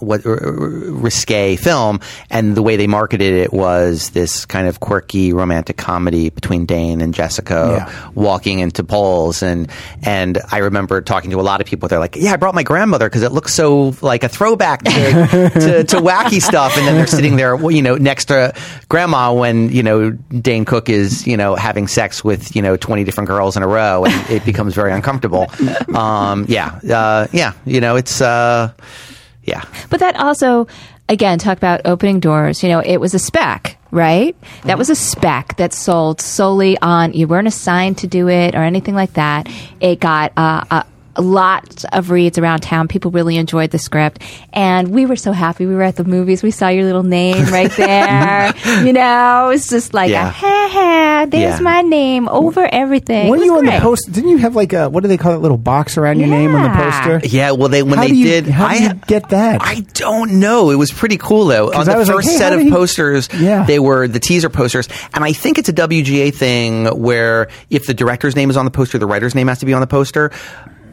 what 0.00 0.24
r- 0.26 0.32
r- 0.32 0.58
risque 0.58 1.56
film, 1.56 2.00
and 2.30 2.54
the 2.56 2.62
way 2.62 2.76
they 2.76 2.86
marketed 2.86 3.34
it 3.34 3.52
was 3.52 4.10
this 4.10 4.44
kind 4.46 4.66
of 4.66 4.80
quirky 4.80 5.32
romantic 5.32 5.76
comedy 5.76 6.30
between 6.30 6.66
Dane 6.66 7.00
and 7.00 7.14
Jessica 7.14 7.86
Yeah. 7.88 8.10
walking 8.14 8.58
into 8.60 8.82
poles, 8.84 9.42
and 9.42 9.70
and 10.02 10.38
I 10.50 10.58
remember 10.58 11.00
talking 11.00 11.30
to 11.30 11.40
a 11.40 11.42
lot 11.42 11.60
of 11.60 11.66
people. 11.66 11.88
They're 11.88 11.98
like, 11.98 12.16
"Yeah, 12.16 12.32
I 12.32 12.36
brought 12.36 12.54
my 12.54 12.62
grandmother 12.62 13.08
because 13.08 13.22
it 13.22 13.32
looks 13.32 13.54
so 13.54 13.94
like 14.02 14.24
a 14.24 14.28
throwback 14.28 14.82
to, 14.84 14.90
to, 15.54 15.84
to 15.84 15.96
wacky 15.96 16.40
stuff." 16.42 16.76
And 16.76 16.86
then 16.86 16.96
they're 16.96 17.06
sitting 17.06 17.36
there, 17.36 17.54
you 17.70 17.82
know, 17.82 17.96
next 17.96 18.26
to 18.26 18.54
grandma 18.88 19.32
when 19.32 19.70
you 19.70 19.82
know 19.82 20.10
Dane 20.10 20.64
Cook 20.64 20.88
is 20.88 21.26
you 21.26 21.36
know 21.36 21.54
having 21.54 21.86
sex 21.88 22.24
with 22.24 22.54
you 22.56 22.62
know 22.62 22.76
twenty 22.76 23.04
different 23.04 23.28
girls 23.28 23.56
in 23.56 23.62
a 23.62 23.68
row, 23.68 24.04
and 24.04 24.30
it 24.30 24.44
becomes 24.44 24.74
very 24.74 24.92
uncomfortable. 24.92 25.46
Um, 25.94 26.46
yeah, 26.48 26.78
uh, 26.90 27.26
yeah, 27.32 27.52
you 27.66 27.80
know, 27.80 27.96
it's. 27.96 28.20
Uh, 28.20 28.72
yeah. 29.50 29.64
But 29.90 30.00
that 30.00 30.16
also, 30.16 30.68
again, 31.08 31.38
talk 31.38 31.56
about 31.56 31.82
opening 31.84 32.20
doors. 32.20 32.62
You 32.62 32.68
know, 32.68 32.80
it 32.80 32.98
was 32.98 33.14
a 33.14 33.18
spec, 33.18 33.76
right? 33.90 34.36
That 34.64 34.78
was 34.78 34.88
a 34.88 34.94
spec 34.94 35.56
that 35.56 35.72
sold 35.72 36.20
solely 36.20 36.78
on, 36.80 37.12
you 37.12 37.26
weren't 37.26 37.48
assigned 37.48 37.98
to 37.98 38.06
do 38.06 38.28
it 38.28 38.54
or 38.54 38.62
anything 38.62 38.94
like 38.94 39.14
that. 39.14 39.48
It 39.80 40.00
got 40.00 40.32
uh, 40.36 40.64
a, 40.70 40.86
a 41.16 41.22
lot 41.22 41.84
of 41.92 42.10
reads 42.10 42.38
around 42.38 42.60
town. 42.60 42.88
People 42.88 43.10
really 43.10 43.36
enjoyed 43.36 43.70
the 43.70 43.78
script. 43.78 44.22
And 44.52 44.88
we 44.88 45.06
were 45.06 45.16
so 45.16 45.32
happy. 45.32 45.66
We 45.66 45.74
were 45.74 45.82
at 45.82 45.96
the 45.96 46.04
movies. 46.04 46.42
We 46.42 46.50
saw 46.52 46.68
your 46.68 46.84
little 46.84 47.02
name 47.02 47.46
right 47.46 47.70
there. 47.72 48.54
you 48.86 48.92
know, 48.92 49.50
it's 49.50 49.68
just 49.68 49.92
like, 49.92 50.10
Yeah. 50.10 50.28
a, 50.28 50.30
ha 50.30 50.68
ha, 50.70 51.26
there's 51.28 51.58
Yeah. 51.58 51.60
my 51.60 51.82
name 51.82 52.28
over 52.28 52.68
everything. 52.72 53.28
When 53.28 53.40
It 53.40 53.46
you 53.46 53.56
on 53.58 53.64
the 53.64 53.70
great. 53.72 53.82
post, 53.82 54.10
didn't 54.12 54.30
you 54.30 54.38
have 54.38 54.54
like 54.54 54.72
a 54.72 54.88
what 54.88 55.02
do 55.02 55.08
they 55.08 55.16
call 55.16 55.34
it? 55.34 55.38
Little 55.38 55.58
box 55.58 55.98
around 55.98 56.20
your 56.20 56.28
name 56.28 56.54
on 56.54 56.62
the 56.62 56.70
poster. 56.78 57.20
Yeah, 57.26 57.52
well, 57.52 57.68
they 57.68 57.82
when 57.82 57.98
How 57.98 58.04
they 58.06 58.12
you- 58.14 58.24
did, 58.26 58.46
how 58.46 58.66
I 58.66 58.78
do 58.78 58.84
you 58.84 58.94
get 59.06 59.28
that? 59.30 59.60
I 59.62 59.80
don't 59.94 60.38
know. 60.40 60.70
It 60.70 60.76
was 60.76 60.90
pretty 60.92 61.16
cool 61.16 61.46
though. 61.46 61.72
On 61.72 61.84
the 61.86 61.94
was 61.96 62.08
like, 62.08 62.16
first 62.18 62.30
hey, 62.30 62.36
set 62.36 62.52
of 62.52 62.60
did 62.60 62.66
he- 62.66 62.70
posters, 62.70 63.28
Yeah. 63.38 63.64
they 63.64 63.78
were 63.78 64.06
the 64.08 64.20
teaser 64.20 64.48
posters, 64.48 64.88
and 65.12 65.24
I 65.24 65.32
think 65.32 65.58
it's 65.58 65.68
a 65.68 65.72
WGA 65.72 66.32
thing 66.34 66.86
where 66.86 67.48
if 67.68 67.86
the 67.86 67.94
director's 67.94 68.36
name 68.36 68.48
is 68.50 68.56
on 68.56 68.64
the 68.64 68.70
poster, 68.70 68.98
the 68.98 69.06
writer's 69.06 69.34
name 69.34 69.48
has 69.48 69.58
to 69.58 69.66
be 69.66 69.72
on 69.74 69.80
the 69.80 69.86
poster. 69.86 70.30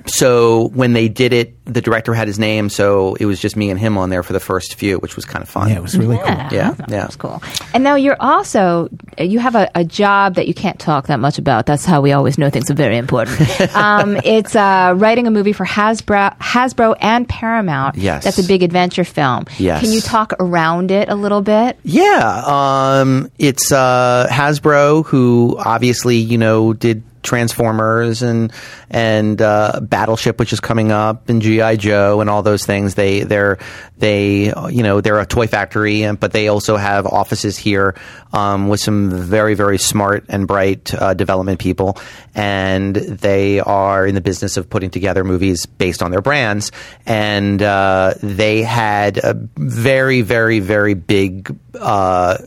So 0.08 0.70
when 0.70 0.94
they 0.94 1.08
did 1.10 1.34
it, 1.34 1.54
the 1.66 1.82
director 1.82 2.14
had 2.14 2.28
his 2.28 2.40
name, 2.40 2.70
so 2.70 3.16
it 3.16 3.26
was 3.26 3.40
just 3.40 3.56
me 3.56 3.70
and 3.70 3.80
him 3.80 3.98
on 3.98 4.10
there 4.10 4.24
for 4.24 4.34
the 4.34 4.40
first 4.40 4.76
few, 4.76 4.98
which 5.00 5.16
was 5.16 5.26
kind 5.26 5.44
of 5.44 5.50
fun. 5.50 5.70
Yeah, 5.70 5.78
it 5.78 5.82
was 5.82 5.98
really 5.98 6.18
cool. 6.18 6.28
Yeah, 6.28 6.50
Yeah, 6.52 6.70
I 6.70 6.74
thought 6.74 6.90
yeah. 6.90 6.98
that 6.98 7.08
was 7.08 7.16
cool. 7.16 7.44
And 7.74 7.84
now 7.84 7.96
you're 7.96 8.16
also 8.20 8.90
you 9.18 9.40
have 9.40 9.56
a, 9.56 9.70
a 9.76 9.84
job 9.84 10.36
that 10.36 10.48
you 10.48 10.54
can't 10.54 10.80
talk 10.80 11.08
that 11.08 11.20
much 11.20 11.38
about. 11.38 11.66
That's 11.66 11.86
how 11.86 12.02
we 12.02 12.14
always 12.14 12.38
know 12.38 12.50
things 12.50 12.72
are 12.72 12.76
very 12.76 12.98
important. 12.98 13.40
um, 13.76 14.18
it's 14.24 14.56
uh, 14.56 14.94
writing 14.96 15.28
a 15.28 15.32
movie 15.32 15.54
for 15.54 15.66
Hasbro, 15.66 16.38
Hasbro 16.38 16.96
and 17.00 17.28
Paramount. 17.28 17.96
Yes. 17.98 18.24
that's 18.24 18.40
a 18.40 18.44
big 18.44 18.64
adventure 18.64 19.04
film. 19.04 19.46
Yes. 19.58 19.82
can 19.82 19.92
you 19.92 20.02
talk 20.02 20.34
around 20.40 20.92
it 20.92 21.10
a 21.10 21.16
little 21.16 21.42
bit? 21.42 21.78
Yeah, 21.84 22.44
um, 22.46 23.30
it's 23.38 23.72
uh, 23.72 24.28
Hasbro 24.30 25.06
who 25.06 25.58
obviously 25.60 26.18
you 26.18 26.38
know 26.38 26.74
did 26.74 27.04
Transformers 27.28 28.22
and 28.22 28.54
and 28.90 29.42
uh, 29.42 29.82
Battleship, 29.82 30.40
which 30.40 30.54
is 30.54 30.62
coming 30.62 30.94
up, 30.94 31.28
and 31.28 31.42
GI 31.42 31.76
Joe 31.76 32.22
and 32.22 32.30
all 32.30 32.42
those 32.42 32.66
things. 32.66 32.96
They 32.96 33.24
they're 33.24 33.58
they 33.98 34.54
you 34.70 34.82
know 34.82 35.02
they're 35.02 35.20
a 35.20 35.26
toy 35.26 35.48
factory, 35.48 36.04
and 36.04 36.18
but 36.18 36.32
they 36.32 36.48
also 36.48 36.78
have 36.78 37.06
offices 37.06 37.58
here 37.58 37.96
um, 38.32 38.70
with 38.70 38.80
some 38.80 39.10
very 39.10 39.56
very 39.56 39.78
smart 39.78 40.26
and 40.30 40.48
bright 40.48 40.94
uh, 40.94 41.14
development 41.16 41.60
people, 41.60 41.98
and 42.34 42.96
they 42.96 43.60
are 43.60 44.08
in 44.08 44.16
the 44.16 44.22
business 44.22 44.56
of 44.56 44.70
putting 44.70 44.90
together 44.90 45.26
movies 45.26 45.66
based 45.66 46.02
on 46.02 46.12
their 46.12 46.22
brands, 46.22 46.72
and 47.06 47.62
uh, 47.62 48.14
they 48.24 48.64
had 48.64 49.18
a 49.18 49.34
very 49.58 50.22
very 50.22 50.62
very 50.62 50.94
big. 50.94 51.54
Uh, 51.78 52.38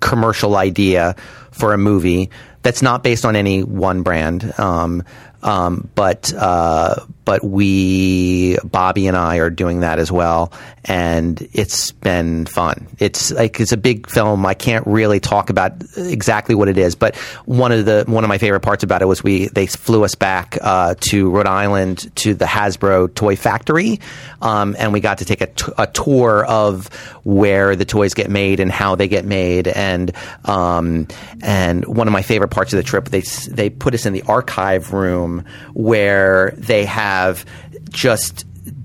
commercial 0.00 0.56
idea 0.56 1.14
for 1.52 1.72
a 1.72 1.78
movie 1.78 2.30
that's 2.64 2.82
not 2.82 3.04
based 3.04 3.24
on 3.24 3.36
any 3.36 3.62
one 3.62 4.02
brand. 4.02 4.58
Um, 4.58 5.04
um, 5.42 5.90
but 5.94 6.32
uh, 6.34 7.04
but 7.24 7.44
we 7.44 8.56
Bobby 8.64 9.06
and 9.06 9.16
I 9.16 9.36
are 9.36 9.50
doing 9.50 9.80
that 9.80 9.98
as 9.98 10.10
well, 10.10 10.52
and 10.84 11.48
it's 11.52 11.92
been 11.92 12.44
fun. 12.46 12.86
It's 12.98 13.30
like 13.32 13.58
it's 13.58 13.72
a 13.72 13.76
big 13.76 14.08
film. 14.08 14.44
I 14.44 14.54
can't 14.54 14.86
really 14.86 15.18
talk 15.18 15.48
about 15.48 15.72
exactly 15.96 16.54
what 16.54 16.68
it 16.68 16.76
is, 16.76 16.94
but 16.94 17.16
one 17.46 17.72
of 17.72 17.86
the 17.86 18.04
one 18.06 18.22
of 18.22 18.28
my 18.28 18.38
favorite 18.38 18.60
parts 18.60 18.84
about 18.84 19.00
it 19.00 19.06
was 19.06 19.24
we 19.24 19.46
they 19.48 19.66
flew 19.66 20.04
us 20.04 20.14
back 20.14 20.58
uh, 20.60 20.94
to 21.00 21.30
Rhode 21.30 21.46
Island 21.46 22.14
to 22.16 22.34
the 22.34 22.44
Hasbro 22.44 23.14
toy 23.14 23.36
factory, 23.36 24.00
um, 24.42 24.76
and 24.78 24.92
we 24.92 25.00
got 25.00 25.18
to 25.18 25.24
take 25.24 25.40
a, 25.40 25.46
t- 25.46 25.72
a 25.78 25.86
tour 25.86 26.44
of 26.44 26.88
where 27.24 27.76
the 27.76 27.86
toys 27.86 28.12
get 28.12 28.30
made 28.30 28.60
and 28.60 28.70
how 28.70 28.94
they 28.94 29.08
get 29.08 29.24
made, 29.24 29.68
and 29.68 30.12
um, 30.44 31.08
and 31.42 31.86
one 31.86 32.08
of 32.08 32.12
my 32.12 32.22
favorite 32.22 32.48
parts 32.48 32.74
of 32.74 32.76
the 32.76 32.82
trip 32.82 33.08
they 33.08 33.22
they 33.48 33.70
put 33.70 33.94
us 33.94 34.04
in 34.04 34.12
the 34.12 34.22
archive 34.22 34.92
room 34.92 35.44
where 35.72 36.52
they 36.58 36.84
have 36.84 37.46
just 37.90 38.44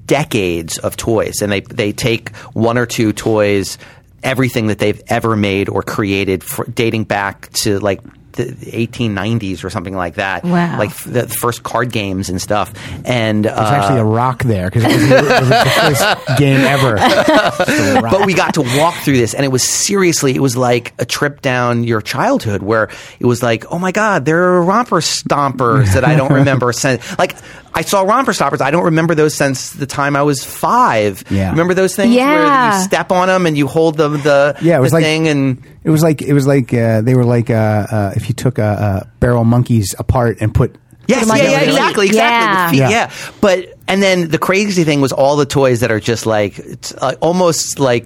decades 0.09 0.79
of 0.79 0.97
toys, 0.97 1.41
and 1.41 1.51
they 1.51 1.61
they 1.61 1.93
take 1.93 2.35
one 2.53 2.77
or 2.77 2.85
two 2.85 3.13
toys, 3.13 3.77
everything 4.23 4.67
that 4.67 4.79
they've 4.79 5.01
ever 5.07 5.35
made 5.37 5.69
or 5.69 5.83
created, 5.83 6.43
for, 6.43 6.65
dating 6.65 7.05
back 7.05 7.49
to 7.53 7.79
like 7.79 8.01
the 8.45 8.71
1890s 8.87 9.63
or 9.63 9.69
something 9.69 9.95
like 9.95 10.15
that. 10.15 10.43
Wow. 10.43 10.77
Like 10.79 10.89
f- 10.91 11.03
the 11.05 11.27
first 11.27 11.63
card 11.63 11.91
games 11.91 12.29
and 12.29 12.41
stuff. 12.41 12.73
And 13.05 13.45
uh, 13.45 13.53
There's 13.55 13.69
actually 13.69 13.99
a 13.99 14.03
rock 14.05 14.43
there 14.43 14.69
because 14.69 14.83
it, 14.85 14.93
was 14.95 15.07
the- 15.09 15.17
it 15.17 15.39
was 15.39 15.49
the 15.49 15.71
first 16.25 16.39
game 16.39 16.59
ever. 16.61 16.97
Just 16.97 17.69
a 17.97 18.01
rock. 18.01 18.11
but 18.11 18.25
we 18.25 18.33
got 18.33 18.53
to 18.55 18.61
walk 18.77 18.95
through 18.95 19.17
this 19.17 19.33
and 19.33 19.43
it 19.45 19.49
was 19.49 19.63
seriously 19.63 20.35
it 20.35 20.41
was 20.41 20.55
like 20.57 20.93
a 20.99 21.05
trip 21.05 21.41
down 21.41 21.83
your 21.83 22.01
childhood 22.01 22.61
where 22.63 22.89
it 23.19 23.25
was 23.25 23.41
like 23.43 23.65
oh 23.71 23.79
my 23.79 23.91
god 23.91 24.25
there 24.25 24.43
are 24.55 24.63
romper 24.63 24.97
stompers 24.97 25.93
that 25.93 26.03
i 26.05 26.15
don't 26.15 26.31
remember 26.39 26.71
since 26.73 27.17
like 27.17 27.35
i 27.73 27.81
saw 27.81 28.01
romper 28.01 28.31
stompers 28.31 28.61
i 28.61 28.71
don't 28.71 28.85
remember 28.85 29.15
those 29.15 29.33
since 29.33 29.71
the 29.71 29.85
time 29.85 30.15
i 30.15 30.21
was 30.21 30.43
five 30.43 31.23
Yeah. 31.29 31.51
remember 31.51 31.73
those 31.73 31.95
things 31.95 32.15
where 32.15 32.25
Yeah. 32.43 32.77
you 32.79 32.83
step 32.83 33.11
on 33.11 33.27
them 33.27 33.45
and 33.45 33.57
you 33.57 33.67
hold 33.67 33.97
the 33.97 34.09
the, 34.09 34.57
Yeah, 34.61 34.77
it 34.77 34.81
was 34.81 34.91
the 34.91 34.95
like- 34.97 35.03
thing 35.03 35.27
and 35.27 35.63
It 35.83 35.89
was 35.89 36.03
like 36.03 36.21
it 36.21 36.33
was 36.33 36.45
like 36.45 36.73
uh, 36.73 37.01
they 37.01 37.15
were 37.15 37.23
like 37.25 37.49
uh, 37.49 37.53
uh, 37.89 38.13
if 38.15 38.27
you 38.27 38.35
took 38.35 38.59
uh, 38.59 38.63
uh, 38.63 39.03
barrel 39.19 39.43
monkeys 39.45 39.95
apart 39.97 40.37
and 40.41 40.53
put 40.53 40.75
Yes, 41.07 41.25
yeah, 41.27 41.35
yeah, 41.37 41.59
exactly, 41.61 42.05
exactly. 42.07 42.17
Yeah. 42.17 42.69
Feet, 42.69 42.77
Yeah. 42.77 42.89
yeah. 42.89 43.11
But 43.41 43.73
and 43.87 44.03
then 44.03 44.29
the 44.29 44.37
crazy 44.37 44.83
thing 44.83 45.01
was 45.01 45.11
all 45.11 45.37
the 45.37 45.45
toys 45.47 45.79
that 45.79 45.89
are 45.91 45.99
just 45.99 46.25
like 46.27 46.59
it's 46.59 46.93
uh, 46.93 47.15
almost 47.21 47.79
like 47.79 48.05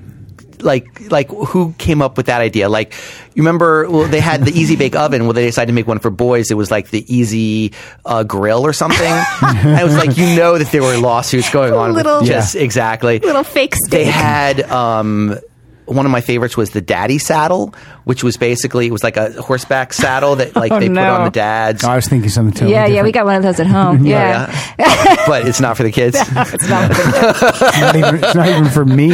like 0.61 1.11
like 1.11 1.27
who 1.29 1.73
came 1.77 2.01
up 2.01 2.15
with 2.15 2.27
that 2.27 2.39
idea? 2.39 2.69
Like 2.69 2.93
you 3.35 3.43
remember 3.43 3.89
well 3.89 4.07
they 4.07 4.21
had 4.21 4.45
the 4.45 4.51
Easy 4.57 4.77
Bake 4.77 4.95
Oven. 4.95 5.23
Well, 5.25 5.33
they 5.33 5.45
decided 5.45 5.67
to 5.67 5.73
make 5.73 5.87
one 5.87 5.99
for 5.99 6.11
boys. 6.11 6.49
It 6.51 6.53
was 6.55 6.71
like 6.71 6.91
the 6.91 7.03
Easy 7.13 7.73
uh, 8.05 8.23
Grill 8.23 8.65
or 8.65 8.71
something. 8.71 9.01
and 9.41 9.79
it 9.79 9.83
was 9.83 9.97
like 9.97 10.15
you 10.15 10.37
know 10.37 10.57
that 10.57 10.71
there 10.71 10.81
were 10.83 10.95
lawsuits 10.97 11.49
going 11.51 11.73
on. 11.73 11.89
with 11.93 12.05
Little- 12.05 12.21
just 12.23 12.55
exactly 12.55 13.19
Little 13.19 13.43
fake 13.43 13.75
stuff. 13.75 13.89
They 13.91 14.05
had 14.05 14.61
um, 14.71 15.37
one 15.85 16.05
of 16.05 16.11
my 16.11 16.21
favorites 16.21 16.55
was 16.57 16.69
the 16.71 16.81
daddy 16.81 17.17
saddle, 17.17 17.73
which 18.05 18.23
was 18.23 18.37
basically 18.37 18.87
it 18.87 18.91
was 18.91 19.03
like 19.03 19.17
a 19.17 19.31
horseback 19.41 19.93
saddle 19.93 20.35
that 20.37 20.55
like 20.55 20.71
Oh, 20.71 20.79
they 20.79 20.89
put 20.89 20.97
on 20.97 21.25
the 21.25 21.29
dads. 21.31 21.83
Oh, 21.83 21.89
I 21.89 21.95
was 21.95 22.07
thinking 22.07 22.29
something 22.29 22.53
totally 22.53 22.71
yeah, 22.73 22.85
yeah, 22.87 23.01
we 23.03 23.11
got 23.11 23.25
one 23.25 23.35
of 23.35 23.43
those 23.43 23.59
at 23.59 23.67
home. 23.67 24.05
yeah. 24.05 24.49
Yeah. 24.79 25.23
but 25.27 25.47
it's 25.47 25.59
not 25.61 25.77
for 25.77 25.83
the 25.83 25.91
kids. 25.91 26.17
It's 26.53 26.69
not 26.69 26.93
for 26.93 27.01
the- 27.11 27.51
It's 27.53 27.81
not 27.81 27.95
even, 27.95 28.15
it's 28.23 28.35
not 28.35 28.47
even 28.47 28.65
for 28.69 28.85
me. 28.85 29.11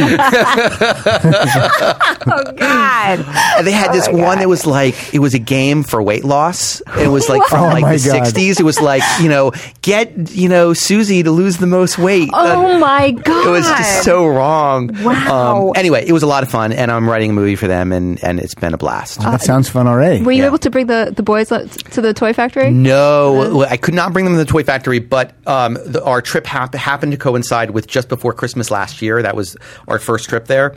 oh 1.16 2.52
God. 2.56 3.18
And 3.58 3.66
they 3.66 3.72
had 3.72 3.92
this 3.92 4.08
one 4.08 4.38
that 4.38 4.48
was 4.48 4.66
like 4.66 5.14
it 5.14 5.18
was 5.18 5.34
a 5.34 5.38
game 5.38 5.82
for 5.82 6.02
weight 6.02 6.24
loss. 6.24 6.80
It 6.98 7.08
was 7.08 7.28
like 7.28 7.42
from 7.48 7.64
Oh 7.64 7.68
like 7.68 7.84
the 7.84 7.96
'60s. 8.10 8.60
It 8.60 8.62
was 8.64 8.80
like 8.80 9.02
you 9.20 9.28
know 9.28 9.52
get 9.82 10.30
you 10.30 10.48
know 10.48 10.72
Susie 10.72 11.22
to 11.22 11.30
lose 11.30 11.58
the 11.58 11.66
most 11.66 11.98
weight. 11.98 12.30
Oh 12.32 12.78
my 12.78 13.10
God. 13.12 13.46
It 13.46 13.50
was 13.50 13.66
just 13.66 14.04
so 14.04 14.26
wrong. 14.26 14.90
Wow. 15.02 15.68
Um, 15.68 15.72
anyway, 15.76 16.04
it 16.06 16.12
was 16.12 16.22
a 16.22 16.26
lot 16.26 16.42
of 16.42 16.50
fun, 16.50 16.59
and 16.72 16.90
I'm 16.90 17.08
writing 17.08 17.30
a 17.30 17.32
movie 17.32 17.56
for 17.56 17.66
them, 17.66 17.92
and, 17.92 18.22
and 18.22 18.38
it's 18.40 18.54
been 18.54 18.74
a 18.74 18.78
blast. 18.78 19.20
that 19.20 19.42
sounds 19.42 19.68
fun 19.68 19.86
already. 19.86 20.22
Were 20.22 20.32
you 20.32 20.42
Yeah. 20.42 20.46
able 20.48 20.58
to 20.58 20.70
bring 20.70 20.86
the, 20.86 21.12
the 21.14 21.22
boys 21.22 21.48
to 21.48 22.00
the 22.00 22.12
toy 22.14 22.32
factory? 22.32 22.70
No, 22.70 23.62
I 23.64 23.76
could 23.76 23.94
not 23.94 24.12
bring 24.12 24.24
them 24.24 24.34
to 24.34 24.38
the 24.38 24.44
toy 24.50 24.62
factory, 24.64 24.98
but 24.98 25.32
um, 25.46 25.74
the, 25.84 26.02
our 26.04 26.22
trip 26.22 26.46
hap- 26.46 26.74
happened 26.74 27.12
to 27.12 27.18
coincide 27.18 27.70
with 27.70 27.86
just 27.86 28.08
before 28.08 28.32
Christmas 28.32 28.70
last 28.70 29.02
year. 29.02 29.22
That 29.22 29.34
was 29.36 29.56
our 29.88 29.98
first 29.98 30.28
trip 30.28 30.46
there, 30.46 30.74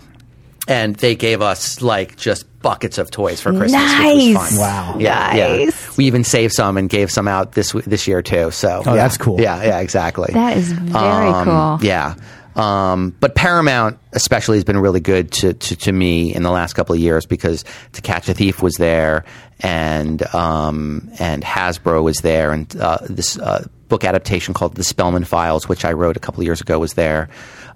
and 0.67 0.95
they 0.95 1.15
gave 1.15 1.41
us 1.41 1.81
like 1.81 2.15
just 2.17 2.45
buckets 2.61 2.97
of 2.97 3.11
toys 3.11 3.41
for 3.41 3.51
Christmas. 3.51 3.81
Which 3.81 3.91
was 4.15 4.35
Nice. 4.35 4.51
fun. 4.51 4.59
Wow. 4.59 4.95
Yeah, 4.97 5.35
yeah. 5.35 5.69
We 5.97 6.05
even 6.05 6.23
saved 6.23 6.53
some 6.53 6.77
and 6.77 6.89
gave 6.89 7.11
some 7.11 7.27
out 7.27 7.51
this 7.51 7.73
this 7.85 8.07
year 8.07 8.21
too. 8.21 8.51
So, 8.51 8.81
Oh, 8.85 8.91
yeah. 8.91 8.95
that's 8.95 9.17
cool. 9.17 9.41
Yeah, 9.41 9.61
yeah, 9.63 9.79
exactly. 9.79 10.29
That 10.31 10.55
is 10.55 10.71
very 10.71 11.27
Um, 11.27 11.45
cool. 11.79 11.85
Yeah. 11.85 12.15
Um, 12.55 13.15
but 13.19 13.35
Paramount 13.35 13.99
especially 14.11 14.57
has 14.57 14.63
been 14.63 14.77
really 14.77 14.99
good 14.99 15.31
to, 15.33 15.53
to, 15.53 15.75
to 15.75 15.91
me 15.91 16.33
in 16.33 16.43
the 16.43 16.51
last 16.51 16.73
couple 16.73 16.93
of 16.93 17.01
years 17.01 17.25
because 17.25 17.65
To 17.93 18.01
Catch 18.01 18.29
a 18.29 18.33
Thief 18.33 18.61
was 18.61 18.75
there 18.75 19.25
and 19.59 20.21
um, 20.35 21.09
and 21.19 21.43
Hasbro 21.43 22.03
was 22.03 22.17
there 22.17 22.51
and 22.51 22.75
uh, 22.75 22.99
this 23.09 23.37
uh, 23.39 23.65
book 23.89 24.03
adaptation 24.03 24.53
called 24.53 24.75
The 24.75 24.83
Spellman 24.83 25.23
Files, 25.23 25.67
which 25.69 25.85
I 25.85 25.93
wrote 25.93 26.17
a 26.17 26.19
couple 26.19 26.41
of 26.41 26.45
years 26.45 26.61
ago, 26.61 26.79
was 26.79 26.93
there. 26.93 27.29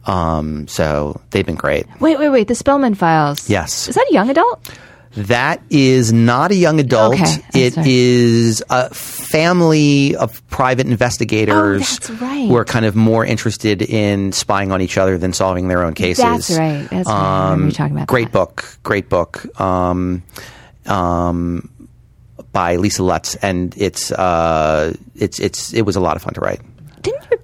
Um, 0.05 0.67
so 0.67 1.21
they've 1.31 1.45
been 1.45 1.55
great. 1.55 1.85
Wait, 1.99 2.17
wait, 2.17 2.29
wait. 2.29 2.47
The 2.47 2.55
Spellman 2.55 2.95
Files. 2.95 3.49
Yes. 3.49 3.87
Is 3.87 3.95
that 3.95 4.07
a 4.09 4.13
young 4.13 4.29
adult? 4.29 4.69
That 5.17 5.61
is 5.69 6.13
not 6.13 6.51
a 6.51 6.55
young 6.55 6.79
adult. 6.79 7.15
Okay, 7.15 7.37
It 7.53 7.73
sorry. 7.73 7.87
is 7.89 8.63
a 8.69 8.93
family 8.93 10.15
of 10.15 10.47
private 10.49 10.85
investigators 10.87 11.99
Oh, 12.09 12.13
right. 12.21 12.47
who 12.47 12.55
are 12.55 12.63
kind 12.65 12.85
of 12.85 12.95
more 12.95 13.25
interested 13.25 13.81
in 13.81 14.31
spying 14.31 14.71
on 14.71 14.81
each 14.81 14.97
other 14.97 15.17
than 15.17 15.33
solving 15.33 15.67
their 15.69 15.83
own 15.83 15.93
cases. 15.95 16.23
That's 16.23 16.51
right. 16.51 16.87
That's 16.89 17.09
right. 17.09 17.51
Remember 17.51 17.71
talking 17.73 17.95
about 17.95 18.07
great 18.07 18.25
that. 18.25 18.31
book. 18.33 18.77
Great 18.83 19.09
book. 19.09 19.59
Um, 19.59 20.21
um, 20.85 21.69
by 22.51 22.75
Lisa 22.77 23.03
Lutz, 23.03 23.35
and 23.35 23.73
it's 23.77 24.11
uh, 24.11 24.93
it's 25.15 25.39
it's 25.39 25.73
it 25.73 25.81
was 25.81 25.95
a 25.95 25.99
lot 25.99 26.15
of 26.15 26.21
fun 26.21 26.33
to 26.35 26.41
write. 26.41 26.61
Didn't 27.01 27.27
your 27.29 27.39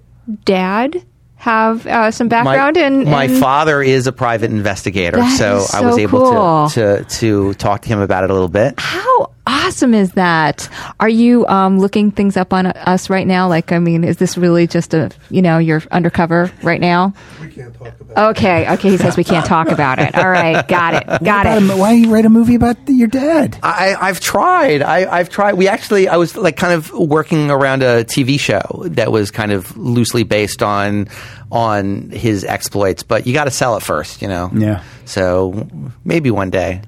dad 0.46 1.04
have 1.44 1.86
uh, 1.86 2.10
some 2.10 2.30
background 2.30 2.78
my, 2.78 2.82
in, 2.86 3.04
my 3.04 3.24
in- 3.26 3.40
father 3.42 3.82
is 3.82 4.08
a 4.08 4.14
private 4.14 4.50
investigator, 4.50 5.18
That 5.18 5.38
so 5.38 5.58
is 5.58 5.74
I 5.74 5.82
was 5.82 5.98
able 5.98 6.20
cool. 6.22 6.70
to, 6.70 7.04
to 7.04 7.04
to 7.20 7.54
talk 7.56 7.82
to 7.82 7.90
him 7.90 8.00
about 8.00 8.24
it 8.24 8.30
a 8.30 8.34
little 8.34 8.48
bit. 8.48 8.76
How 8.80 9.34
awesome 9.46 9.94
is 9.94 10.14
that? 10.14 10.70
Are 11.02 11.10
you 11.10 11.46
um, 11.48 11.80
looking 11.80 12.12
things 12.12 12.38
up 12.38 12.54
on 12.54 12.68
us 12.68 13.10
right 13.10 13.28
now? 13.28 13.50
Like, 13.50 13.74
I 13.74 13.80
mean, 13.80 14.06
is 14.06 14.16
this 14.18 14.38
really 14.38 14.68
just 14.68 14.94
a 14.94 15.12
you 15.30 15.42
know 15.42 15.58
you're 15.58 15.84
undercover 15.92 16.50
right 16.64 16.80
now? 16.80 17.14
We 17.42 17.50
can't 17.50 17.74
talk 17.78 18.00
about 18.00 18.30
Okay, 18.32 18.72
okay. 18.76 18.92
He 18.92 18.98
says 18.98 19.18
we 19.18 19.26
can't 19.26 19.46
talk 19.46 19.68
about 19.68 20.00
it. 20.00 20.16
All 20.16 20.30
right, 20.30 20.66
got 20.68 20.94
it, 20.94 21.24
got 21.26 21.46
it. 21.46 21.62
a- 21.62 21.76
why 21.76 21.92
don't 21.92 22.04
you 22.04 22.14
write 22.14 22.24
a 22.26 22.30
movie 22.30 22.56
about 22.56 22.78
your 22.88 23.10
dad? 23.10 23.60
I, 23.62 23.96
I've 24.00 24.22
tried. 24.22 24.82
I, 24.82 25.12
I've 25.12 25.30
tried. 25.30 25.56
We 25.56 25.68
actually, 25.68 26.08
I 26.08 26.16
was 26.16 26.38
like 26.38 26.56
kind 26.56 26.74
of 26.74 26.90
working 26.94 27.52
around 27.52 27.84
a 27.84 28.06
TV 28.06 28.40
show 28.40 28.62
that 28.88 29.12
was 29.12 29.30
kind 29.30 29.52
of 29.52 29.76
loosely 29.76 30.24
based 30.24 30.64
on 30.64 31.10
on 31.52 32.10
his 32.10 32.44
exploits, 32.44 33.04
but 33.04 33.28
you 33.28 33.34
got 33.34 33.46
to 33.46 33.52
sell 33.52 33.78
it 33.78 33.84
first, 33.84 34.22
you 34.22 34.28
know. 34.28 34.50
Yeah. 34.54 34.84
So 35.06 35.68
maybe 36.04 36.32
one 36.32 36.50
day 36.50 36.82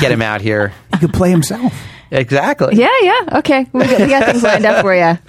get 0.00 0.12
him 0.12 0.22
out 0.22 0.40
here. 0.40 0.72
He 0.92 1.06
could 1.06 1.14
play 1.14 1.30
himself. 1.30 1.72
Exactly. 2.10 2.74
Yeah, 2.74 2.90
yeah. 3.00 3.38
Okay, 3.38 3.66
we 3.72 3.80
got, 3.86 4.00
we 4.00 4.06
got 4.08 4.26
things 4.26 4.42
lined 4.42 4.66
up 4.66 4.82
for 4.82 4.94
you. 4.94 5.18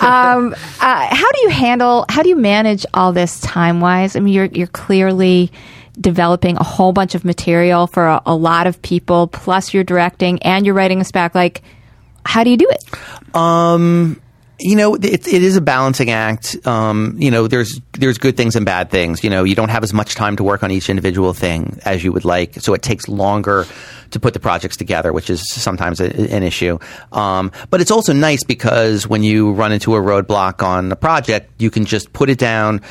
Um, 0.00 0.54
uh, 0.54 1.14
how 1.14 1.30
do 1.32 1.42
you 1.42 1.50
handle? 1.50 2.06
How 2.08 2.22
do 2.22 2.30
you 2.30 2.36
manage 2.36 2.86
all 2.94 3.12
this 3.12 3.38
time 3.40 3.80
wise? 3.80 4.16
I 4.16 4.20
mean, 4.20 4.32
you're 4.32 4.46
you're 4.46 4.66
clearly 4.66 5.52
developing 6.00 6.56
a 6.56 6.62
whole 6.62 6.92
bunch 6.92 7.14
of 7.14 7.22
material 7.22 7.86
for 7.86 8.06
a, 8.06 8.22
a 8.24 8.34
lot 8.34 8.66
of 8.66 8.80
people. 8.80 9.26
Plus, 9.26 9.74
you're 9.74 9.84
directing 9.84 10.42
and 10.42 10.64
you're 10.64 10.74
writing 10.74 11.02
a 11.02 11.04
spec. 11.04 11.34
Like, 11.34 11.60
how 12.24 12.44
do 12.44 12.50
you 12.50 12.56
do 12.56 12.70
it? 12.70 13.36
You 14.60 14.76
know, 14.76 14.94
it, 14.94 15.26
it 15.26 15.42
is 15.42 15.56
a 15.56 15.60
balancing 15.60 16.10
act. 16.10 16.56
Um, 16.66 17.16
you 17.18 17.30
know, 17.30 17.46
there's 17.46 17.80
there's 17.92 18.18
good 18.18 18.36
things 18.36 18.56
and 18.56 18.64
bad 18.64 18.90
things. 18.90 19.24
You 19.24 19.30
know, 19.30 19.44
you 19.44 19.54
don't 19.54 19.68
have 19.70 19.82
as 19.82 19.92
much 19.92 20.14
time 20.14 20.36
to 20.36 20.44
work 20.44 20.62
on 20.62 20.70
each 20.70 20.88
individual 20.88 21.32
thing 21.32 21.80
as 21.84 22.04
you 22.04 22.12
would 22.12 22.24
like, 22.24 22.54
so 22.60 22.74
it 22.74 22.82
takes 22.82 23.08
longer 23.08 23.66
to 24.10 24.20
put 24.20 24.34
the 24.34 24.40
projects 24.40 24.76
together, 24.76 25.12
which 25.12 25.30
is 25.30 25.48
sometimes 25.50 26.00
a, 26.00 26.06
an 26.34 26.42
issue. 26.42 26.78
Um, 27.12 27.52
but 27.70 27.80
it's 27.80 27.90
also 27.90 28.12
nice 28.12 28.44
because 28.44 29.06
when 29.06 29.22
you 29.22 29.52
run 29.52 29.72
into 29.72 29.94
a 29.94 30.00
roadblock 30.00 30.62
on 30.62 30.92
a 30.92 30.96
project, 30.96 31.50
you 31.58 31.70
can 31.70 31.84
just 31.84 32.12
put 32.12 32.30
it 32.30 32.38
down, 32.38 32.82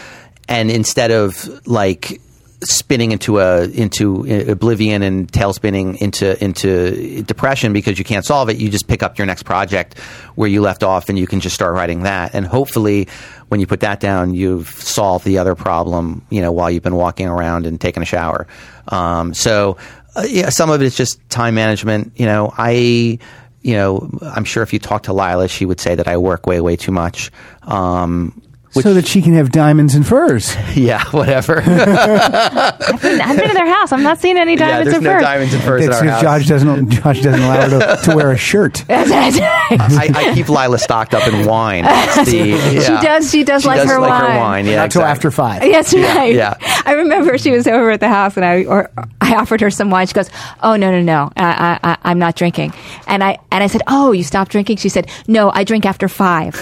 and 0.47 0.72
instead 0.72 1.11
of 1.11 1.67
like 1.67 2.22
spinning 2.62 3.14
into 3.14 3.39
a 3.39 3.64
into 3.70 4.26
oblivion 4.51 5.01
and 5.01 5.32
tail 5.32 5.53
spinning 5.53 5.95
into 5.97 6.41
into 6.43 7.24
depression 7.24 7.72
because 7.72 7.97
you 7.97 8.03
can't 8.03 8.26
solve 8.26 8.49
it 8.49 8.57
you 8.57 8.70
just 8.70 8.88
pick 8.88 9.01
up 9.01 9.18
your 9.18 9.26
next 9.26 9.43
project 9.43 9.97
where 10.36 10.49
you 10.49 10.62
left 10.62 10.84
off 10.84 11.07
and 11.07 11.18
you 11.18 11.26
can 11.26 11.39
just 11.39 11.55
start 11.55 11.74
writing 11.74 12.03
that. 12.03 12.36
And 12.36 12.45
hopefully 12.45 13.07
when 13.47 13.62
you 13.62 13.68
put 13.68 13.80
that 13.80 14.01
down 14.01 14.34
you've 14.34 14.68
solved 14.68 15.24
the 15.24 15.38
other 15.38 15.55
problem 15.55 16.26
you 16.30 16.41
know 16.41 16.51
while 16.51 16.70
you've 16.70 16.84
been 16.84 16.95
walking 16.95 17.28
around 17.28 17.66
and 17.66 17.80
taking 17.80 18.03
a 18.03 18.05
shower. 18.05 18.45
Um, 18.89 19.34
so 19.34 19.78
uh, 20.16 20.26
yeah 20.28 20.49
some 20.49 20.70
of 20.70 20.82
it 20.82 20.86
is 20.86 20.97
just 20.97 21.30
time 21.30 21.55
management. 21.55 22.12
You 22.18 22.26
know 22.26 22.53
i 22.57 23.20
you 23.62 23.74
know 23.74 24.10
i'm 24.22 24.45
sure 24.45 24.64
if 24.64 24.72
you 24.74 24.80
talk 24.80 25.03
to 25.03 25.14
lila 25.14 25.49
she 25.49 25.66
would 25.66 25.82
say 25.82 25.93
that 25.93 26.07
i 26.07 26.16
work 26.16 26.45
way 26.45 26.60
way 26.60 26.76
too 26.76 26.91
much. 26.91 27.32
Um, 27.62 28.41
so 28.72 28.93
that 28.93 29.07
she 29.07 29.22
can 29.22 29.34
have 29.34 29.51
diamonds 29.51 29.95
and 29.95 30.05
furs. 30.05 30.55
yeah 30.76 31.03
whatever 31.11 31.57
I've 31.65 33.01
been, 33.01 33.22
I've 33.22 33.38
been 33.38 33.47
to 33.47 33.53
their 33.53 33.67
house. 33.74 33.91
I'm 33.91 34.03
not 34.03 34.20
seeing 34.20 34.38
any 34.38 34.53
yeah 34.53 34.59
diamonds 34.59 34.86
there's 34.91 34.95
and 34.97 35.03
no 35.05 35.11
furs. 35.13 35.22
diamonds 35.22 35.53
and 35.53 35.63
furs 35.63 35.86
in 35.86 35.91
our 35.93 36.05
if 36.05 36.22
Josh 36.22 36.47
doesn't 36.47 36.89
Josh 36.91 37.22
doesn't 37.22 37.41
allow 37.41 37.70
her 37.70 37.95
to, 37.97 38.01
to 38.09 38.15
wear 38.15 38.32
a 38.32 38.38
shirt. 38.38 38.86
I, 38.89 40.09
I 40.15 40.34
keep 40.34 40.49
Lila 40.49 40.78
stocked 40.80 41.13
up 41.13 41.28
in 41.32 41.45
wine. 41.45 41.84
The- 41.86 42.70
yeah. 42.74 42.82
She 42.82 43.05
does. 43.05 43.32
She 43.32 43.43
does 43.43 43.65
like 43.65 43.88
her 43.88 43.99
like 43.99 44.09
wine. 44.09 44.32
her 44.32 44.38
wine. 44.39 44.65
Yeah, 44.65 44.76
Not 44.78 44.91
till 44.91 45.01
exactly. 45.01 45.11
after 45.11 45.32
five. 45.32 45.63
Yes, 45.63 45.93
right. 45.93 46.34
yeah. 46.34 46.55
I 46.86 46.93
remember 46.93 47.38
she 47.38 47.51
was 47.51 47.67
over 47.67 47.91
at 47.91 47.99
the 47.99 48.09
house, 48.09 48.36
and 48.36 48.45
I 48.45 48.65
or 48.65 48.89
I 49.22 49.36
offered 49.36 49.61
her 49.61 49.70
some 49.70 49.89
wine. 49.89 50.07
She 50.07 50.13
goes, 50.13 50.30
"Oh 50.61 50.76
no, 50.76 50.91
no, 50.91 51.01
no, 51.01 51.32
I, 51.38 51.80
I, 51.84 51.97
I'm 52.03 52.20
not 52.20 52.36
drinking." 52.36 52.74
And 53.07 53.24
I 53.24 53.38
and 53.51 53.63
I 53.63 53.67
said, 53.67 53.82
"Oh, 53.88 54.11
you 54.11 54.24
stopped 54.24 54.51
drinking?" 54.51 54.78
She 54.78 54.89
said, 54.89 55.09
"No, 55.28 55.51
I 55.51 55.63
drink 55.63 55.86
after 55.86 56.07
five. 56.07 56.55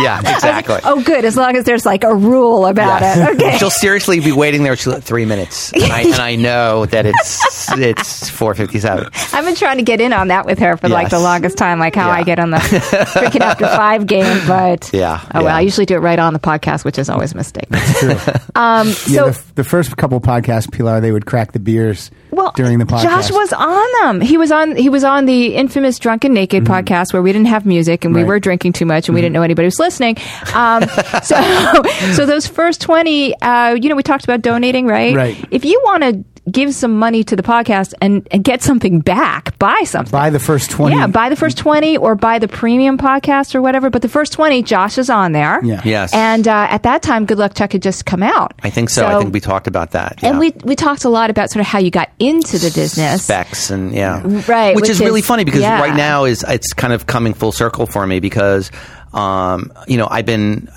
yeah, 0.00 0.20
exactly. 0.20 0.78
oh, 0.84 1.02
good. 1.02 1.24
As 1.24 1.36
long 1.36 1.45
as 1.54 1.64
there's 1.64 1.86
like 1.86 2.02
a 2.02 2.14
rule 2.14 2.66
about 2.66 3.02
Yes. 3.02 3.18
it. 3.18 3.36
Okay. 3.36 3.58
She'll 3.58 3.70
seriously 3.70 4.18
be 4.18 4.32
waiting 4.32 4.64
there 4.64 4.74
for 4.76 5.00
three 5.00 5.24
minutes, 5.26 5.72
and 5.72 5.84
I, 5.84 6.00
and 6.00 6.14
I 6.14 6.34
know 6.36 6.86
that 6.86 7.06
it's 7.06 7.70
it's 7.78 8.28
four 8.30 8.54
fifty 8.54 8.80
seven. 8.80 9.08
I've 9.32 9.44
been 9.44 9.54
trying 9.54 9.76
to 9.76 9.84
get 9.84 10.00
in 10.00 10.12
on 10.12 10.28
that 10.28 10.46
with 10.46 10.58
her 10.58 10.76
for 10.78 10.88
like 10.88 11.10
the 11.10 11.20
longest 11.20 11.56
time, 11.58 11.78
like 11.78 11.94
how 11.94 12.08
Yeah. 12.08 12.14
I 12.16 12.22
get 12.24 12.38
on 12.38 12.50
the 12.50 12.56
freaking 12.56 13.40
after 13.42 13.66
five 13.66 14.06
game. 14.06 14.46
But 14.48 14.90
Yeah, 14.92 15.20
oh 15.34 15.44
well. 15.44 15.54
I 15.54 15.60
usually 15.60 15.86
do 15.86 15.94
it 15.94 15.98
right 16.00 16.18
on 16.18 16.32
the 16.32 16.38
podcast, 16.40 16.84
which 16.84 16.98
is 16.98 17.08
always 17.10 17.32
a 17.32 17.36
mistake. 17.36 17.68
um, 18.56 18.88
Yeah, 18.88 18.92
so 18.94 19.30
the, 19.30 19.42
the 19.56 19.64
first 19.64 19.96
couple 19.96 20.20
podcasts, 20.20 20.70
Pilar, 20.72 21.00
they 21.00 21.12
would 21.12 21.26
crack 21.26 21.52
the 21.52 21.60
beers 21.60 22.10
well, 22.30 22.52
during 22.56 22.78
the 22.78 22.84
podcast. 22.86 23.02
Josh 23.02 23.30
was 23.30 23.52
on 23.52 23.86
them. 24.02 24.20
He 24.20 24.36
was 24.38 24.50
on. 24.50 24.76
He 24.76 24.88
was 24.88 25.04
on 25.04 25.26
the 25.26 25.54
infamous 25.54 25.98
Drunken 25.98 26.32
Naked 26.34 26.64
podcast 26.64 27.12
where 27.12 27.22
we 27.22 27.32
didn't 27.32 27.48
have 27.48 27.66
music 27.66 28.04
and 28.04 28.14
we 28.14 28.20
Right. 28.20 28.22
Mm-hmm. 28.22 28.28
were 28.28 28.40
drinking 28.40 28.72
too 28.72 28.86
much 28.86 29.08
and 29.08 29.14
we 29.14 29.20
didn't 29.20 29.34
know 29.34 29.42
anybody 29.42 29.66
was 29.66 29.78
listening. 29.78 30.16
Um, 30.54 30.82
so, 31.22 31.35
so 32.14 32.26
those 32.26 32.46
first 32.46 32.80
twenty, 32.80 33.38
uh, 33.40 33.74
you 33.74 33.88
know, 33.88 33.96
we 33.96 34.02
talked 34.02 34.24
about 34.24 34.42
donating, 34.42 34.86
right? 34.86 35.14
Right. 35.14 35.48
If 35.50 35.64
you 35.64 35.80
want 35.84 36.02
to 36.02 36.24
give 36.50 36.72
some 36.74 36.98
money 36.98 37.24
to 37.24 37.34
the 37.34 37.42
podcast 37.42 37.92
and, 38.00 38.26
and 38.30 38.44
get 38.44 38.62
something 38.62 39.00
back, 39.00 39.58
buy 39.58 39.82
something. 39.84 40.12
Buy 40.12 40.30
the 40.30 40.38
first 40.38 40.70
20. 40.70 40.94
Yeah, 40.94 41.06
buy 41.06 41.28
the 41.28 41.36
first 41.36 41.58
20 41.58 41.96
or 41.96 42.14
buy 42.14 42.38
the 42.38 42.48
premium 42.48 42.98
podcast 42.98 43.54
or 43.54 43.62
whatever. 43.62 43.90
But 43.90 44.02
the 44.02 44.08
first 44.08 44.32
20, 44.32 44.62
Josh 44.62 44.98
is 44.98 45.10
on 45.10 45.32
there. 45.32 45.62
Yeah. 45.64 45.82
Yes. 45.84 46.14
And 46.14 46.46
uh, 46.46 46.68
at 46.70 46.84
that 46.84 47.02
time, 47.02 47.26
Good 47.26 47.38
Luck 47.38 47.54
Chuck 47.54 47.72
had 47.72 47.82
just 47.82 48.06
come 48.06 48.22
out. 48.22 48.54
I 48.62 48.70
think 48.70 48.90
so. 48.90 49.06
I 49.06 49.18
think 49.18 49.34
we 49.34 49.40
talked 49.40 49.66
about 49.66 49.92
that. 49.92 50.22
And 50.22 50.38
we, 50.38 50.52
we 50.64 50.76
talked 50.76 51.04
a 51.04 51.08
lot 51.08 51.30
about 51.30 51.50
sort 51.50 51.60
of 51.60 51.66
how 51.66 51.78
you 51.78 51.90
got 51.90 52.10
into 52.18 52.58
the 52.58 52.70
business. 52.74 53.24
specs 53.24 53.70
and 53.70 53.92
yeah 53.92 54.22
Right, 54.48 54.74
which, 54.74 54.82
which 54.82 54.90
is 54.90 55.00
really 55.00 55.22
funny 55.22 55.44
because 55.44 55.62
yeah. 55.62 55.80
right 55.80 55.96
now 55.96 56.24
is 56.24 56.44
it's 56.46 56.72
kind 56.72 56.92
of 56.92 57.06
coming 57.06 57.34
full 57.34 57.52
circle 57.52 57.86
for 57.86 58.06
me 58.06 58.20
because 58.20 58.70
Um, 59.16 59.72
you 59.88 59.96
know, 59.96 60.06
I've 60.08 60.26
been 60.26 60.68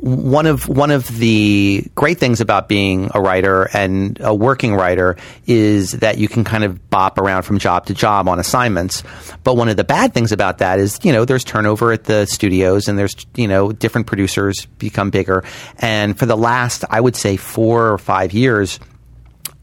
one 0.00 0.46
of 0.46 0.68
one 0.68 0.90
of 0.90 1.08
the 1.18 1.84
great 1.94 2.18
things 2.18 2.40
about 2.40 2.68
being 2.68 3.10
a 3.14 3.20
writer 3.20 3.68
and 3.72 4.18
a 4.20 4.34
working 4.34 4.74
writer 4.74 5.16
is 5.46 5.92
that 5.92 6.18
you 6.18 6.28
can 6.28 6.44
kind 6.44 6.64
of 6.64 6.90
bop 6.90 7.18
around 7.18 7.42
from 7.42 7.58
job 7.58 7.86
to 7.86 7.94
job 7.94 8.28
on 8.28 8.38
assignments. 8.38 9.02
But 9.42 9.56
one 9.56 9.68
of 9.68 9.76
the 9.76 9.84
bad 9.84 10.12
things 10.12 10.30
about 10.30 10.58
that 10.58 10.78
is, 10.78 11.00
you 11.02 11.12
know, 11.12 11.24
there's 11.24 11.44
turnover 11.44 11.90
at 11.92 12.04
the 12.04 12.26
studios 12.26 12.88
and 12.88 12.98
there's, 12.98 13.14
you 13.34 13.48
know, 13.48 13.72
different 13.72 14.06
producers 14.06 14.66
become 14.78 15.10
bigger. 15.10 15.42
And 15.78 16.16
for 16.16 16.26
the 16.26 16.36
last, 16.36 16.84
I 16.90 17.00
would 17.00 17.16
say, 17.16 17.36
four 17.36 17.90
or 17.90 17.98
five 17.98 18.32
years, 18.32 18.78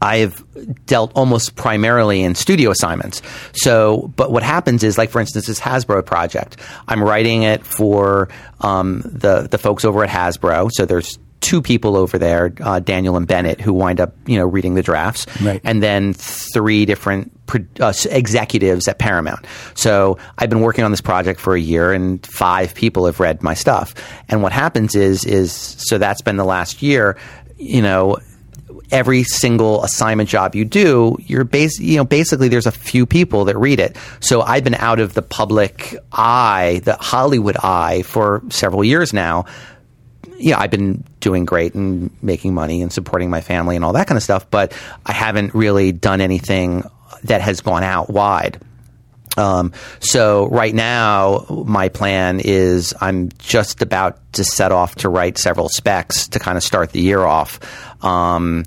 I've 0.02 0.44
dealt 0.86 1.12
almost 1.14 1.56
primarily 1.56 2.22
in 2.22 2.34
studio 2.34 2.70
assignments. 2.70 3.22
So, 3.54 4.12
but 4.16 4.30
what 4.30 4.42
happens 4.42 4.82
is, 4.84 4.98
like 4.98 5.10
for 5.10 5.20
instance, 5.20 5.46
this 5.46 5.58
Hasbro 5.60 6.04
project. 6.04 6.58
I'm 6.86 7.02
writing 7.02 7.42
it 7.44 7.64
for 7.64 8.28
um, 8.60 9.00
the 9.04 9.48
the 9.50 9.58
folks 9.58 9.84
over 9.84 10.04
at 10.04 10.10
Hasbro. 10.10 10.70
So 10.72 10.84
there's 10.86 11.18
two 11.40 11.62
people 11.62 11.96
over 11.96 12.18
there, 12.18 12.52
uh, 12.60 12.80
Daniel 12.80 13.16
and 13.16 13.26
Bennett, 13.26 13.60
who 13.60 13.72
wind 13.72 14.00
up 14.00 14.14
you 14.26 14.38
know 14.38 14.44
reading 14.46 14.74
the 14.74 14.82
drafts, 14.82 15.26
Right. 15.42 15.60
and 15.64 15.82
then 15.82 16.12
three 16.12 16.84
different 16.86 17.32
uh, 17.80 17.92
executives 18.10 18.88
at 18.88 18.98
Paramount. 18.98 19.46
So 19.74 20.18
I've 20.38 20.50
been 20.50 20.60
working 20.60 20.84
on 20.84 20.90
this 20.90 21.00
project 21.00 21.40
for 21.40 21.54
a 21.54 21.60
year, 21.60 21.92
and 21.92 22.24
five 22.26 22.74
people 22.74 23.06
have 23.06 23.18
read 23.20 23.42
my 23.42 23.54
stuff. 23.54 23.94
And 24.28 24.42
what 24.42 24.52
happens 24.52 24.94
is, 24.94 25.24
is 25.24 25.52
so 25.52 25.98
that's 25.98 26.20
been 26.22 26.36
the 26.36 26.44
last 26.44 26.82
year. 26.82 27.16
You 27.58 27.80
know, 27.80 28.18
every 28.90 29.24
single 29.24 29.82
assignment 29.84 30.28
job 30.28 30.54
you 30.54 30.64
do, 30.64 31.16
you're 31.20 31.44
bas- 31.44 31.78
you 31.78 31.96
know 31.96 32.04
basically 32.04 32.48
there's 32.48 32.66
a 32.66 32.72
few 32.72 33.06
people 33.06 33.46
that 33.46 33.56
read 33.56 33.80
it. 33.80 33.96
So 34.20 34.42
I've 34.42 34.64
been 34.64 34.74
out 34.74 35.00
of 35.00 35.14
the 35.14 35.22
public 35.22 35.96
eye, 36.12 36.80
the 36.84 36.96
Hollywood 36.96 37.56
eye, 37.62 38.02
for 38.02 38.42
several 38.50 38.84
years 38.84 39.12
now. 39.12 39.46
Yeah, 40.38 40.60
I've 40.60 40.70
been 40.70 41.02
doing 41.20 41.46
great 41.46 41.74
and 41.74 42.10
making 42.22 42.52
money 42.52 42.82
and 42.82 42.92
supporting 42.92 43.30
my 43.30 43.40
family 43.40 43.74
and 43.76 43.84
all 43.84 43.94
that 43.94 44.06
kind 44.06 44.16
of 44.16 44.22
stuff, 44.22 44.50
but 44.50 44.74
I 45.04 45.12
haven't 45.12 45.54
really 45.54 45.92
done 45.92 46.20
anything 46.20 46.84
that 47.24 47.40
has 47.40 47.62
gone 47.62 47.82
out 47.82 48.10
wide. 48.10 48.60
Um, 49.36 49.72
so 50.00 50.48
right 50.48 50.74
now, 50.74 51.44
my 51.66 51.88
plan 51.88 52.40
is 52.40 52.94
I'm 53.00 53.30
just 53.38 53.82
about 53.82 54.32
to 54.34 54.44
set 54.44 54.72
off 54.72 54.94
to 54.96 55.08
write 55.08 55.38
several 55.38 55.68
specs 55.68 56.28
to 56.28 56.38
kind 56.38 56.56
of 56.56 56.64
start 56.64 56.92
the 56.92 57.00
year 57.00 57.22
off. 57.22 57.60
Um, 58.02 58.64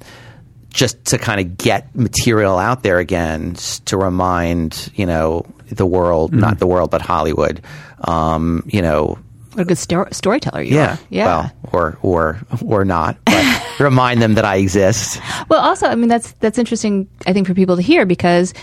just 0.72 1.04
to 1.06 1.18
kind 1.18 1.40
of 1.42 1.58
get 1.58 1.96
material 1.96 2.58
out 2.60 2.84
there 2.84 3.00
again 3.00 3.56
to 3.86 3.98
remind, 3.98 4.92
you 4.96 5.06
know, 5.08 5.46
the 5.72 5.86
world, 5.86 6.32
not 6.32 6.60
the 6.60 6.68
world, 6.68 6.92
but 6.92 7.02
Hollywood, 7.02 7.62
um, 8.08 8.64
you 8.68 8.82
know, 8.84 9.18
What 9.54 9.64
a 9.64 9.66
good 9.66 9.80
sto- 9.80 10.08
storyteller 10.12 10.62
you 10.62 10.76
yeah, 10.76 10.94
are. 10.94 11.00
Yeah. 11.10 11.26
well, 11.26 11.52
or, 11.74 11.98
or, 12.04 12.40
or 12.64 12.86
not, 12.86 13.18
but 13.26 13.66
remind 13.80 14.22
them 14.22 14.36
that 14.36 14.46
I 14.46 14.58
exist. 14.58 15.20
Well, 15.50 15.60
also, 15.60 15.88
I 15.88 15.96
mean, 15.96 16.08
that's 16.08 16.34
that's 16.34 16.60
interesting. 16.60 17.08
I 17.26 17.34
think 17.34 17.48
for 17.48 17.56
people 17.56 17.76
to 17.76 17.82
hear 17.82 18.06
because 18.06 18.54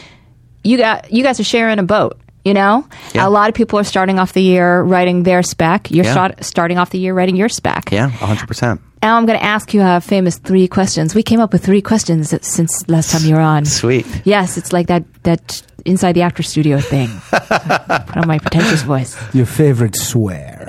you 0.62 0.78
got 0.78 1.12
you 1.12 1.24
guys 1.24 1.40
are 1.40 1.44
sharing 1.44 1.80
a 1.80 1.84
boat. 1.84 2.18
You 2.44 2.54
know, 2.54 2.86
Yeah. 3.12 3.26
a 3.26 3.28
lot 3.30 3.48
of 3.48 3.56
people 3.56 3.80
are 3.80 3.84
starting 3.84 4.20
off 4.20 4.32
the 4.32 4.42
year 4.42 4.80
writing 4.80 5.24
their 5.24 5.42
spec. 5.42 5.90
You're 5.90 6.04
Yeah. 6.04 6.12
start, 6.12 6.44
starting 6.44 6.78
off 6.78 6.90
the 6.90 6.98
year 7.00 7.12
writing 7.12 7.34
your 7.34 7.48
spec. 7.48 7.90
Yeah, 7.90 8.06
hundred 8.08 8.46
percent. 8.46 8.80
Now 9.06 9.16
I'm 9.16 9.24
going 9.24 9.38
to 9.38 9.44
ask 9.44 9.72
you 9.72 9.82
a 9.82 10.00
famous 10.00 10.36
three 10.36 10.66
questions. 10.66 11.14
We 11.14 11.22
came 11.22 11.38
up 11.38 11.52
with 11.52 11.64
three 11.64 11.80
questions 11.80 12.34
since 12.44 12.88
last 12.88 13.12
time 13.12 13.22
you 13.22 13.36
were 13.36 13.40
on. 13.40 13.64
Sweet. 13.64 14.04
Yes, 14.24 14.58
it's 14.58 14.72
like 14.72 14.88
that 14.88 15.04
that 15.22 15.62
inside 15.84 16.14
the 16.14 16.22
actor 16.22 16.42
studio 16.42 16.80
thing. 16.80 17.08
Put 17.30 18.16
on 18.16 18.26
my 18.26 18.40
pretentious 18.40 18.82
voice. 18.82 19.16
Your 19.32 19.46
favorite 19.46 19.94
swear. 19.94 20.66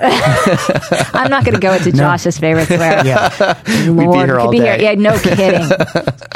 I'm 1.14 1.28
not 1.32 1.44
going 1.44 1.54
to 1.54 1.60
go 1.60 1.72
into 1.72 1.90
Josh's 1.90 2.38
favorite 2.38 2.66
swear. 2.66 3.04
yeah. 3.04 3.56
Lord, 3.88 4.28
here 4.28 4.36
we 4.36 4.40
all 4.40 4.46
could 4.46 4.52
be 4.52 4.58
day. 4.60 4.78
here. 4.78 4.92
Yeah, 4.92 4.94
no 4.94 5.18
kidding. 5.18 5.66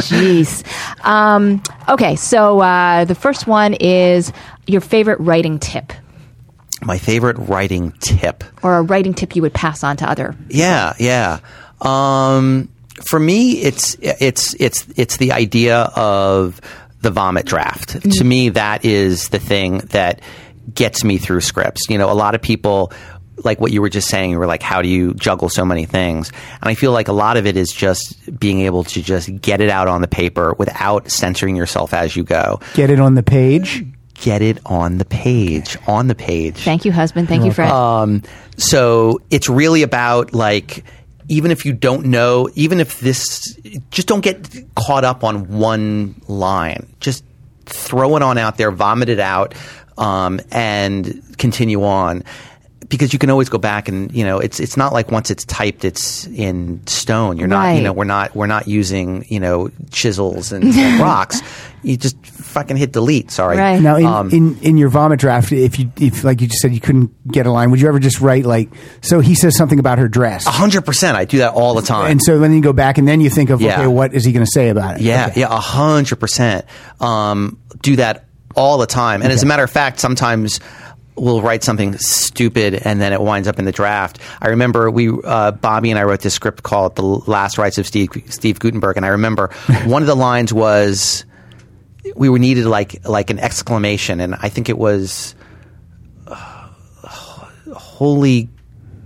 Jeez. 0.02 0.66
Um, 1.06 1.62
okay, 1.88 2.16
so 2.16 2.58
uh, 2.58 3.04
the 3.04 3.14
first 3.14 3.46
one 3.46 3.74
is 3.74 4.32
your 4.66 4.80
favorite 4.80 5.20
writing 5.20 5.60
tip, 5.60 5.92
My 6.82 6.98
favorite 6.98 7.36
writing 7.38 7.92
tip. 8.00 8.42
or 8.64 8.78
a 8.78 8.82
writing 8.82 9.14
tip 9.14 9.36
you 9.36 9.42
would 9.42 9.54
pass 9.54 9.84
on 9.84 9.98
to 9.98 10.10
other. 10.10 10.34
Yeah, 10.48 10.94
yeah. 10.98 11.38
Um, 11.82 12.68
for 13.04 13.18
me, 13.18 13.60
it's 13.62 13.96
it's 14.00 14.54
it's 14.60 14.86
it's 14.96 15.16
the 15.16 15.32
idea 15.32 15.90
of 15.96 16.60
the 17.00 17.10
vomit 17.10 17.46
draft. 17.46 18.00
To 18.18 18.24
me, 18.24 18.50
that 18.50 18.84
is 18.84 19.28
the 19.30 19.38
thing 19.38 19.78
that 19.90 20.20
gets 20.72 21.02
me 21.02 21.18
through 21.18 21.40
scripts. 21.40 21.88
You 21.88 21.98
know, 21.98 22.10
a 22.10 22.14
lot 22.14 22.34
of 22.34 22.42
people. 22.42 22.92
Like 23.44 23.60
what 23.60 23.72
you 23.72 23.80
were 23.80 23.88
just 23.88 24.08
saying, 24.08 24.30
you 24.30 24.38
were 24.38 24.46
like, 24.46 24.62
how 24.62 24.82
do 24.82 24.88
you 24.88 25.14
juggle 25.14 25.48
so 25.48 25.64
many 25.64 25.84
things? 25.84 26.30
And 26.60 26.68
I 26.68 26.74
feel 26.74 26.92
like 26.92 27.08
a 27.08 27.12
lot 27.12 27.36
of 27.36 27.46
it 27.46 27.56
is 27.56 27.72
just 27.72 28.38
being 28.38 28.60
able 28.60 28.84
to 28.84 29.02
just 29.02 29.40
get 29.40 29.60
it 29.60 29.70
out 29.70 29.88
on 29.88 30.00
the 30.00 30.06
paper 30.06 30.54
without 30.58 31.10
censoring 31.10 31.56
yourself 31.56 31.92
as 31.92 32.14
you 32.14 32.22
go. 32.22 32.60
Get 32.74 32.90
it 32.90 33.00
on 33.00 33.14
the 33.14 33.22
page. 33.22 33.84
Get 34.14 34.42
it 34.42 34.58
on 34.66 34.98
the 34.98 35.04
page, 35.04 35.76
on 35.88 36.06
the 36.06 36.14
page. 36.14 36.58
Thank 36.58 36.84
you, 36.84 36.92
husband. 36.92 37.26
Thank 37.26 37.44
you, 37.44 37.52
Fred. 37.52 37.70
Um, 37.70 38.22
so 38.58 39.20
it's 39.30 39.48
really 39.48 39.82
about 39.82 40.34
like 40.34 40.84
even 41.32 41.50
if 41.50 41.64
you 41.64 41.72
don't 41.72 42.04
know, 42.04 42.50
even 42.54 42.78
if 42.78 43.00
this, 43.00 43.56
just 43.90 44.06
don't 44.06 44.20
get 44.20 44.54
caught 44.74 45.02
up 45.02 45.24
on 45.24 45.48
one 45.48 46.14
line. 46.28 46.86
Just 47.00 47.24
throw 47.64 48.16
it 48.16 48.22
on 48.22 48.36
out 48.36 48.58
there, 48.58 48.70
vomit 48.70 49.08
it 49.08 49.18
out, 49.18 49.54
um, 49.96 50.40
and 50.50 51.22
continue 51.38 51.84
on. 51.84 52.22
Because 52.86 53.14
you 53.14 53.18
can 53.18 53.30
always 53.30 53.48
go 53.48 53.56
back 53.56 53.88
and 53.88 54.12
you 54.12 54.22
know 54.22 54.38
it's 54.38 54.60
it's 54.60 54.76
not 54.76 54.92
like 54.92 55.10
once 55.10 55.30
it's 55.30 55.46
typed 55.46 55.86
it's 55.86 56.26
in 56.26 56.86
stone. 56.86 57.38
You're 57.38 57.48
not 57.48 57.74
you 57.76 57.82
know 57.82 57.94
we're 57.94 58.04
not 58.04 58.36
we're 58.36 58.46
not 58.46 58.68
using 58.68 59.24
you 59.30 59.40
know 59.40 59.70
chisels 59.90 60.52
and, 60.52 60.64
and 60.64 61.00
rocks. 61.00 61.40
You 61.82 61.96
just 61.96 62.18
fucking 62.52 62.76
hit 62.76 62.92
delete. 62.92 63.30
Sorry. 63.30 63.56
Right. 63.56 63.80
Now, 63.80 63.96
in, 63.96 64.06
Um, 64.06 64.30
in 64.30 64.58
in 64.60 64.76
your 64.76 64.88
vomit 64.88 65.18
draft, 65.20 65.50
if 65.52 65.78
you 65.78 65.90
if 65.98 66.22
like 66.24 66.40
you 66.40 66.46
just 66.46 66.60
said 66.60 66.72
you 66.72 66.80
couldn't 66.80 67.10
get 67.30 67.46
a 67.46 67.50
line, 67.50 67.70
would 67.70 67.80
you 67.80 67.88
ever 67.88 67.98
just 67.98 68.20
write 68.20 68.44
like 68.46 68.68
so 69.00 69.20
he 69.20 69.34
says 69.34 69.56
something 69.56 69.78
about 69.78 69.98
her 69.98 70.08
dress, 70.08 70.46
hundred 70.46 70.82
percent. 70.82 71.16
I 71.16 71.24
do 71.24 71.38
that 71.38 71.54
all 71.54 71.74
the 71.74 71.82
time. 71.82 72.10
and 72.12 72.22
so 72.22 72.38
then 72.38 72.52
you 72.52 72.60
go 72.60 72.72
back 72.72 72.98
and 72.98 73.08
then 73.08 73.20
you 73.20 73.30
think 73.30 73.50
of 73.50 73.60
Yeah. 73.60 73.78
okay, 73.80 73.86
what 73.88 74.14
is 74.14 74.24
he 74.24 74.32
going 74.32 74.44
to 74.46 74.50
say 74.52 74.68
about 74.68 74.96
it? 74.96 75.02
Yeah, 75.02 75.26
Okay. 75.30 75.40
yeah, 75.40 75.46
a 75.50 75.60
hundred 75.60 76.16
percent. 76.20 76.64
Um, 77.00 77.58
do 77.80 77.96
that 77.96 78.26
all 78.54 78.78
the 78.78 78.86
time. 78.86 79.22
And 79.22 79.32
as 79.32 79.42
a 79.42 79.46
matter 79.46 79.64
of 79.64 79.70
fact, 79.70 79.98
sometimes 79.98 80.60
we'll 81.14 81.42
write 81.42 81.62
something 81.62 81.96
stupid 81.98 82.74
and 82.74 83.00
then 83.00 83.12
it 83.12 83.20
winds 83.20 83.46
up 83.46 83.58
in 83.58 83.64
the 83.66 83.72
draft. 83.72 84.18
I 84.40 84.48
remember 84.48 84.90
we, 84.90 85.10
uh, 85.10 85.50
Bobby 85.52 85.90
and 85.90 85.98
I 85.98 86.04
wrote 86.04 86.20
this 86.20 86.34
script 86.34 86.62
called 86.62 86.96
"The 86.96 87.02
Last 87.02 87.58
Rites 87.58 87.78
of 87.78 87.86
Steve 87.86 88.08
Steve 88.28 88.58
Guttenberg," 88.58 88.96
and 88.96 89.04
I 89.06 89.10
remember 89.10 89.50
one 89.84 90.02
of 90.02 90.06
the 90.06 90.16
lines 90.16 90.52
was 90.52 91.24
we 92.16 92.28
were 92.28 92.38
needed 92.38 92.66
like 92.66 93.06
like 93.06 93.30
an 93.30 93.38
exclamation, 93.38 94.20
and 94.20 94.34
I 94.34 94.48
think 94.48 94.68
it 94.68 94.78
was 94.78 95.34
uh, 96.26 96.68
holy 97.74 98.48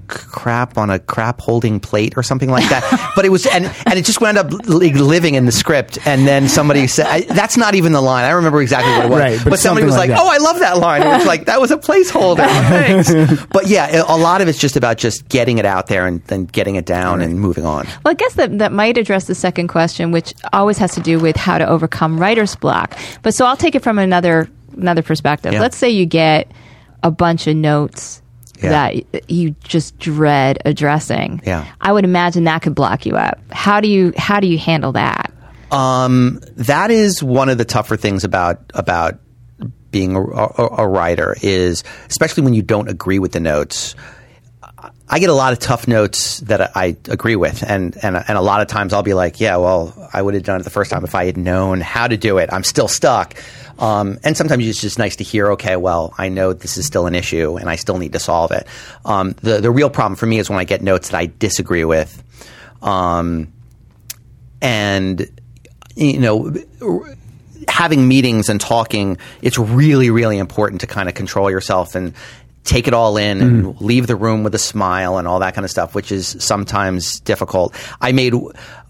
crap 0.07 0.79
on 0.79 0.89
a 0.89 0.99
crap 0.99 1.41
holding 1.41 1.81
plate 1.81 2.15
or 2.17 2.23
something 2.23 2.49
like 2.49 2.69
that. 2.71 3.13
but 3.17 3.25
it 3.25 3.29
was, 3.29 3.45
and, 3.47 3.67
and 3.85 3.99
it 3.99 4.05
just 4.05 4.21
wound 4.21 4.39
up 4.39 4.51
li- 4.67 4.95
living 4.95 5.35
in 5.35 5.45
the 5.45 5.53
script. 5.53 5.99
And 6.07 6.27
then 6.27 6.49
somebody 6.49 6.87
said, 6.87 7.07
I, 7.07 7.21
that's 7.23 7.57
not 7.57 7.75
even 7.75 7.93
the 7.93 8.01
line. 8.01 8.25
I 8.25 8.31
remember 8.31 8.63
exactly 8.63 8.93
what 8.93 9.05
it 9.05 9.11
was. 9.11 9.21
Right, 9.21 9.41
but 9.45 9.51
but, 9.51 9.59
somebody 9.61 9.85
was 9.85 9.97
like 9.97 10.07
like, 10.09 10.19
oh, 10.21 10.29
I 10.29 10.39
love 10.39 10.59
that 10.61 10.79
line. 10.79 11.03
It 11.03 11.09
was 11.09 11.27
like, 11.27 11.47
that 11.47 11.61
was 11.61 11.71
a 11.71 11.77
placeholder. 11.77 12.37
Thanks. 12.47 13.47
but 13.47 13.67
yeah, 13.67 14.03
a 14.07 14.17
lot 14.17 14.41
of 14.41 14.49
it's 14.49 14.59
just 14.59 14.77
about 14.77 14.99
just 14.99 15.29
getting 15.29 15.59
it 15.59 15.67
out 15.67 15.87
there 15.87 16.07
and 16.07 16.23
then 16.25 16.45
getting 16.45 16.77
it 16.77 16.87
down 16.87 17.21
and 17.21 17.41
moving 17.41 17.65
on. 17.65 17.87
Well, 17.87 18.13
I 18.13 18.15
guess 18.15 18.35
that, 18.35 18.59
that 18.59 18.73
might 18.73 18.99
address 18.99 19.27
the 19.27 19.35
second 19.35 19.69
question, 19.69 20.13
which 20.13 20.35
always 20.53 20.79
has 20.79 20.95
to 20.95 21.01
do 21.01 21.19
with 21.19 21.37
how 21.37 21.59
to 21.59 21.67
overcome 21.67 22.19
writer's 22.19 22.57
block. 22.57 22.97
But 23.23 23.35
so 23.35 23.47
I'll 23.47 23.57
take 23.57 23.75
it 23.75 23.83
from 23.83 23.99
another 23.99 24.49
another 24.77 25.03
perspective. 25.03 25.55
Yeah. 25.55 25.61
Let's 25.61 25.77
say 25.77 25.89
you 25.91 26.05
get 26.07 26.51
a 27.03 27.11
bunch 27.11 27.47
of 27.47 27.57
notes 27.57 28.23
Yeah. 28.63 28.71
that 28.71 29.31
you 29.31 29.51
just 29.63 29.99
dread 29.99 30.59
addressing. 30.65 31.43
Yeah. 31.45 31.67
I 31.81 31.93
would 31.93 32.05
imagine 32.05 32.45
that 32.45 32.63
could 32.63 32.75
block 32.75 33.07
you 33.07 33.17
up. 33.17 33.39
How 33.51 33.81
do 33.81 33.89
you 33.89 34.13
how 34.17 34.41
do 34.41 34.47
you 34.47 34.59
handle 34.59 34.93
that? 34.93 35.33
Um, 35.71 36.41
that 36.57 36.91
is 36.91 37.23
one 37.23 37.49
of 37.49 37.59
the 37.59 37.65
tougher 37.65 37.97
things 37.97 38.25
about 38.25 38.61
about 38.75 39.19
being 39.91 40.15
a, 40.17 40.23
a, 40.23 40.69
a 40.79 40.89
writer 40.89 41.37
is 41.43 41.85
especially 42.09 42.45
when 42.45 42.55
you 42.55 42.63
don't 42.63 42.89
agree 42.89 43.19
with 43.19 43.33
the 43.33 43.41
notes. 43.41 43.95
I 45.09 45.19
get 45.21 45.31
a 45.31 45.35
lot 45.35 45.53
of 45.53 45.59
tough 45.59 45.89
notes 45.89 46.41
that 46.41 46.77
I 46.77 46.97
agree 47.09 47.37
with, 47.37 47.63
and, 47.63 47.97
and 48.03 48.17
and 48.17 48.37
a 48.37 48.43
lot 48.43 48.61
of 48.61 48.69
times 48.69 48.93
I'll 48.93 49.03
be 49.03 49.15
like, 49.15 49.41
yeah, 49.41 49.57
well, 49.57 49.95
I 50.13 50.21
would 50.21 50.35
have 50.35 50.43
done 50.43 50.61
it 50.61 50.65
the 50.65 50.71
first 50.71 50.91
time 50.91 51.05
if 51.05 51.15
I 51.15 51.25
had 51.25 51.39
known 51.39 51.81
how 51.81 52.07
to 52.07 52.17
do 52.17 52.39
it. 52.39 52.51
I'm 52.53 52.65
still 52.65 52.89
stuck, 52.89 53.35
um, 53.79 54.19
and 54.23 54.37
sometimes 54.37 54.67
it's 54.67 54.81
just 54.81 54.99
nice 54.99 55.17
to 55.17 55.25
hear, 55.25 55.53
okay, 55.53 55.77
well, 55.77 56.13
I 56.19 56.29
know 56.29 56.53
this 56.53 56.77
is 56.77 56.85
still 56.87 57.07
an 57.07 57.15
issue, 57.15 57.57
and 57.57 57.71
I 57.71 57.77
still 57.77 57.97
need 57.99 58.13
to 58.13 58.19
solve 58.19 58.51
it. 58.53 58.67
Um, 59.05 59.33
the 59.41 59.61
the 59.61 59.71
real 59.71 59.89
problem 59.89 60.17
for 60.17 60.27
me 60.27 60.39
is 60.39 60.51
when 60.51 60.59
I 60.59 60.65
get 60.65 60.83
notes 60.83 61.09
that 61.09 61.19
I 61.19 61.27
disagree 61.27 61.85
with, 61.85 62.23
um, 62.83 63.53
and 64.61 65.27
you 65.95 66.19
know 66.19 66.55
having 67.69 68.07
meetings 68.07 68.49
and 68.49 68.61
talking 68.61 69.17
it's 69.41 69.59
really 69.59 70.11
really 70.11 70.39
important 70.39 70.83
to 70.83 70.87
kind 70.87 71.09
of 71.09 71.15
control 71.15 71.51
yourself 71.51 71.95
and 71.95 72.13
take 72.67 72.89
it 72.89 72.95
all 72.95 73.17
in 73.17 73.41
and 73.41 73.81
leave 73.81 74.07
the 74.07 74.17
room 74.17 74.43
with 74.43 74.55
a 74.55 74.59
smile 74.59 75.19
and 75.19 75.27
all 75.29 75.41
that 75.41 75.55
kind 75.55 75.65
of 75.65 75.71
stuff, 75.71 75.95
which 75.95 76.11
is 76.13 76.37
sometimes 76.39 77.21
difficult. 77.21 77.75
I 78.01 78.13
made 78.13 78.35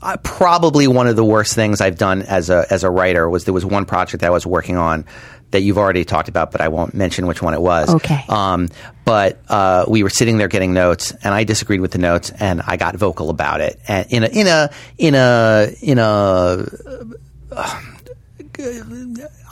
uh, 0.03 0.17
probably 0.23 0.89
one 0.89 1.07
of 1.07 1.17
the 1.17 1.25
worst 1.25 1.55
things 1.55 1.81
I've 1.81 1.99
done 1.99 2.23
as 2.23 2.51
a 2.51 2.67
as 2.71 2.85
a 2.85 2.91
writer 2.91 3.29
was 3.29 3.45
there 3.45 3.55
was 3.55 3.65
one 3.65 3.85
project 3.85 4.23
that 4.23 4.29
I 4.29 4.31
was 4.31 4.47
working 4.47 4.77
on 4.77 5.05
that 5.53 5.61
you've 5.61 5.79
already 5.79 6.05
talked 6.05 6.29
about, 6.29 6.51
but 6.51 6.61
I 6.61 6.69
won't 6.69 6.93
mention 6.95 7.27
which 7.27 7.41
one 7.41 7.55
it 7.55 7.61
was. 7.61 7.95
Okay. 7.95 8.25
Um, 8.29 8.69
but 9.05 9.41
uh, 9.49 9.85
we 9.87 10.03
were 10.03 10.11
sitting 10.11 10.39
there 10.39 10.49
getting 10.49 10.75
notes, 10.75 11.13
and 11.23 11.33
I 11.33 11.45
disagreed 11.45 11.81
with 11.81 11.93
the 11.93 11.99
notes, 11.99 12.31
and 12.31 12.61
I 12.67 12.77
got 12.77 12.97
vocal 12.97 13.31
about 13.31 13.61
it, 13.61 13.79
and 13.87 14.07
in 14.11 14.25
a 14.25 14.27
in 14.27 14.47
a 14.49 14.71
in 14.99 15.15
a 15.15 15.69
in 15.83 15.99
a 15.99 16.67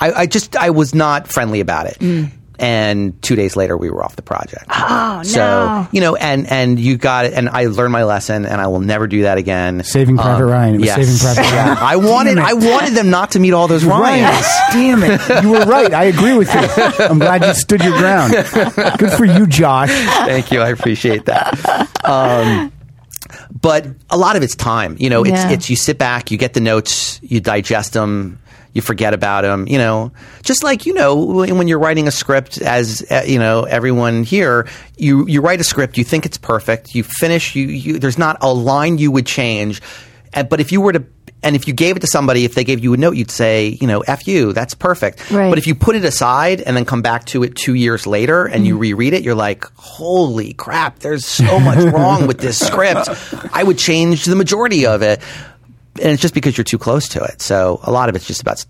I, 0.00 0.12
I 0.12 0.26
just 0.26 0.56
I 0.56 0.70
was 0.70 0.94
not 0.94 1.28
friendly 1.30 1.60
about 1.60 1.86
it. 1.86 1.98
And 2.58 3.20
two 3.20 3.34
days 3.34 3.56
later, 3.56 3.76
we 3.76 3.90
were 3.90 4.04
off 4.04 4.14
the 4.16 4.22
project. 4.22 4.66
Oh, 4.86 5.22
So 5.24 5.40
no. 5.40 5.88
you 5.92 6.00
know, 6.00 6.14
and 6.16 6.46
and 6.48 6.78
you 6.78 6.96
got 6.96 7.24
it, 7.24 7.32
and 7.32 7.48
I 7.48 7.66
learned 7.66 7.92
my 7.92 8.04
lesson, 8.04 8.44
and 8.46 8.60
I 8.60 8.66
will 8.68 8.80
never 8.80 9.06
do 9.06 9.22
that 9.22 9.38
again. 9.38 9.82
Saving 9.82 10.16
Private 10.16 10.44
Um, 10.44 10.50
Ryan. 10.50 10.74
It 10.74 10.78
was 10.78 10.86
yes. 10.86 10.96
Saving 10.96 11.34
Private 11.34 11.52
Ryan. 11.56 11.78
I 11.80 11.96
wanted 11.96 12.38
I 12.38 12.52
wanted 12.54 12.94
them 12.94 13.10
not 13.10 13.32
to 13.32 13.40
meet 13.40 13.52
all 13.54 13.66
those 13.66 13.84
Ryan, 13.84 14.24
Ryans. 14.24 14.46
damn 14.72 15.02
it. 15.02 15.42
You 15.42 15.50
were 15.50 15.64
right. 15.64 15.92
I 15.92 16.04
agree 16.04 16.36
with 16.36 16.52
you. 16.54 17.04
I'm 17.04 17.18
glad 17.18 17.44
you 17.44 17.54
stood 17.54 17.82
your 17.82 17.96
ground. 17.98 18.32
Good 18.98 19.12
for 19.12 19.24
you, 19.24 19.46
Josh. 19.46 19.90
Thank 19.90 20.52
you. 20.52 20.60
I 20.60 20.68
appreciate 20.68 21.24
that. 21.26 21.58
Um, 22.04 22.72
but 23.60 23.86
a 24.10 24.16
lot 24.18 24.36
of 24.36 24.42
it's 24.42 24.54
time. 24.54 24.96
You 24.98 25.10
know, 25.10 25.22
it's 25.24 25.30
Yeah. 25.32 25.50
it's 25.50 25.70
you 25.70 25.76
sit 25.76 25.98
back, 25.98 26.30
you 26.30 26.38
get 26.38 26.54
the 26.54 26.60
notes, 26.60 27.18
you 27.22 27.40
digest 27.40 27.94
them, 27.94 28.38
you 28.74 28.82
forget 28.82 29.14
about 29.14 29.42
them. 29.42 29.66
You 29.66 29.78
know, 29.78 30.12
just 30.42 30.62
like 30.62 30.84
you 30.84 30.92
know 30.92 31.14
when 31.16 31.68
you're 31.68 31.78
writing 31.78 32.06
a 32.06 32.10
script, 32.10 32.60
as 32.60 33.04
uh, 33.10 33.22
you 33.26 33.38
know, 33.38 33.62
everyone 33.62 34.24
here, 34.24 34.68
you 34.98 35.26
you 35.26 35.40
write 35.40 35.60
a 35.60 35.64
script, 35.64 35.96
you 35.96 36.04
think 36.04 36.26
it's 36.26 36.38
perfect, 36.38 36.94
you 36.94 37.04
finish, 37.04 37.54
you, 37.54 37.66
you 37.66 37.98
there's 37.98 38.18
not 38.18 38.36
a 38.42 38.52
line 38.52 38.98
you 38.98 39.10
would 39.10 39.26
change, 39.26 39.80
but 40.32 40.60
if 40.60 40.72
you 40.72 40.80
were 40.80 40.92
to 40.92 41.04
and 41.44 41.54
if 41.54 41.68
you 41.68 41.74
gave 41.74 41.94
it 41.96 42.00
to 42.00 42.06
somebody, 42.06 42.46
if 42.46 42.54
they 42.54 42.64
gave 42.64 42.82
you 42.82 42.94
a 42.94 42.96
note, 42.96 43.16
you'd 43.16 43.30
say, 43.30 43.78
you 43.80 43.86
know, 43.86 44.00
F 44.00 44.26
you, 44.26 44.54
that's 44.54 44.74
perfect. 44.74 45.30
Right. 45.30 45.50
But 45.50 45.58
if 45.58 45.66
you 45.66 45.74
put 45.74 45.94
it 45.94 46.04
aside 46.04 46.62
and 46.62 46.74
then 46.74 46.86
come 46.86 47.02
back 47.02 47.26
to 47.26 47.42
it 47.42 47.54
two 47.54 47.74
years 47.74 48.06
later 48.06 48.46
and 48.46 48.66
you 48.66 48.78
reread 48.78 49.12
it, 49.12 49.22
you're 49.22 49.34
like, 49.34 49.66
holy 49.76 50.54
crap, 50.54 51.00
there's 51.00 51.26
so 51.26 51.60
much 51.60 51.84
wrong 51.92 52.26
with 52.26 52.38
this 52.38 52.58
script. 52.58 53.10
I 53.52 53.62
would 53.62 53.78
change 53.78 54.24
the 54.24 54.36
majority 54.36 54.86
of 54.86 55.02
it. 55.02 55.20
And 56.00 56.10
it's 56.12 56.22
just 56.22 56.34
because 56.34 56.56
you're 56.56 56.64
too 56.64 56.78
close 56.78 57.08
to 57.10 57.22
it. 57.22 57.40
So 57.40 57.80
a 57.82 57.92
lot 57.92 58.08
of 58.08 58.16
it's 58.16 58.26
just 58.26 58.40
about, 58.42 58.64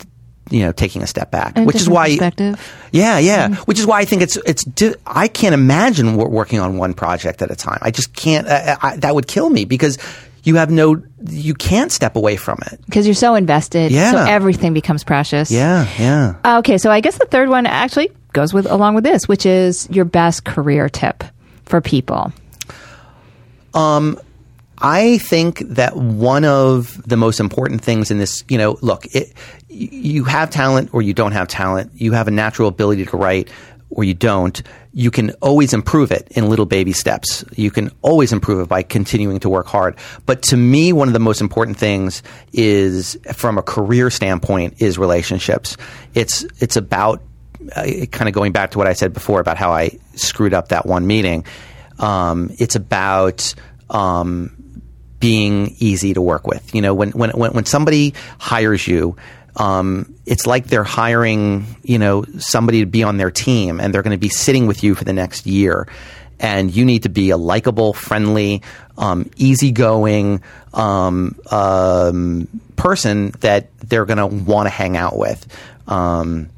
you 0.50 0.60
know, 0.60 0.72
taking 0.72 1.02
a 1.02 1.06
step 1.06 1.30
back, 1.30 1.58
A 1.58 1.64
which 1.64 1.76
is 1.76 1.88
why, 1.88 2.08
perspective. 2.10 2.60
yeah, 2.92 3.18
yeah. 3.18 3.48
Mm-hmm. 3.48 3.62
Which 3.62 3.78
is 3.78 3.86
why 3.86 4.00
I 4.00 4.04
think 4.04 4.22
it's 4.22 4.36
it's. 4.46 4.64
I 5.06 5.28
can't 5.28 5.54
imagine 5.54 6.16
working 6.16 6.60
on 6.60 6.76
one 6.76 6.92
project 6.94 7.40
at 7.40 7.50
a 7.50 7.56
time. 7.56 7.78
I 7.80 7.90
just 7.90 8.14
can't. 8.14 8.46
Uh, 8.46 8.50
uh, 8.50 8.76
I, 8.82 8.96
that 8.98 9.14
would 9.14 9.26
kill 9.26 9.48
me 9.48 9.64
because 9.64 9.96
you 10.42 10.56
have 10.56 10.70
no. 10.70 11.02
You 11.26 11.54
can't 11.54 11.90
step 11.90 12.16
away 12.16 12.36
from 12.36 12.58
it. 12.70 12.78
Because 12.84 13.06
you're 13.06 13.14
so 13.14 13.34
invested. 13.34 13.90
Yeah. 13.90 14.12
So 14.12 14.18
everything 14.18 14.74
becomes 14.74 15.02
precious. 15.02 15.50
Yeah, 15.50 15.88
yeah. 15.98 16.34
Uh, 16.44 16.58
okay, 16.58 16.76
so 16.76 16.90
I 16.90 17.00
guess 17.00 17.16
the 17.16 17.26
third 17.26 17.48
one 17.48 17.64
actually 17.64 18.10
goes 18.34 18.52
with 18.52 18.70
along 18.70 18.96
with 18.96 19.04
this, 19.04 19.26
which 19.26 19.46
is 19.46 19.88
your 19.90 20.04
best 20.04 20.44
career 20.44 20.90
tip 20.90 21.24
for 21.64 21.80
people. 21.80 22.32
Um, 23.72 24.20
I 24.78 25.18
think 25.18 25.60
that 25.60 25.96
one 25.96 26.44
of 26.44 27.00
the 27.06 27.16
most 27.16 27.40
important 27.40 27.82
things 27.82 28.10
in 28.10 28.18
this, 28.18 28.44
you 28.48 28.58
know, 28.58 28.76
look, 28.80 29.06
it, 29.14 29.32
you 29.68 30.24
have 30.24 30.50
talent 30.50 30.90
or 30.92 31.02
you 31.02 31.14
don't 31.14 31.32
have 31.32 31.48
talent. 31.48 31.92
You 31.94 32.12
have 32.12 32.28
a 32.28 32.30
natural 32.30 32.68
ability 32.68 33.06
to 33.06 33.16
write 33.16 33.50
or 33.90 34.04
you 34.04 34.14
don't. 34.14 34.62
You 34.92 35.10
can 35.10 35.30
always 35.40 35.72
improve 35.72 36.10
it 36.10 36.28
in 36.32 36.48
little 36.48 36.66
baby 36.66 36.92
steps. 36.92 37.44
You 37.56 37.70
can 37.70 37.90
always 38.02 38.32
improve 38.32 38.60
it 38.60 38.68
by 38.68 38.82
continuing 38.82 39.40
to 39.40 39.48
work 39.48 39.66
hard. 39.66 39.96
But 40.26 40.42
to 40.44 40.56
me, 40.56 40.92
one 40.92 41.08
of 41.08 41.14
the 41.14 41.20
most 41.20 41.40
important 41.40 41.76
things 41.76 42.22
is, 42.52 43.18
from 43.32 43.58
a 43.58 43.62
career 43.62 44.10
standpoint, 44.10 44.80
is 44.80 44.98
relationships. 44.98 45.76
It's 46.14 46.44
it's 46.60 46.76
about 46.76 47.22
uh, 47.74 48.06
kind 48.10 48.28
of 48.28 48.34
going 48.34 48.52
back 48.52 48.72
to 48.72 48.78
what 48.78 48.86
I 48.86 48.92
said 48.92 49.12
before 49.12 49.40
about 49.40 49.56
how 49.56 49.72
I 49.72 49.98
screwed 50.14 50.54
up 50.54 50.68
that 50.68 50.86
one 50.86 51.06
meeting. 51.06 51.44
Um, 51.98 52.50
it's 52.58 52.74
about 52.76 53.54
um, 53.90 54.63
being 55.24 55.74
easy 55.78 56.12
to 56.12 56.20
work 56.20 56.46
with. 56.46 56.74
You 56.74 56.82
know, 56.82 56.92
when 56.92 57.10
when 57.12 57.30
when, 57.30 57.64
somebody 57.64 58.12
hires 58.38 58.86
you, 58.86 59.16
um, 59.56 60.14
it's 60.26 60.46
like 60.46 60.66
they're 60.66 60.84
hiring 60.84 61.64
you 61.82 61.98
know 61.98 62.26
somebody 62.36 62.80
to 62.80 62.86
be 62.86 63.02
on 63.02 63.16
their 63.16 63.30
team, 63.30 63.80
and 63.80 63.94
they're 63.94 64.02
going 64.02 64.14
to 64.14 64.20
be 64.20 64.28
sitting 64.28 64.66
with 64.66 64.84
you 64.84 64.94
for 64.94 65.04
the 65.04 65.14
next 65.14 65.46
year. 65.46 65.88
And 66.38 66.76
you 66.76 66.84
need 66.84 67.04
to 67.04 67.08
be 67.08 67.30
a 67.30 67.38
likable, 67.38 67.94
friendly, 67.94 68.60
um, 68.98 69.30
easygoing 69.36 70.42
um, 70.74 71.38
um, 71.50 72.48
person 72.76 73.30
that 73.40 73.70
they're 73.78 74.04
going 74.04 74.18
to 74.18 74.26
want 74.26 74.66
to 74.66 74.70
hang 74.70 74.94
out 74.94 75.16
with. 75.16 75.46
Um, 75.88 76.50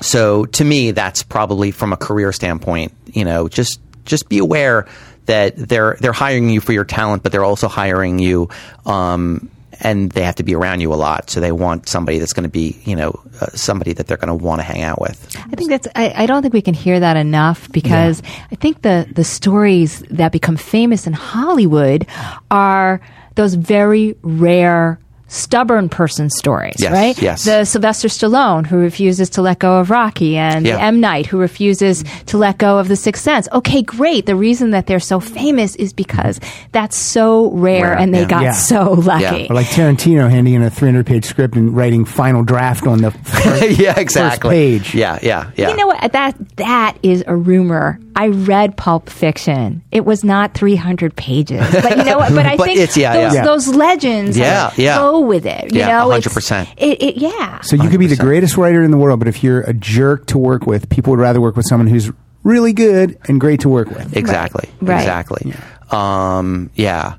so 0.00 0.46
to 0.46 0.64
me, 0.64 0.90
that's 0.90 1.22
probably 1.22 1.70
from 1.70 1.92
a 1.92 1.96
career 1.96 2.32
standpoint. 2.32 2.94
You 3.06 3.24
know, 3.24 3.48
just 3.48 3.78
just 4.06 4.28
be 4.28 4.38
aware 4.38 4.88
that 5.26 5.56
they're 5.56 5.96
they're 6.00 6.12
hiring 6.12 6.50
you 6.50 6.60
for 6.60 6.72
your 6.72 6.84
talent, 6.84 7.22
but 7.22 7.32
they're 7.32 7.44
also 7.44 7.68
hiring 7.68 8.18
you, 8.18 8.48
um, 8.84 9.50
and 9.80 10.10
they 10.10 10.22
have 10.22 10.36
to 10.36 10.42
be 10.42 10.54
around 10.54 10.80
you 10.80 10.92
a 10.92 10.96
lot. 10.96 11.30
So 11.30 11.40
they 11.40 11.52
want 11.52 11.88
somebody 11.88 12.18
that's 12.18 12.32
going 12.32 12.44
to 12.44 12.50
be, 12.50 12.80
you 12.84 12.96
know, 12.96 13.20
uh, 13.40 13.46
somebody 13.48 13.92
that 13.92 14.06
they're 14.06 14.16
going 14.16 14.36
to 14.36 14.44
want 14.44 14.60
to 14.60 14.64
hang 14.64 14.82
out 14.82 15.00
with. 15.00 15.36
I 15.36 15.56
think 15.56 15.70
that's. 15.70 15.88
I, 15.94 16.12
I 16.16 16.26
don't 16.26 16.42
think 16.42 16.54
we 16.54 16.62
can 16.62 16.74
hear 16.74 17.00
that 17.00 17.16
enough 17.16 17.70
because 17.70 18.22
I 18.50 18.54
think 18.56 18.82
the 18.82 19.06
the 19.12 19.24
stories 19.24 20.00
that 20.10 20.32
become 20.32 20.56
famous 20.56 21.06
in 21.06 21.12
Hollywood 21.12 22.06
are 22.50 23.00
those 23.34 23.54
very 23.54 24.16
rare. 24.22 24.98
Stubborn 25.28 25.88
person 25.88 26.30
stories, 26.30 26.76
Yes, 26.78 26.92
right? 26.92 27.20
yes. 27.20 27.44
The 27.44 27.64
Sylvester 27.64 28.06
Stallone 28.06 28.64
who 28.64 28.76
refuses 28.76 29.28
to 29.30 29.42
let 29.42 29.58
go 29.58 29.78
of 29.80 29.90
Rocky, 29.90 30.36
and 30.36 30.64
Yeah. 30.64 30.76
the 30.76 30.82
M 30.82 31.00
Night 31.00 31.26
who 31.26 31.36
refuses 31.38 32.04
to 32.26 32.38
let 32.38 32.58
go 32.58 32.78
of 32.78 32.86
The 32.86 32.94
Sixth 32.94 33.24
Sense. 33.24 33.48
Okay, 33.52 33.82
great. 33.82 34.26
The 34.26 34.36
reason 34.36 34.70
that 34.70 34.86
they're 34.86 35.00
so 35.00 35.18
famous 35.18 35.74
is 35.76 35.92
because 35.92 36.38
that's 36.70 36.96
so 36.96 37.50
rare, 37.50 37.82
Rare, 37.82 37.98
and 37.98 38.14
they 38.14 38.20
yeah. 38.20 38.28
got 38.28 38.42
Yeah. 38.42 38.52
so 38.52 38.92
lucky. 38.92 39.48
Or 39.50 39.54
like 39.54 39.66
Tarantino 39.66 40.30
handing 40.30 40.54
in 40.54 40.62
a 40.62 40.70
300 40.70 41.04
page 41.04 41.24
script 41.24 41.56
and 41.56 41.74
writing 41.76 42.04
final 42.04 42.44
draft 42.44 42.86
on 42.86 42.98
the 43.02 43.10
first, 43.24 43.80
yeah, 43.80 43.98
exactly. 43.98 44.50
page. 44.50 44.94
Yeah, 44.94 45.18
yeah, 45.22 45.50
yeah. 45.56 45.70
You 45.70 45.76
know 45.76 45.88
what? 45.88 46.12
That 46.12 46.36
that 46.56 46.98
is 47.02 47.24
a 47.26 47.34
rumor. 47.34 47.98
I 48.18 48.28
read 48.28 48.76
Pulp 48.78 49.10
Fiction. 49.10 49.82
It 49.92 50.04
was 50.06 50.24
not 50.24 50.54
300 50.54 51.14
pages, 51.14 51.60
but 51.70 51.98
you 51.98 52.04
know 52.04 52.16
what? 52.16 52.32
But 52.34 52.46
I 52.46 52.56
But 52.56 52.64
think 52.64 52.78
it's- 52.78 52.96
yeah, 52.96 53.12
those, 53.12 53.34
yeah. 53.34 53.44
those 53.44 53.68
legends 53.68 54.38
Yeah, 54.38 54.72
yeah. 54.76 54.96
go 54.98 55.20
with 55.20 55.44
it. 55.44 55.72
You 55.72 55.80
Yeah, 55.80 55.88
know, 55.98 56.08
100%. 56.08 56.72
It, 56.78 57.02
it, 57.02 57.16
yeah. 57.18 57.60
So 57.60 57.76
you 57.76 57.88
could 57.90 58.00
be 58.00 58.06
the 58.06 58.16
greatest 58.16 58.56
writer 58.56 58.82
in 58.82 58.90
the 58.90 58.96
world, 58.96 59.18
but 59.18 59.28
if 59.28 59.44
you're 59.44 59.60
a 59.60 59.74
jerk 59.74 60.26
to 60.28 60.38
work 60.38 60.66
with, 60.66 60.88
people 60.88 61.10
would 61.10 61.20
rather 61.20 61.40
work 61.42 61.56
with 61.56 61.66
someone 61.68 61.86
who's 61.88 62.10
really 62.42 62.72
good 62.72 63.18
and 63.28 63.38
great 63.40 63.60
to 63.60 63.68
work 63.68 63.90
with. 63.90 64.16
Exactly. 64.16 64.68
Right. 64.80 65.00
Exactly. 65.00 65.52
Um, 65.90 66.70
yeah. 66.74 67.16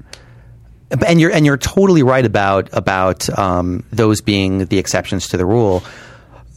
And 1.05 1.19
you're 1.19 1.31
and 1.31 1.45
you're 1.45 1.57
totally 1.57 2.01
right 2.01 2.25
about 2.25 2.69
about 2.71 3.29
um, 3.37 3.83
those 3.91 4.21
being 4.21 4.65
the 4.65 4.77
exceptions 4.77 5.27
to 5.29 5.37
the 5.37 5.45
rule. 5.45 5.83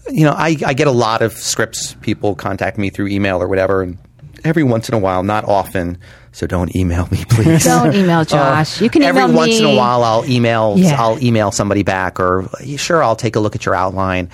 You 0.08 0.24
know, 0.24 0.32
I, 0.32 0.56
I 0.64 0.72
get 0.74 0.86
a 0.86 0.92
lot 0.92 1.20
of 1.20 1.32
scripts. 1.32 1.94
People 2.00 2.36
contact 2.36 2.78
me 2.78 2.90
through 2.90 3.08
email 3.08 3.42
or 3.42 3.48
whatever, 3.48 3.82
and 3.82 3.98
every 4.44 4.62
once 4.62 4.88
in 4.88 4.94
a 4.94 4.98
while, 4.98 5.22
not 5.22 5.44
often. 5.44 5.98
So 6.32 6.46
don't 6.46 6.74
email 6.76 7.08
me, 7.10 7.24
please. 7.28 7.64
Don't 7.64 7.92
email 7.94 8.24
Josh. 8.24 8.80
you 8.80 8.88
can 8.88 9.02
email 9.02 9.16
Uh, 9.16 9.20
Every 9.22 9.32
me. 9.32 9.36
once 9.36 9.58
in 9.58 9.64
a 9.64 9.74
while, 9.74 10.04
I'll 10.04 10.24
email. 10.26 10.74
Yeah. 10.78 11.00
I'll 11.00 11.22
email 11.22 11.50
somebody 11.50 11.82
back, 11.82 12.20
or 12.20 12.48
sure, 12.76 13.02
I'll 13.02 13.16
take 13.16 13.36
a 13.36 13.40
look 13.40 13.54
at 13.56 13.66
your 13.66 13.74
outline. 13.74 14.30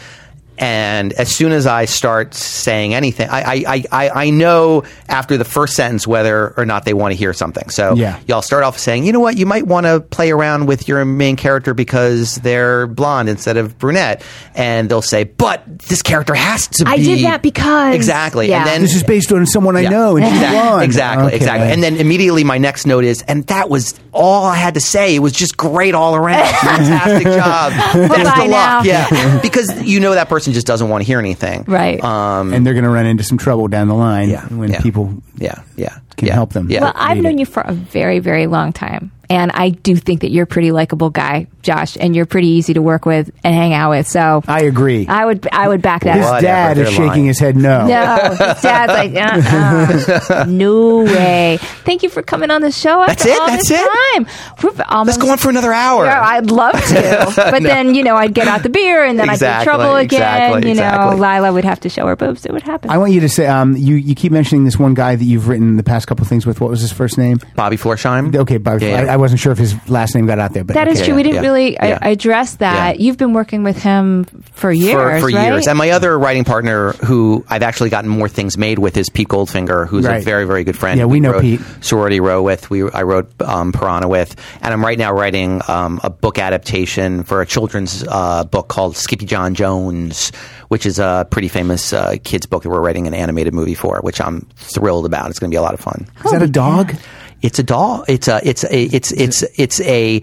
And 0.59 1.13
as 1.15 1.35
soon 1.35 1.53
as 1.53 1.67
I 1.67 1.85
start 1.85 2.35
saying 2.35 2.95
anything, 2.95 3.29
I, 3.29 3.41
I, 3.43 3.65
I- 3.69 3.85
I, 3.93 4.11
I 4.27 4.31
know 4.31 4.83
after 5.09 5.37
the 5.37 5.45
first 5.45 5.75
sentence 5.75 6.07
whether 6.07 6.53
or 6.57 6.65
not 6.67 6.85
they 6.85 6.95
want 6.95 7.13
to 7.13 7.17
hear 7.17 7.33
something. 7.33 7.69
So 7.71 7.95
Yeah. 7.95 8.19
y'all 8.27 8.43
start 8.43 8.65
off 8.65 8.79
saying, 8.79 9.05
you 9.05 9.13
know 9.13 9.21
what, 9.21 9.37
you 9.37 9.47
might 9.47 9.67
want 9.67 9.87
to 9.87 10.01
play 10.01 10.31
around 10.31 10.67
with 10.67 10.89
your 10.89 11.05
main 11.05 11.37
character 11.37 11.73
because 11.75 12.37
they're 12.37 12.87
blonde 12.87 13.29
instead 13.29 13.57
of 13.57 13.79
brunette. 13.79 14.23
And 14.55 14.89
they'll 14.89 15.03
say, 15.03 15.25
but 15.25 15.63
this 15.89 16.03
character 16.03 16.35
has 16.35 16.67
to 16.69 16.85
be. 16.85 16.91
I 16.91 16.97
did 16.97 17.25
that 17.25 17.43
because- 17.43 17.95
Exactly. 17.95 18.49
Yeah. 18.49 18.59
And 18.61 18.67
then 18.67 18.81
This 18.83 18.95
is 18.95 19.03
based 19.03 19.31
on 19.33 19.47
someone 19.47 19.77
I 19.77 19.81
Yeah. 19.83 19.91
know 19.91 20.17
and 20.17 20.25
she's 20.27 20.35
Exactly. 20.35 20.59
blonde. 20.61 20.85
Exactly, 20.85 21.27
Okay. 21.27 21.37
exactly. 21.37 21.69
And 21.73 21.83
then 21.83 21.97
immediately 21.97 22.45
my 22.45 22.59
next 22.59 22.87
note 22.87 23.05
is, 23.05 23.23
and 23.23 23.47
that 23.49 23.69
was 23.71 23.95
all 24.13 24.45
I 24.47 24.57
had 24.57 24.75
to 24.75 24.81
say. 24.81 25.15
It 25.15 25.19
was 25.21 25.33
just 25.33 25.57
great 25.57 25.95
all 25.95 26.15
around. 26.17 26.47
Fantastic 26.61 27.25
job. 27.25 27.73
Best 27.73 28.25
Bye 28.25 28.45
of 28.45 28.51
now. 28.51 28.77
luck. 28.79 28.85
Yeah. 28.87 29.41
because 29.41 29.83
you 29.83 30.01
know 30.01 30.15
that 30.15 30.29
person 30.29 30.46
just 30.53 30.67
doesn't 30.67 30.89
want 30.89 31.03
to 31.03 31.07
hear 31.07 31.19
anything. 31.19 31.65
Right. 31.67 32.03
Um, 32.03 32.53
and 32.53 32.67
they're 32.67 32.75
going 32.75 32.85
to 32.85 32.91
run 32.91 33.07
into 33.07 33.25
some 33.25 33.39
trouble 33.39 33.69
down 33.69 33.89
the 33.89 33.95
line 33.95 34.29
Yeah, 34.31 34.47
when 34.47 34.71
yeah. 34.71 34.81
people 34.81 35.15
yeah. 35.37 35.63
Yeah. 35.77 35.99
can 36.17 36.29
yeah, 36.29 36.35
help 36.35 36.53
them. 36.53 36.71
Yeah. 36.71 36.83
well, 36.83 36.93
I've 36.95 37.19
known 37.19 37.35
it. 37.35 37.41
you 37.41 37.47
for 37.47 37.61
a 37.63 37.73
very, 37.73 38.19
very 38.19 38.47
long 38.47 38.73
time. 38.73 39.13
And 39.31 39.51
I 39.53 39.71
do 39.71 39.97
think 39.97 40.21
that 40.23 40.31
you're 40.31 40.45
a 40.45 40.47
pretty 40.47 40.73
likable 40.73 41.11
guy, 41.11 41.47
Josh, 41.63 41.97
and 41.99 42.15
you're 42.15 42.27
pretty 42.27 42.49
easy 42.49 42.75
to 42.75 42.83
work 42.83 43.07
with 43.07 43.31
and 43.45 43.55
hang 43.55 43.75
out 43.75 43.91
with. 43.91 44.07
So 44.09 44.43
I 44.47 44.63
agree. 44.63 45.07
I 45.07 45.25
would 45.25 45.47
I 45.53 45.69
would 45.69 45.83
back 45.83 46.05
that 46.05 46.17
His 46.17 46.27
up. 46.27 46.41
Dad 46.41 46.79
is 46.79 46.89
shaking 46.91 47.07
lying. 47.07 47.25
his 47.27 47.39
head 47.39 47.57
no. 47.57 47.87
No, 47.87 48.17
his 48.31 48.63
dad's 48.63 48.93
like, 48.93 49.15
uh-uh. 50.31 50.45
no 50.49 51.05
way. 51.05 51.59
Thank 51.85 52.03
you 52.03 52.09
for 52.09 52.23
coming 52.23 52.51
on 52.51 52.63
the 52.63 52.71
show. 52.73 53.03
After 53.03 53.25
That's 53.25 53.27
it? 53.27 53.41
all 53.41 53.47
That's 53.49 53.69
this 53.69 53.81
it? 53.81 54.15
Time. 54.15 54.27
We're 54.63 54.85
almost, 54.89 55.19
Let's 55.19 55.27
go 55.27 55.33
on 55.33 55.39
for 55.39 55.51
another 55.51 55.73
hour. 55.73 56.05
Yeah, 56.05 56.21
I'd 56.23 56.51
love 56.51 56.73
to, 56.75 57.33
but 57.37 57.63
then 57.63 57.95
you 57.95 58.03
know 58.03 58.17
I'd 58.17 58.35
get 58.35 58.49
out 58.49 58.63
the 58.63 58.69
beer 58.69 59.05
and 59.05 59.19
then 59.19 59.29
I'd 59.29 59.35
Exactly, 59.35 59.65
get 59.67 59.75
in 59.75 59.79
trouble 59.81 59.97
again. 59.97 60.05
exactly, 60.21 60.69
you 60.71 60.75
know, 60.77 60.83
exactly. 60.83 61.21
Lila 61.21 61.53
would 61.53 61.65
have 61.65 61.81
to 61.81 61.89
show 61.89 62.07
her 62.07 62.17
boobs. 62.17 62.47
It 62.47 62.53
would 62.53 62.63
happen. 62.63 62.91
I 62.91 62.99
want 62.99 63.13
you 63.13 63.21
to 63.21 63.29
say 63.29 63.47
um, 63.47 63.77
you 63.77 63.97
you 63.97 64.15
keep 64.15 64.33
mentioning 64.33 64.65
this 64.65 64.79
one 64.79 64.95
guy 64.95 65.17
that 65.17 65.25
you've 65.25 65.49
written 65.49 65.77
the 65.77 65.83
past 65.83 66.07
couple 66.07 66.25
things 66.27 66.47
with. 66.47 66.61
What 66.61 66.71
was 66.71 66.81
his 66.81 66.93
first 66.93 67.19
name? 67.19 67.39
Bobby 67.55 67.77
Florsheim. 67.77 68.35
Okay, 68.35 68.57
Bob, 68.59 68.81
Yeah, 68.83 69.03
yeah. 69.05 69.13
I, 69.13 69.16
I 69.17 69.19
wasn't 69.19 69.41
sure 69.41 69.51
if 69.51 69.57
his 69.57 69.89
last 69.89 70.15
name 70.15 70.27
got 70.27 70.39
out 70.39 70.53
there, 70.53 70.63
but 70.63 70.75
that 70.75 70.89
is 70.89 70.99
okay. 70.99 71.07
true. 71.07 71.15
We 71.15 71.23
didn't 71.23 71.37
yeah, 71.37 71.41
really 71.41 71.73
yeah. 71.73 71.99
I, 72.03 72.11
address 72.11 72.57
that. 72.57 72.99
Yeah. 72.99 73.07
You've 73.07 73.17
been 73.17 73.33
working 73.33 73.63
with 73.63 73.83
him 73.83 74.25
for 74.53 74.71
years, 74.71 74.93
for, 74.93 75.21
for 75.21 75.35
right? 75.35 75.47
years. 75.47 75.67
And 75.67 75.79
my 75.79 75.89
other 75.93 76.19
writing 76.19 76.45
partner, 76.45 76.93
who 76.93 77.43
I've 77.49 77.63
actually 77.63 77.89
gotten 77.89 78.11
more 78.11 78.29
things 78.29 78.59
made 78.59 78.79
with, 78.79 78.95
is 78.99 79.09
Pete 79.09 79.29
Goldfinger, 79.29 79.89
who's 79.89 80.05
a 80.05 80.21
very, 80.21 80.45
very 80.45 80.65
good 80.65 80.77
friend. 80.77 80.99
Yeah, 80.99 81.07
we 81.07 81.21
know 81.21 81.33
wrote 81.33 81.41
Pete. 81.41 81.61
Sorority 81.81 82.21
Row 82.21 82.43
with. 82.43 82.69
We 82.69 82.91
I 82.91 83.05
wrote 83.05 83.41
um, 83.41 83.73
Piranha 83.73 84.07
with, 84.07 84.37
and 84.61 84.75
I'm 84.75 84.85
right 84.85 84.99
now 84.99 85.15
writing 85.15 85.63
um, 85.67 85.99
a 86.05 86.11
book 86.11 86.39
adaptation 86.39 87.23
for 87.23 87.41
a 87.41 87.47
children's 87.47 88.05
uh, 88.07 88.45
book 88.45 88.69
called 88.69 88.97
Skippyjon 88.97 89.55
Jones, 89.55 90.31
which 90.69 90.85
is 90.85 90.99
a 90.99 91.27
pretty 91.31 91.49
famous 91.49 91.95
uh, 91.95 92.17
kids 92.23 92.45
book 92.45 92.65
that 92.65 92.69
we're 92.69 92.83
writing 92.83 93.07
an 93.07 93.15
animated 93.15 93.55
movie 93.55 93.75
for, 93.75 93.99
which 94.03 94.21
I'm 94.21 94.43
thrilled 94.57 95.07
about. 95.07 95.31
It's 95.31 95.39
going 95.39 95.51
to 95.51 95.55
be 95.55 95.59
a 95.59 95.63
lot 95.63 95.73
of 95.73 95.81
fun. 95.81 96.07
Is 96.23 96.33
that 96.33 96.43
a 96.43 96.47
dog? 96.49 96.95
It's 97.43 97.59
a 97.59 97.63
dog. 97.63 98.07
It's 98.09 98.29
a 98.29 98.41
it's 98.47 98.65
a 98.65 98.77
it's 98.97 99.13
it's 99.13 99.43
it's 99.57 99.81
a 99.81 100.23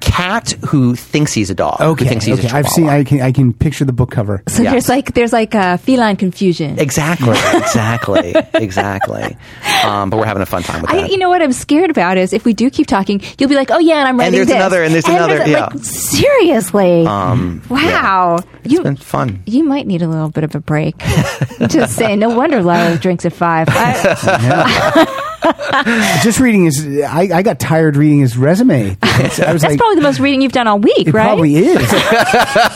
cat 0.00 0.52
who 0.68 0.94
thinks 0.94 1.32
he's 1.32 1.50
a 1.50 1.56
dog. 1.56 1.80
Okay, 1.80 2.04
who 2.04 2.08
thinks 2.08 2.24
he's 2.24 2.38
okay. 2.38 2.48
a 2.48 2.54
I've 2.58 2.68
seen. 2.68 2.88
I 2.88 3.02
can. 3.02 3.20
I 3.20 3.32
can 3.32 3.52
picture 3.52 3.84
the 3.84 3.92
book 3.92 4.12
cover. 4.12 4.44
So 4.46 4.62
Yeah. 4.62 4.70
there's 4.70 4.88
like 4.88 5.12
there's 5.14 5.32
like 5.32 5.54
a 5.54 5.76
feline 5.78 6.14
confusion. 6.16 6.78
Exactly, 6.78 7.30
exactly, 7.54 8.34
exactly. 8.54 9.36
Um, 9.84 10.08
but 10.10 10.18
we're 10.18 10.24
having 10.26 10.42
a 10.42 10.46
fun 10.46 10.62
time 10.62 10.82
with 10.82 10.90
I, 10.92 11.02
that. 11.02 11.10
you 11.10 11.18
know 11.18 11.28
what 11.28 11.42
I'm 11.42 11.52
scared 11.52 11.90
about 11.90 12.16
is 12.16 12.32
if 12.32 12.44
we 12.44 12.52
do 12.52 12.70
keep 12.70 12.86
talking, 12.86 13.20
you'll 13.38 13.48
be 13.48 13.56
like, 13.56 13.70
oh 13.72 13.78
yeah, 13.80 13.96
and 13.98 14.08
I'm 14.08 14.16
writing 14.18 14.26
And 14.28 14.34
there's 14.36 14.46
this. 14.46 14.56
another, 14.56 14.82
and 14.84 14.94
there's 14.94 15.08
another, 15.08 15.38
like, 15.38 15.48
yeah. 15.48 15.68
seriously, 15.82 17.04
Um, 17.06 17.62
wow, 17.68 18.38
you 18.64 18.78
it's 18.78 18.84
been 18.84 18.96
fun. 18.96 19.42
you 19.46 19.64
might 19.64 19.86
need 19.88 20.02
a 20.02 20.08
little 20.08 20.30
bit 20.30 20.44
of 20.44 20.54
a 20.54 20.60
break. 20.60 20.96
Just 21.68 21.96
saying. 21.96 22.20
No 22.20 22.28
wonder 22.30 22.58
Lila 22.62 22.98
drinks 22.98 23.24
at 23.24 23.32
five. 23.32 23.66
I, 23.70 25.06
Just 26.22 26.40
reading 26.40 26.64
his. 26.64 26.86
I, 27.04 27.28
I 27.32 27.42
got 27.42 27.58
tired 27.60 27.96
reading 27.96 28.20
his 28.20 28.36
resume. 28.36 28.90
It's- 29.02 29.40
I 29.40 29.52
was 29.52 29.62
that's 29.62 29.72
like, 29.72 29.78
probably 29.78 29.96
the 29.96 30.02
most 30.02 30.20
reading 30.20 30.42
you've 30.42 30.52
done 30.52 30.66
all 30.66 30.78
week, 30.78 31.08
it 31.08 31.14
right? 31.14 31.24
probably 31.26 31.56
is. 31.56 31.92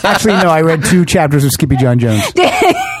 Actually, 0.03 0.33
no. 0.35 0.49
I 0.49 0.61
read 0.61 0.83
two 0.85 1.05
chapters 1.05 1.43
of 1.43 1.51
Skippyjon 1.51 1.97
Jones. 1.97 2.23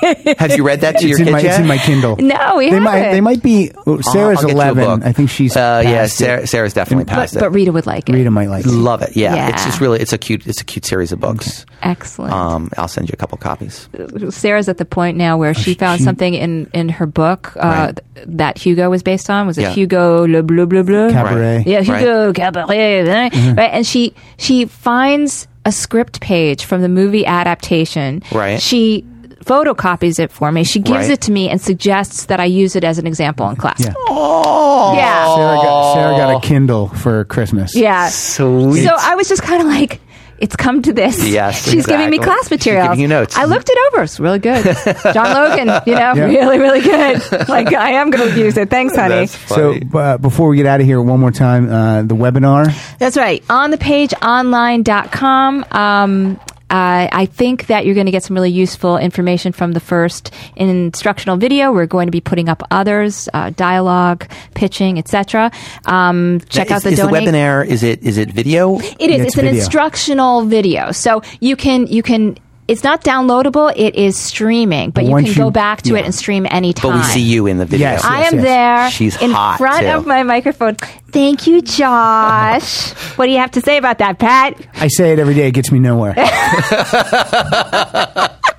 Have 0.39 0.55
you 0.57 0.63
read 0.65 0.81
that 0.81 0.97
to 0.99 1.07
your 1.07 1.19
It's 1.19 1.19
in 1.21 1.25
kids 1.27 1.31
my. 1.33 1.39
yet? 1.41 1.49
It's 1.51 1.59
in 1.59 1.67
my 1.67 1.77
Kindle. 1.77 2.15
No, 2.17 2.57
we 2.57 2.65
they 2.65 2.69
haven't. 2.71 2.83
might. 2.83 3.11
They 3.11 3.21
might 3.21 3.43
be. 3.43 3.71
oh, 3.87 4.01
Sarah's 4.01 4.39
I'll 4.39 4.45
get 4.47 4.49
you 4.55 4.55
eleven. 4.61 5.03
I 5.03 5.11
think 5.11 5.29
she's. 5.29 5.55
Uh, 5.55 5.81
yeah, 5.83 6.01
past 6.01 6.13
it. 6.21 6.23
Sarah, 6.25 6.47
Sarah's 6.47 6.73
definitely 6.73 7.05
but, 7.05 7.13
past 7.13 7.33
but 7.33 7.39
it. 7.39 7.41
But 7.45 7.51
Rita 7.51 7.71
would 7.71 7.85
like 7.85 8.09
it. 8.09 8.13
Rita 8.13 8.31
might 8.31 8.49
like. 8.49 8.65
it. 8.65 8.71
Love 8.71 9.01
it. 9.01 9.15
Yeah, 9.15 9.35
Yeah. 9.35 9.49
it's 9.49 9.63
just 9.65 9.79
really 9.81 9.99
it's 9.99 10.13
a 10.13 10.17
cute 10.17 10.45
it's 10.47 10.61
a 10.61 10.65
cute 10.65 10.85
series 10.85 11.11
of 11.11 11.19
books. 11.19 11.65
Excellent. 11.81 12.33
Um, 12.33 12.69
I'll 12.77 12.87
send 12.87 13.07
you 13.09 13.13
a 13.13 13.17
couple 13.17 13.37
copies. 13.37 13.89
Sarah's 14.29 14.69
at 14.69 14.77
the 14.77 14.85
point 14.85 15.17
now 15.17 15.37
where 15.37 15.53
she 15.53 15.73
found 15.73 15.99
she- 15.99 16.03
something 16.05 16.33
in, 16.33 16.69
in 16.73 16.89
her 16.89 17.05
book 17.05 17.53
uh, 17.57 17.91
Right. 17.93 17.99
that 18.37 18.57
Hugo 18.57 18.89
was 18.89 19.03
based 19.03 19.29
on. 19.29 19.47
Was 19.47 19.57
it 19.57 19.63
Yeah. 19.63 19.71
Hugo 19.71 20.25
Le 20.27 20.43
Bleu 20.43 20.65
Bleu 20.65 20.83
Bleu? 20.83 21.11
Cabret. 21.11 21.65
Yeah, 21.67 21.81
Hugo 21.81 22.31
Cabret. 22.33 22.67
Right? 22.69 23.59
And 23.73 23.85
she 23.85 24.13
she 24.37 24.65
finds 24.65 25.47
a 25.65 25.71
script 25.71 26.19
page 26.21 26.65
from 26.65 26.81
the 26.81 26.89
movie 26.89 27.25
adaptation. 27.25 28.21
Right. 28.33 28.61
She 28.61 29.05
photocopies 29.43 30.19
it 30.19 30.31
for 30.31 30.51
me. 30.51 30.63
She 30.63 30.79
gives 30.79 31.07
Right. 31.07 31.11
it 31.11 31.21
to 31.21 31.31
me 31.31 31.49
and 31.49 31.61
suggests 31.61 32.25
that 32.25 32.39
I 32.39 32.45
use 32.45 32.75
it 32.75 32.83
as 32.83 32.97
an 32.97 33.07
example 33.07 33.49
in 33.49 33.55
class. 33.55 33.79
Yeah. 33.83 33.93
Oh, 33.97 34.93
Yeah. 34.95 35.35
Sarah 35.35 35.55
got, 35.57 35.93
Sarah 35.93 36.15
got 36.17 36.37
a 36.43 36.47
Kindle 36.47 36.87
for 36.89 37.25
Christmas. 37.25 37.75
Yeah. 37.75 38.09
sweet. 38.09 38.83
So 38.85 38.95
I 38.97 39.15
was 39.15 39.27
just 39.27 39.41
kind 39.43 39.61
of 39.61 39.67
like, 39.67 39.99
it's 40.39 40.55
come 40.57 40.81
to 40.81 40.91
this. 40.91 41.25
Yes, 41.25 41.63
She's 41.69 41.85
giving 41.85 42.09
me 42.09 42.17
class 42.17 42.43
She's 42.45 42.51
materials. 42.51 42.87
giving 42.87 42.99
you 42.99 43.07
notes. 43.07 43.37
I 43.37 43.45
looked 43.45 43.69
it 43.69 43.77
over. 43.93 44.03
It's 44.03 44.19
really 44.19 44.39
good. 44.39 44.63
John 45.13 45.33
Logan, 45.33 45.67
you 45.85 45.93
know, 45.95 46.13
Yeah. 46.15 46.25
really, 46.25 46.59
really 46.59 46.81
good. 46.81 47.47
Like, 47.47 47.71
I 47.73 47.91
am 47.91 48.09
going 48.09 48.33
to 48.33 48.37
use 48.39 48.57
it. 48.57 48.69
Thanks, 48.69 48.93
honey. 48.95 49.15
That's 49.27 49.37
So 49.47 49.75
uh, 49.93 50.17
before 50.17 50.49
we 50.49 50.57
get 50.57 50.65
out 50.65 50.81
of 50.81 50.85
here, 50.85 51.01
one 51.01 51.19
more 51.21 51.31
time, 51.31 51.71
uh, 51.71 52.01
the 52.01 52.15
webinar. 52.15 52.73
That's 52.97 53.15
right. 53.15 53.41
On 53.49 53.71
the 53.71 53.77
page 53.77 54.13
online.com. 54.21 55.65
Um, 55.71 56.39
uh, 56.73 57.07
I 57.11 57.27
think 57.27 57.67
that 57.67 57.85
you're 57.85 57.93
going 57.93 58.07
to 58.07 58.11
get 58.11 58.23
some 58.23 58.35
really 58.35 58.49
useful 58.49 58.97
information 58.97 59.51
from 59.51 59.73
the 59.73 59.79
first 59.79 60.33
instructional 60.55 61.37
video. 61.37 61.71
We're 61.71 61.85
going 61.85 62.07
to 62.07 62.11
be 62.11 62.19
putting 62.19 62.49
up 62.49 62.63
others, 62.71 63.29
uh, 63.31 63.51
dialogue, 63.51 64.27
pitching, 64.55 64.97
etc. 64.97 65.51
Um, 65.85 66.41
check 66.49 66.67
is, 66.67 66.71
out 66.71 66.81
the 66.81 66.89
is 66.89 66.97
donate. 66.97 67.25
the 67.25 67.31
webinar. 67.31 67.63
Is 67.63 67.83
it 67.83 68.01
is 68.01 68.17
it 68.17 68.31
video? 68.31 68.79
It 68.79 68.83
is. 68.83 69.21
It's 69.21 69.25
It's, 69.27 69.37
an 69.37 69.45
video. 69.45 69.59
instructional 69.59 70.45
video, 70.45 70.91
so 70.91 71.21
you 71.39 71.55
can 71.55 71.85
you 71.85 72.01
can. 72.01 72.37
It's 72.67 72.83
not 72.83 73.03
downloadable. 73.03 73.73
It 73.75 73.95
is 73.95 74.17
streaming, 74.17 74.91
but 74.91 75.03
you 75.03 75.11
Once 75.11 75.25
can 75.27 75.33
you- 75.33 75.43
go 75.43 75.51
back 75.51 75.81
to 75.83 75.93
yeah. 75.93 75.99
it 75.99 76.05
and 76.05 76.15
stream 76.15 76.47
anytime. 76.49 76.91
But 76.91 76.97
we 76.97 77.03
see 77.03 77.21
you 77.21 77.47
in 77.47 77.57
the 77.57 77.65
video. 77.65 77.89
Yes. 77.89 78.03
I 78.05 78.23
am 78.23 78.35
yes. 78.35 78.43
there 78.43 78.89
She's 78.91 79.21
in 79.21 79.31
hot, 79.31 79.57
front 79.57 79.81
too. 79.81 79.87
of 79.89 80.05
my 80.05 80.23
microphone. 80.23 80.75
Thank 81.11 81.45
you, 81.45 81.61
Josh. 81.61 82.91
what 83.17 83.25
do 83.25 83.31
you 83.31 83.37
have 83.37 83.51
to 83.51 83.61
say 83.61 83.77
about 83.77 83.97
that, 83.99 84.17
Pat? 84.17 84.55
I 84.75 84.87
say 84.87 85.11
it 85.13 85.19
every 85.19 85.35
day; 85.35 85.47
it 85.47 85.51
gets 85.53 85.71
me 85.71 85.79
nowhere. 85.79 86.15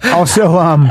also, 0.04 0.56
um, 0.56 0.90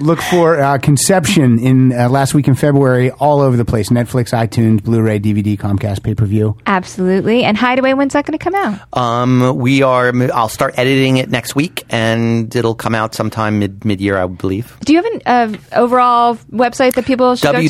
look 0.00 0.20
for 0.20 0.60
uh, 0.60 0.78
Conception 0.78 1.58
in 1.58 1.92
uh, 1.92 2.08
last 2.08 2.34
week 2.34 2.48
in 2.48 2.54
February, 2.54 3.10
all 3.12 3.40
over 3.40 3.56
the 3.56 3.64
place: 3.64 3.88
Netflix, 3.88 4.32
iTunes, 4.32 4.82
Blu-ray, 4.82 5.20
DVD, 5.20 5.56
Comcast, 5.58 6.02
pay-per-view. 6.02 6.58
Absolutely. 6.66 7.44
And 7.44 7.56
Hideaway, 7.56 7.94
when's 7.94 8.12
that 8.12 8.26
going 8.26 8.38
to 8.38 8.42
come 8.44 8.54
out? 8.54 8.80
Um, 8.96 9.56
we 9.56 9.82
are. 9.82 10.12
I'll 10.32 10.48
start 10.48 10.74
editing 10.76 11.16
it 11.16 11.30
next 11.30 11.54
week, 11.54 11.84
and 11.88 12.31
it'll 12.54 12.74
come 12.74 12.94
out 12.94 13.14
sometime 13.14 13.58
mid 13.58 13.84
mid 13.84 14.00
year, 14.00 14.16
I 14.18 14.26
believe. 14.26 14.76
Do 14.84 14.92
you 14.92 15.02
have 15.02 15.12
an 15.12 15.20
uh, 15.26 15.56
overall 15.80 16.36
website 16.50 16.94
that 16.94 17.04
people 17.06 17.34
should 17.36 17.52
go 17.52 17.60
to? 17.60 17.68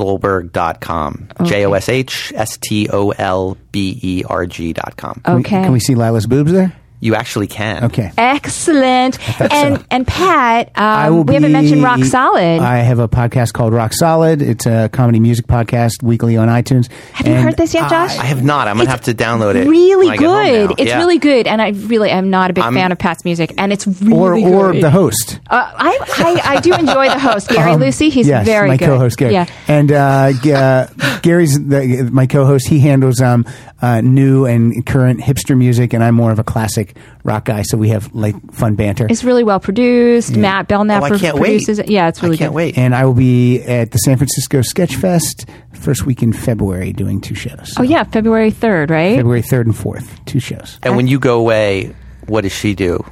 www.joshstolberg.com. 0.00 1.28
J 1.44 1.66
O 1.66 1.72
S 1.72 1.88
H 1.88 2.32
S 2.34 2.56
T 2.58 2.88
O 2.90 3.10
L 3.10 3.56
B 3.72 3.98
E 4.02 4.24
R 4.28 4.46
G.com. 4.46 5.20
Can 5.24 5.34
we- 5.34 5.40
Okay. 5.40 5.62
Can 5.62 5.72
we 5.72 5.80
see 5.80 5.94
Lila's 5.94 6.26
boobs 6.26 6.52
there? 6.52 6.72
You 7.02 7.14
actually 7.14 7.46
can. 7.46 7.84
Okay. 7.84 8.12
Excellent. 8.18 9.18
And 9.40 9.82
and 9.90 10.06
Pat, 10.06 10.68
um, 10.68 10.84
I 10.84 11.10
will 11.10 11.24
we 11.24 11.34
haven't 11.34 11.52
mentioned 11.52 11.82
Rock 11.82 12.04
Solid. 12.04 12.60
I 12.60 12.78
have 12.78 12.98
a 12.98 13.08
podcast 13.08 13.54
called 13.54 13.72
Rock 13.72 13.94
Solid. 13.94 14.42
It's 14.42 14.66
a 14.66 14.90
comedy 14.92 15.18
music 15.18 15.46
podcast 15.46 16.02
weekly 16.02 16.36
on 16.36 16.48
iTunes. 16.48 16.90
have 17.12 17.26
you 17.26 17.34
heard 17.34 17.56
this 17.56 17.72
yet, 17.72 17.88
Josh? 17.88 18.18
I 18.18 18.24
have 18.24 18.44
not. 18.44 18.68
I'm 18.68 18.76
gonna 18.76 18.90
have 18.90 19.00
to 19.02 19.14
download 19.14 19.54
it. 19.54 19.66
really 19.66 20.06
when 20.08 20.14
I 20.14 20.16
get 20.18 20.26
home 20.26 20.66
good. 20.68 20.80
It's 20.80 20.88
Yeah. 20.90 20.98
really 20.98 21.18
good, 21.18 21.46
and 21.46 21.62
I 21.62 21.68
really 21.70 22.10
am 22.10 22.28
not 22.28 22.50
a 22.50 22.52
big 22.52 22.64
I'm- 22.64 22.74
fan 22.74 22.92
of 22.92 22.98
Pat's 22.98 23.24
music, 23.24 23.54
and 23.56 23.72
it's 23.72 23.86
Or, 23.86 24.32
really 24.34 24.44
or 24.52 24.72
good. 24.72 24.82
the 24.82 24.90
host. 24.90 25.40
Uh, 25.48 25.70
I, 25.74 25.98
I 26.18 26.56
I 26.56 26.60
do 26.60 26.74
enjoy 26.74 27.08
the 27.08 27.18
host 27.18 27.48
Gary 27.56 27.72
Um, 27.72 27.80
Lucy. 27.80 28.10
He's 28.10 28.26
yes, 28.28 28.44
very 28.44 28.68
my 28.68 28.76
good. 28.76 28.86
co-host 28.88 29.16
Gary. 29.16 29.32
Yeah. 29.32 29.46
and 29.68 29.90
uh, 29.90 30.32
uh, 30.52 30.86
Gary's 31.22 31.54
the, 31.58 32.08
my 32.12 32.26
co-host. 32.26 32.68
He 32.68 32.80
handles 32.80 33.20
um, 33.22 33.46
uh, 33.80 34.00
new 34.02 34.44
and 34.44 34.84
current 34.84 35.20
hipster 35.20 35.56
music, 35.56 35.94
and 35.94 36.04
I'm 36.04 36.14
more 36.14 36.30
of 36.30 36.38
a 36.38 36.44
classic 36.44 36.89
rock 37.24 37.44
guy. 37.44 37.62
So 37.62 37.76
we 37.76 37.88
have 37.90 38.14
like 38.14 38.34
fun 38.52 38.74
banter. 38.76 39.06
It's 39.10 39.24
really 39.24 39.44
well 39.44 39.60
produced. 39.60 40.36
Matt 40.36 40.68
Belknap 40.68 41.02
Oh, 41.02 41.06
I 41.06 41.18
can't 41.18 41.34
wait. 41.36 41.48
produces 41.48 41.78
it. 41.80 41.90
Yeah, 41.90 42.08
it's 42.08 42.22
really 42.22 42.36
I 42.36 42.38
can't 42.38 42.50
good. 42.52 42.56
wait. 42.56 42.78
and 42.78 42.94
I 42.94 43.04
will 43.04 43.14
be 43.14 43.60
at 43.62 43.90
the 43.90 43.98
San 43.98 44.16
Francisco 44.16 44.62
Sketch 44.62 44.96
Fest 44.96 45.46
first 45.72 46.06
week 46.06 46.22
in 46.22 46.32
February 46.32 46.92
doing 46.92 47.20
two 47.20 47.34
shows. 47.34 47.74
Oh 47.78 47.82
yeah, 47.82 48.04
February 48.04 48.50
third, 48.50 48.90
right? 48.90 49.16
February 49.16 49.42
third 49.42 49.66
and 49.66 49.76
fourth, 49.76 50.24
two 50.24 50.40
shows. 50.40 50.78
And 50.82 50.96
when 50.96 51.06
you 51.06 51.18
go 51.18 51.38
away, 51.38 51.94
what 52.26 52.42
does 52.42 52.52
she 52.52 52.74
do? 52.74 53.04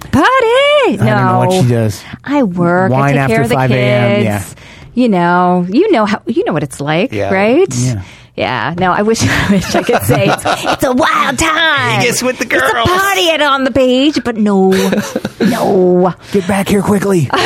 Party! 0.00 0.18
I 0.24 0.96
No, 0.98 1.04
don't 1.06 1.24
know 1.26 1.38
what 1.38 1.62
she 1.62 1.68
does. 1.68 2.02
I 2.24 2.42
work. 2.42 2.90
I 2.90 2.94
Wine 2.94 3.14
take 3.14 3.26
care 3.28 3.40
after 3.40 3.42
of 3.42 3.48
the 3.48 3.54
5 3.54 3.70
a.m., 3.70 4.16
kids. 4.22 4.24
yeah. 4.56 4.62
You 4.94 5.08
know, 5.08 5.66
you 5.70 5.90
know 5.90 6.04
how 6.04 6.20
you 6.26 6.44
know 6.44 6.52
what 6.52 6.62
it's 6.62 6.80
like, 6.80 7.12
Yeah. 7.12 7.32
right? 7.32 7.66
Yeah. 7.74 8.02
Yeah. 8.34 8.74
No, 8.78 8.92
I 8.92 9.02
wish 9.02 9.22
I 9.22 9.50
wish 9.50 9.74
I 9.74 9.82
could 9.82 10.02
say 10.02 10.26
it's, 10.28 10.42
it's 10.46 10.84
a 10.84 10.92
wild 10.92 11.38
time. 11.38 12.00
He 12.00 12.06
gets 12.06 12.22
with 12.22 12.38
the 12.38 12.46
girls. 12.46 12.62
It's 12.64 12.90
a 12.90 12.98
party 12.98 13.30
at 13.30 13.42
on 13.42 13.64
the 13.64 13.70
page, 13.70 14.22
but 14.24 14.36
no, 14.36 14.70
no. 15.40 16.14
Get 16.32 16.46
back 16.48 16.68
here 16.68 16.82
quickly. 16.82 17.28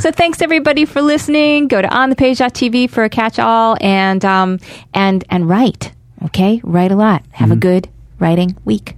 So 0.00 0.10
thanks 0.10 0.42
everybody 0.42 0.84
for 0.84 1.00
listening. 1.00 1.68
Go 1.68 1.80
to 1.80 1.88
onthepage.tv 1.88 2.90
for 2.90 3.04
a 3.04 3.08
catch-all 3.08 3.76
and 3.80 4.22
um 4.24 4.58
and 4.92 5.24
and 5.30 5.48
write. 5.48 5.92
Okay, 6.24 6.60
write 6.64 6.90
a 6.90 6.96
lot. 6.96 7.22
Have 7.30 7.50
a 7.52 7.56
good 7.56 7.88
writing 8.18 8.56
week. 8.64 8.96